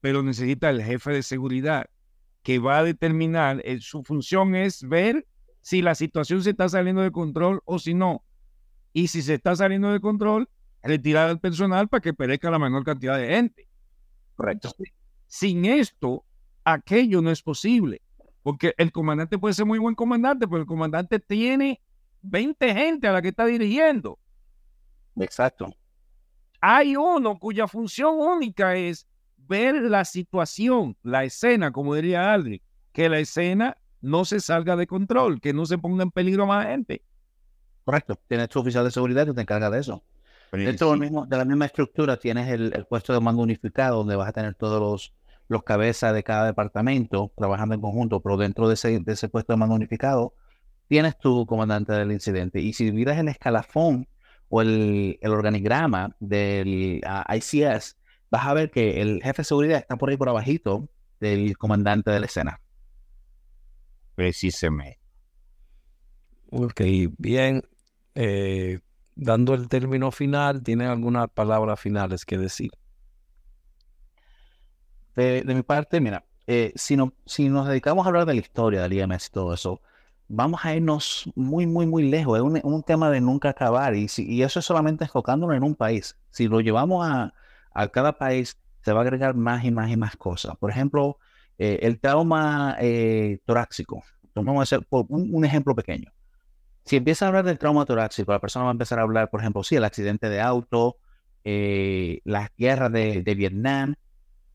pero 0.00 0.22
necesita 0.22 0.70
el 0.70 0.82
jefe 0.82 1.12
de 1.12 1.22
seguridad, 1.22 1.86
que 2.42 2.58
va 2.58 2.78
a 2.78 2.84
determinar, 2.84 3.60
eh, 3.64 3.78
su 3.80 4.02
función 4.02 4.54
es 4.54 4.82
ver 4.82 5.26
si 5.60 5.82
la 5.82 5.94
situación 5.94 6.42
se 6.42 6.50
está 6.50 6.68
saliendo 6.68 7.02
de 7.02 7.10
control 7.10 7.60
o 7.64 7.78
si 7.78 7.94
no. 7.94 8.24
Y 8.92 9.08
si 9.08 9.22
se 9.22 9.34
está 9.34 9.54
saliendo 9.54 9.92
de 9.92 10.00
control, 10.00 10.48
retirar 10.82 11.28
al 11.28 11.40
personal 11.40 11.88
para 11.88 12.00
que 12.00 12.14
perezca 12.14 12.50
la 12.50 12.58
menor 12.58 12.84
cantidad 12.84 13.18
de 13.18 13.28
gente. 13.28 13.68
Correcto. 14.34 14.70
Sin 15.26 15.64
esto, 15.64 16.24
aquello 16.64 17.20
no 17.20 17.30
es 17.30 17.42
posible. 17.42 18.00
Porque 18.42 18.72
el 18.78 18.92
comandante 18.92 19.36
puede 19.36 19.54
ser 19.54 19.66
muy 19.66 19.78
buen 19.78 19.94
comandante, 19.94 20.46
pero 20.46 20.60
el 20.60 20.66
comandante 20.66 21.20
tiene 21.20 21.82
20 22.22 22.74
gente 22.74 23.08
a 23.08 23.12
la 23.12 23.20
que 23.20 23.28
está 23.28 23.44
dirigiendo. 23.44 24.18
Exacto. 25.16 25.74
Hay 26.60 26.96
uno 26.96 27.38
cuya 27.38 27.68
función 27.68 28.18
única 28.18 28.74
es 28.74 29.06
ver 29.48 29.74
la 29.82 30.04
situación, 30.04 30.96
la 31.02 31.24
escena, 31.24 31.72
como 31.72 31.94
diría 31.94 32.32
Aldrich, 32.32 32.62
que 32.92 33.08
la 33.08 33.18
escena 33.18 33.76
no 34.00 34.24
se 34.24 34.40
salga 34.40 34.76
de 34.76 34.86
control, 34.86 35.40
que 35.40 35.52
no 35.52 35.66
se 35.66 35.78
ponga 35.78 36.02
en 36.02 36.10
peligro 36.10 36.46
más 36.46 36.66
gente. 36.66 37.02
Correcto. 37.84 38.18
Tienes 38.28 38.48
tu 38.48 38.60
oficial 38.60 38.84
de 38.84 38.90
seguridad 38.90 39.26
que 39.26 39.32
te 39.32 39.40
encarga 39.40 39.70
de 39.70 39.80
eso. 39.80 40.04
Dentro 40.52 40.90
del 40.90 41.00
mismo, 41.00 41.26
de 41.26 41.36
la 41.36 41.44
misma 41.44 41.66
estructura 41.66 42.16
tienes 42.16 42.48
el, 42.48 42.72
el, 42.74 42.86
puesto 42.86 43.12
de 43.12 43.20
mando 43.20 43.42
unificado, 43.42 43.98
donde 43.98 44.16
vas 44.16 44.28
a 44.28 44.32
tener 44.32 44.54
todos 44.54 44.80
los, 44.80 45.14
los 45.48 45.62
cabezas 45.62 46.14
de 46.14 46.22
cada 46.22 46.46
departamento 46.46 47.32
trabajando 47.36 47.74
en 47.74 47.80
conjunto, 47.80 48.20
pero 48.20 48.36
dentro 48.36 48.66
de 48.68 48.74
ese, 48.74 49.00
de 49.00 49.12
ese 49.12 49.28
puesto 49.28 49.52
de 49.52 49.58
mando 49.58 49.74
unificado 49.74 50.34
tienes 50.86 51.18
tu 51.18 51.44
comandante 51.46 51.92
del 51.92 52.12
incidente. 52.12 52.60
Y 52.60 52.72
si 52.72 52.90
miras 52.92 53.18
el 53.18 53.28
escalafón 53.28 54.08
o 54.48 54.62
el, 54.62 55.18
el 55.20 55.30
organigrama 55.32 56.16
del 56.18 57.02
uh, 57.04 57.34
ICS, 57.34 57.97
vas 58.30 58.46
a 58.46 58.54
ver 58.54 58.70
que 58.70 59.00
el 59.00 59.22
jefe 59.22 59.42
de 59.42 59.44
seguridad 59.44 59.78
está 59.78 59.96
por 59.96 60.10
ahí 60.10 60.16
por 60.16 60.28
abajito 60.28 60.88
del 61.20 61.56
comandante 61.56 62.10
de 62.10 62.20
la 62.20 62.26
escena. 62.26 62.60
Precisamente. 64.14 64.98
Ok, 66.50 66.80
bien. 67.18 67.62
Eh, 68.14 68.80
dando 69.14 69.54
el 69.54 69.68
término 69.68 70.10
final, 70.10 70.62
¿tienen 70.62 70.88
algunas 70.88 71.28
palabras 71.28 71.80
finales 71.80 72.24
que 72.24 72.38
decir? 72.38 72.70
De, 75.14 75.42
de 75.42 75.54
mi 75.54 75.62
parte, 75.62 76.00
mira, 76.00 76.24
eh, 76.46 76.72
si, 76.76 76.96
no, 76.96 77.12
si 77.26 77.48
nos 77.48 77.68
dedicamos 77.68 78.06
a 78.06 78.08
hablar 78.08 78.24
de 78.26 78.34
la 78.34 78.40
historia 78.40 78.82
del 78.82 78.92
IMS 78.92 79.26
y 79.26 79.30
todo 79.30 79.52
eso, 79.54 79.80
vamos 80.28 80.64
a 80.64 80.74
irnos 80.74 81.30
muy, 81.34 81.66
muy, 81.66 81.86
muy 81.86 82.08
lejos. 82.08 82.38
Es 82.38 82.42
un, 82.42 82.60
un 82.62 82.82
tema 82.82 83.10
de 83.10 83.20
nunca 83.20 83.50
acabar 83.50 83.94
y, 83.94 84.08
si, 84.08 84.24
y 84.26 84.42
eso 84.42 84.60
es 84.60 84.64
solamente 84.64 85.04
enfocándonos 85.04 85.56
en 85.56 85.62
un 85.62 85.74
país. 85.74 86.16
Si 86.30 86.48
lo 86.48 86.60
llevamos 86.60 87.06
a, 87.06 87.34
a 87.72 87.88
cada 87.88 88.18
país, 88.18 88.58
se 88.84 88.92
va 88.92 89.00
a 89.00 89.02
agregar 89.02 89.34
más 89.34 89.64
y 89.64 89.70
más 89.70 89.90
y 89.90 89.96
más 89.96 90.16
cosas. 90.16 90.56
Por 90.56 90.70
ejemplo, 90.70 91.18
eh, 91.58 91.80
el 91.82 92.00
trauma 92.00 92.76
eh, 92.80 93.38
torácico. 93.44 94.02
Vamos 94.34 94.72
un, 95.08 95.44
ejemplo 95.44 95.74
pequeño 95.74 96.12
si 96.88 96.96
empieza 96.96 97.26
a 97.26 97.28
hablar 97.28 97.44
del 97.44 97.58
trauma 97.58 97.84
torácico, 97.84 98.32
la 98.32 98.38
persona 98.40 98.64
va 98.64 98.70
a 98.70 98.72
empezar 98.72 98.98
a 98.98 99.02
hablar, 99.02 99.28
por 99.28 99.40
ejemplo, 99.40 99.62
sí, 99.62 99.76
el 99.76 99.84
accidente 99.84 100.30
de 100.30 100.40
auto, 100.40 100.96
eh, 101.44 102.22
las 102.24 102.48
guerras 102.56 102.90
de, 102.90 103.34
Vietnam, 103.36 103.94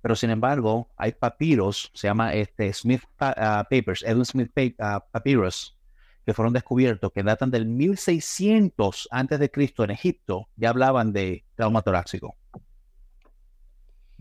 pero 0.02 0.16
sin 0.16 0.32
embargo, 0.32 0.90
hay 0.98 1.12
papiros, 1.12 1.92
se 1.94 2.08
llama 2.08 2.34
este 2.34 2.74
Smith 2.74 3.04
uh, 3.22 3.64
Papers, 3.70 4.02
Edwin 4.02 4.26
Smith 4.26 4.52
pa 4.52 4.98
uh, 4.98 5.12
Papyrus, 5.12 5.78
que 6.26 6.34
fueron 6.34 6.54
descubiertos, 6.54 7.12
que 7.14 7.22
datan 7.22 7.52
del 7.52 7.68
1600 7.68 9.10
antes 9.12 9.40
de 9.40 9.52
Cristo 9.52 9.84
en 9.84 9.92
Egipto, 9.92 10.50
ya 10.56 10.70
hablaban 10.70 11.14
de 11.14 11.46
trauma 11.54 11.84
torácico. 11.84 12.36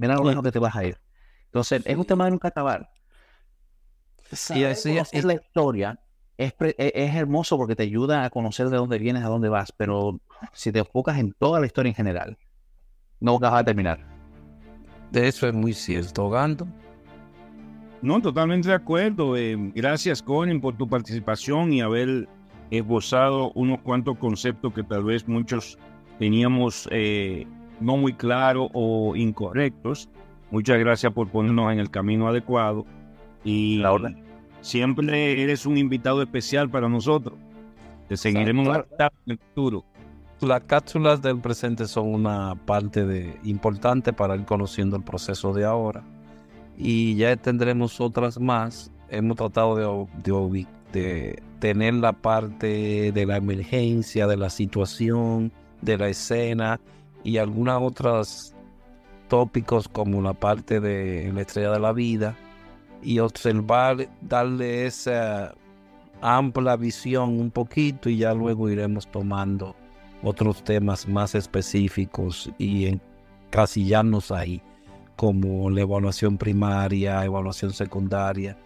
Mira 0.02 0.16
lo 0.16 0.24
lejos 0.24 0.42
que 0.44 0.52
te 0.52 0.58
vas 0.58 0.76
a 0.76 0.84
ir. 0.84 0.98
Entonces, 1.46 1.82
es 1.86 1.96
un 1.96 2.04
tema 2.04 2.26
de 2.26 2.32
nunca 2.32 2.48
acabar. 2.48 2.90
Y 4.54 4.64
es 4.64 4.84
la 5.24 5.34
historia 5.34 5.98
es, 6.36 6.54
es, 6.58 7.14
hermoso 7.14 7.56
porque 7.56 7.76
te 7.76 7.82
ayuda 7.82 8.24
a 8.24 8.30
conocer 8.30 8.68
de 8.68 8.76
dónde 8.76 8.98
vienes, 8.98 9.24
a 9.24 9.28
dónde 9.28 9.48
vas, 9.48 9.72
pero 9.72 10.20
si 10.52 10.72
te 10.72 10.80
enfocas 10.80 11.18
en 11.18 11.32
toda 11.32 11.60
la 11.60 11.66
historia 11.66 11.90
en 11.90 11.94
general, 11.94 12.38
no 13.20 13.38
vas 13.38 13.54
a 13.54 13.64
terminar. 13.64 14.00
De 15.10 15.28
eso 15.28 15.46
es 15.46 15.54
muy 15.54 15.74
cierto, 15.74 16.28
Gando. 16.30 16.66
No, 18.00 18.20
totalmente 18.20 18.68
de 18.68 18.74
acuerdo. 18.74 19.36
Eh, 19.36 19.56
gracias, 19.74 20.22
Conin, 20.22 20.60
por 20.60 20.76
tu 20.76 20.88
participación 20.88 21.72
y 21.72 21.82
haber 21.82 22.28
esbozado 22.70 23.52
unos 23.52 23.80
cuantos 23.82 24.18
conceptos 24.18 24.72
que 24.72 24.82
tal 24.82 25.04
vez 25.04 25.28
muchos 25.28 25.78
teníamos 26.18 26.88
eh, 26.90 27.46
no 27.82 27.96
muy 27.96 28.14
claros 28.14 28.68
o 28.72 29.14
incorrectos. 29.16 30.08
Muchas 30.50 30.78
gracias 30.78 31.12
por 31.12 31.28
ponernos 31.28 31.72
en 31.72 31.78
el 31.78 31.90
camino 31.90 32.28
adecuado. 32.28 32.84
Y 33.44 33.78
la 33.78 33.92
orden 33.92 34.22
siempre 34.60 35.42
eres 35.42 35.66
un 35.66 35.76
invitado 35.76 36.22
especial 36.22 36.70
para 36.70 36.88
nosotros. 36.88 37.38
Te 38.08 38.16
seguiremos 38.16 38.68
en 38.98 39.10
el 39.26 39.38
futuro. 39.38 39.84
Las 40.40 40.62
cápsulas 40.64 41.22
del 41.22 41.38
presente 41.38 41.86
son 41.86 42.12
una 42.12 42.56
parte 42.66 43.06
de, 43.06 43.38
importante 43.44 44.12
para 44.12 44.34
ir 44.34 44.44
conociendo 44.44 44.96
el 44.96 45.04
proceso 45.04 45.52
de 45.52 45.64
ahora. 45.64 46.02
Y 46.76 47.14
ya 47.14 47.36
tendremos 47.36 48.00
otras 48.00 48.40
más. 48.40 48.90
Hemos 49.08 49.36
tratado 49.36 49.76
de, 49.76 50.32
de, 50.32 50.66
de 50.92 51.42
tener 51.60 51.94
la 51.94 52.12
parte 52.12 53.12
de 53.12 53.26
la 53.26 53.36
emergencia, 53.36 54.26
de 54.26 54.36
la 54.36 54.50
situación, 54.50 55.52
de 55.80 55.98
la 55.98 56.08
escena 56.08 56.80
y 57.24 57.38
algunas 57.38 57.80
otras 57.80 58.54
tópicos 59.28 59.88
como 59.88 60.20
la 60.20 60.34
parte 60.34 60.80
de 60.80 61.32
la 61.32 61.40
estrella 61.40 61.72
de 61.72 61.80
la 61.80 61.92
vida 61.92 62.36
y 63.02 63.18
observar, 63.18 64.08
darle 64.20 64.86
esa 64.86 65.54
amplia 66.20 66.76
visión 66.76 67.40
un 67.40 67.50
poquito 67.50 68.08
y 68.08 68.18
ya 68.18 68.32
luego 68.32 68.68
iremos 68.70 69.06
tomando 69.08 69.74
otros 70.22 70.62
temas 70.62 71.08
más 71.08 71.34
específicos 71.34 72.50
y 72.58 72.86
encasillarnos 73.48 74.30
ahí, 74.30 74.62
como 75.16 75.68
la 75.68 75.80
evaluación 75.80 76.38
primaria, 76.38 77.24
evaluación 77.24 77.72
secundaria. 77.72 78.56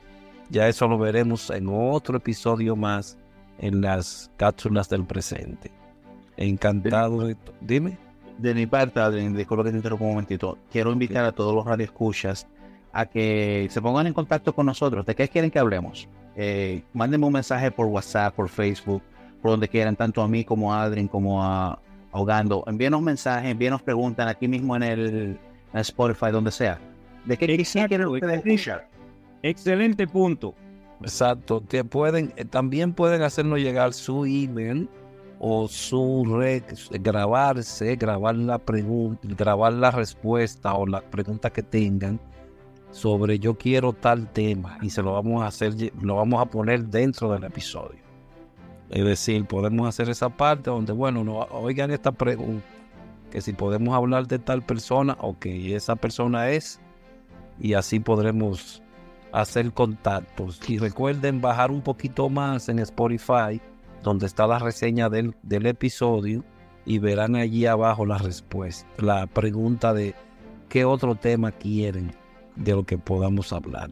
Ya 0.50 0.68
eso 0.68 0.86
lo 0.86 0.98
veremos 0.98 1.50
en 1.50 1.66
otro 1.68 2.18
episodio 2.18 2.76
más 2.76 3.18
en 3.58 3.80
las 3.80 4.30
cápsulas 4.36 4.88
del 4.88 5.04
presente. 5.04 5.70
Encantado 6.36 7.26
de... 7.26 7.36
Dime. 7.62 8.05
De 8.38 8.54
mi 8.54 8.66
parte, 8.66 9.00
Adrián, 9.00 9.34
disculpa 9.34 9.64
que 9.64 9.70
te 9.70 9.76
interrumpa 9.76 10.04
un 10.04 10.10
momentito. 10.10 10.58
Quiero 10.70 10.92
invitar 10.92 11.24
a 11.24 11.32
todos 11.32 11.54
los 11.54 11.64
radioescuchas 11.64 12.46
a 12.92 13.06
que 13.06 13.66
se 13.70 13.80
pongan 13.80 14.06
en 14.06 14.12
contacto 14.12 14.54
con 14.54 14.66
nosotros. 14.66 15.06
¿De 15.06 15.14
qué 15.14 15.28
quieren 15.28 15.50
que 15.50 15.58
hablemos? 15.58 16.08
Eh, 16.34 16.82
mándenme 16.92 17.26
un 17.26 17.32
mensaje 17.32 17.70
por 17.70 17.86
WhatsApp, 17.86 18.34
por 18.34 18.48
Facebook, 18.48 19.02
por 19.40 19.52
donde 19.52 19.68
quieran, 19.68 19.96
tanto 19.96 20.20
a 20.20 20.28
mí 20.28 20.44
como 20.44 20.72
a 20.72 20.82
Adrien, 20.82 21.08
como 21.08 21.42
a 21.42 21.78
Ahogando. 22.12 22.62
Envíenos 22.66 23.00
mensajes, 23.02 23.50
envíenos 23.50 23.82
preguntas 23.82 24.28
aquí 24.28 24.48
mismo 24.48 24.76
en 24.76 24.82
el, 24.82 25.38
en 25.72 25.80
Spotify, 25.80 26.30
donde 26.30 26.50
sea. 26.50 26.78
¿De 27.24 27.36
qué 27.36 27.46
quieren 27.46 28.06
ustedes 28.06 28.44
escuchar? 28.44 28.88
Excelente 29.42 30.06
punto. 30.06 30.54
Exacto. 31.00 31.62
Que 31.68 31.84
pueden, 31.84 32.32
eh, 32.36 32.44
también 32.44 32.92
pueden 32.92 33.22
hacernos 33.22 33.58
llegar 33.58 33.92
su 33.92 34.24
email 34.24 34.88
o 35.38 35.68
su 35.68 36.24
grabarse, 36.90 37.96
grabar 37.96 38.36
la 38.36 38.58
pregunta, 38.58 39.20
grabar 39.36 39.72
la 39.72 39.90
respuesta 39.90 40.74
o 40.74 40.86
la 40.86 41.00
pregunta 41.02 41.50
que 41.50 41.62
tengan 41.62 42.18
sobre 42.90 43.38
yo 43.38 43.56
quiero 43.58 43.92
tal 43.92 44.32
tema 44.32 44.78
y 44.80 44.90
se 44.90 45.02
lo 45.02 45.12
vamos 45.12 45.42
a 45.42 45.48
hacer, 45.48 45.74
lo 46.00 46.16
vamos 46.16 46.40
a 46.40 46.46
poner 46.46 46.86
dentro 46.86 47.30
del 47.32 47.44
episodio. 47.44 48.06
Es 48.88 49.04
decir, 49.04 49.44
podemos 49.46 49.88
hacer 49.88 50.08
esa 50.08 50.28
parte 50.28 50.70
donde, 50.70 50.92
bueno, 50.92 51.24
no, 51.24 51.40
oigan 51.50 51.90
esta 51.90 52.12
pregunta, 52.12 52.64
que 53.30 53.40
si 53.40 53.52
podemos 53.52 53.94
hablar 53.94 54.26
de 54.26 54.38
tal 54.38 54.62
persona 54.62 55.16
o 55.20 55.38
que 55.38 55.74
esa 55.74 55.96
persona 55.96 56.50
es, 56.50 56.80
y 57.58 57.74
así 57.74 58.00
podremos 58.00 58.82
hacer 59.32 59.72
contactos. 59.72 60.60
Y 60.68 60.78
recuerden 60.78 61.40
bajar 61.40 61.70
un 61.70 61.82
poquito 61.82 62.28
más 62.28 62.68
en 62.68 62.78
Spotify, 62.78 63.60
donde 64.02 64.26
está 64.26 64.46
la 64.46 64.58
reseña 64.58 65.08
del, 65.08 65.34
del 65.42 65.66
episodio, 65.66 66.44
y 66.84 66.98
verán 66.98 67.34
allí 67.34 67.66
abajo 67.66 68.06
la 68.06 68.18
respuesta, 68.18 68.88
la 68.98 69.26
pregunta 69.26 69.92
de 69.92 70.14
qué 70.68 70.84
otro 70.84 71.16
tema 71.16 71.50
quieren 71.50 72.12
de 72.54 72.72
lo 72.72 72.84
que 72.84 72.96
podamos 72.96 73.52
hablar. 73.52 73.90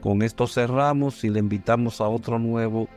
Con 0.00 0.22
esto 0.22 0.46
cerramos 0.46 1.24
y 1.24 1.28
le 1.28 1.40
invitamos 1.40 2.00
a 2.00 2.08
otro 2.08 2.38
nuevo 2.38 2.88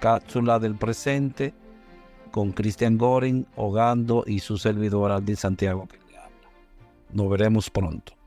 cápsula 0.00 0.60
del 0.60 0.76
presente 0.76 1.52
con 2.30 2.52
Cristian 2.52 2.98
Goring, 2.98 3.46
Hogando 3.56 4.22
y 4.26 4.38
su 4.38 4.58
servidor 4.58 5.10
Aldi 5.10 5.34
Santiago. 5.34 5.88
Nos 7.12 7.30
veremos 7.30 7.68
pronto. 7.70 8.17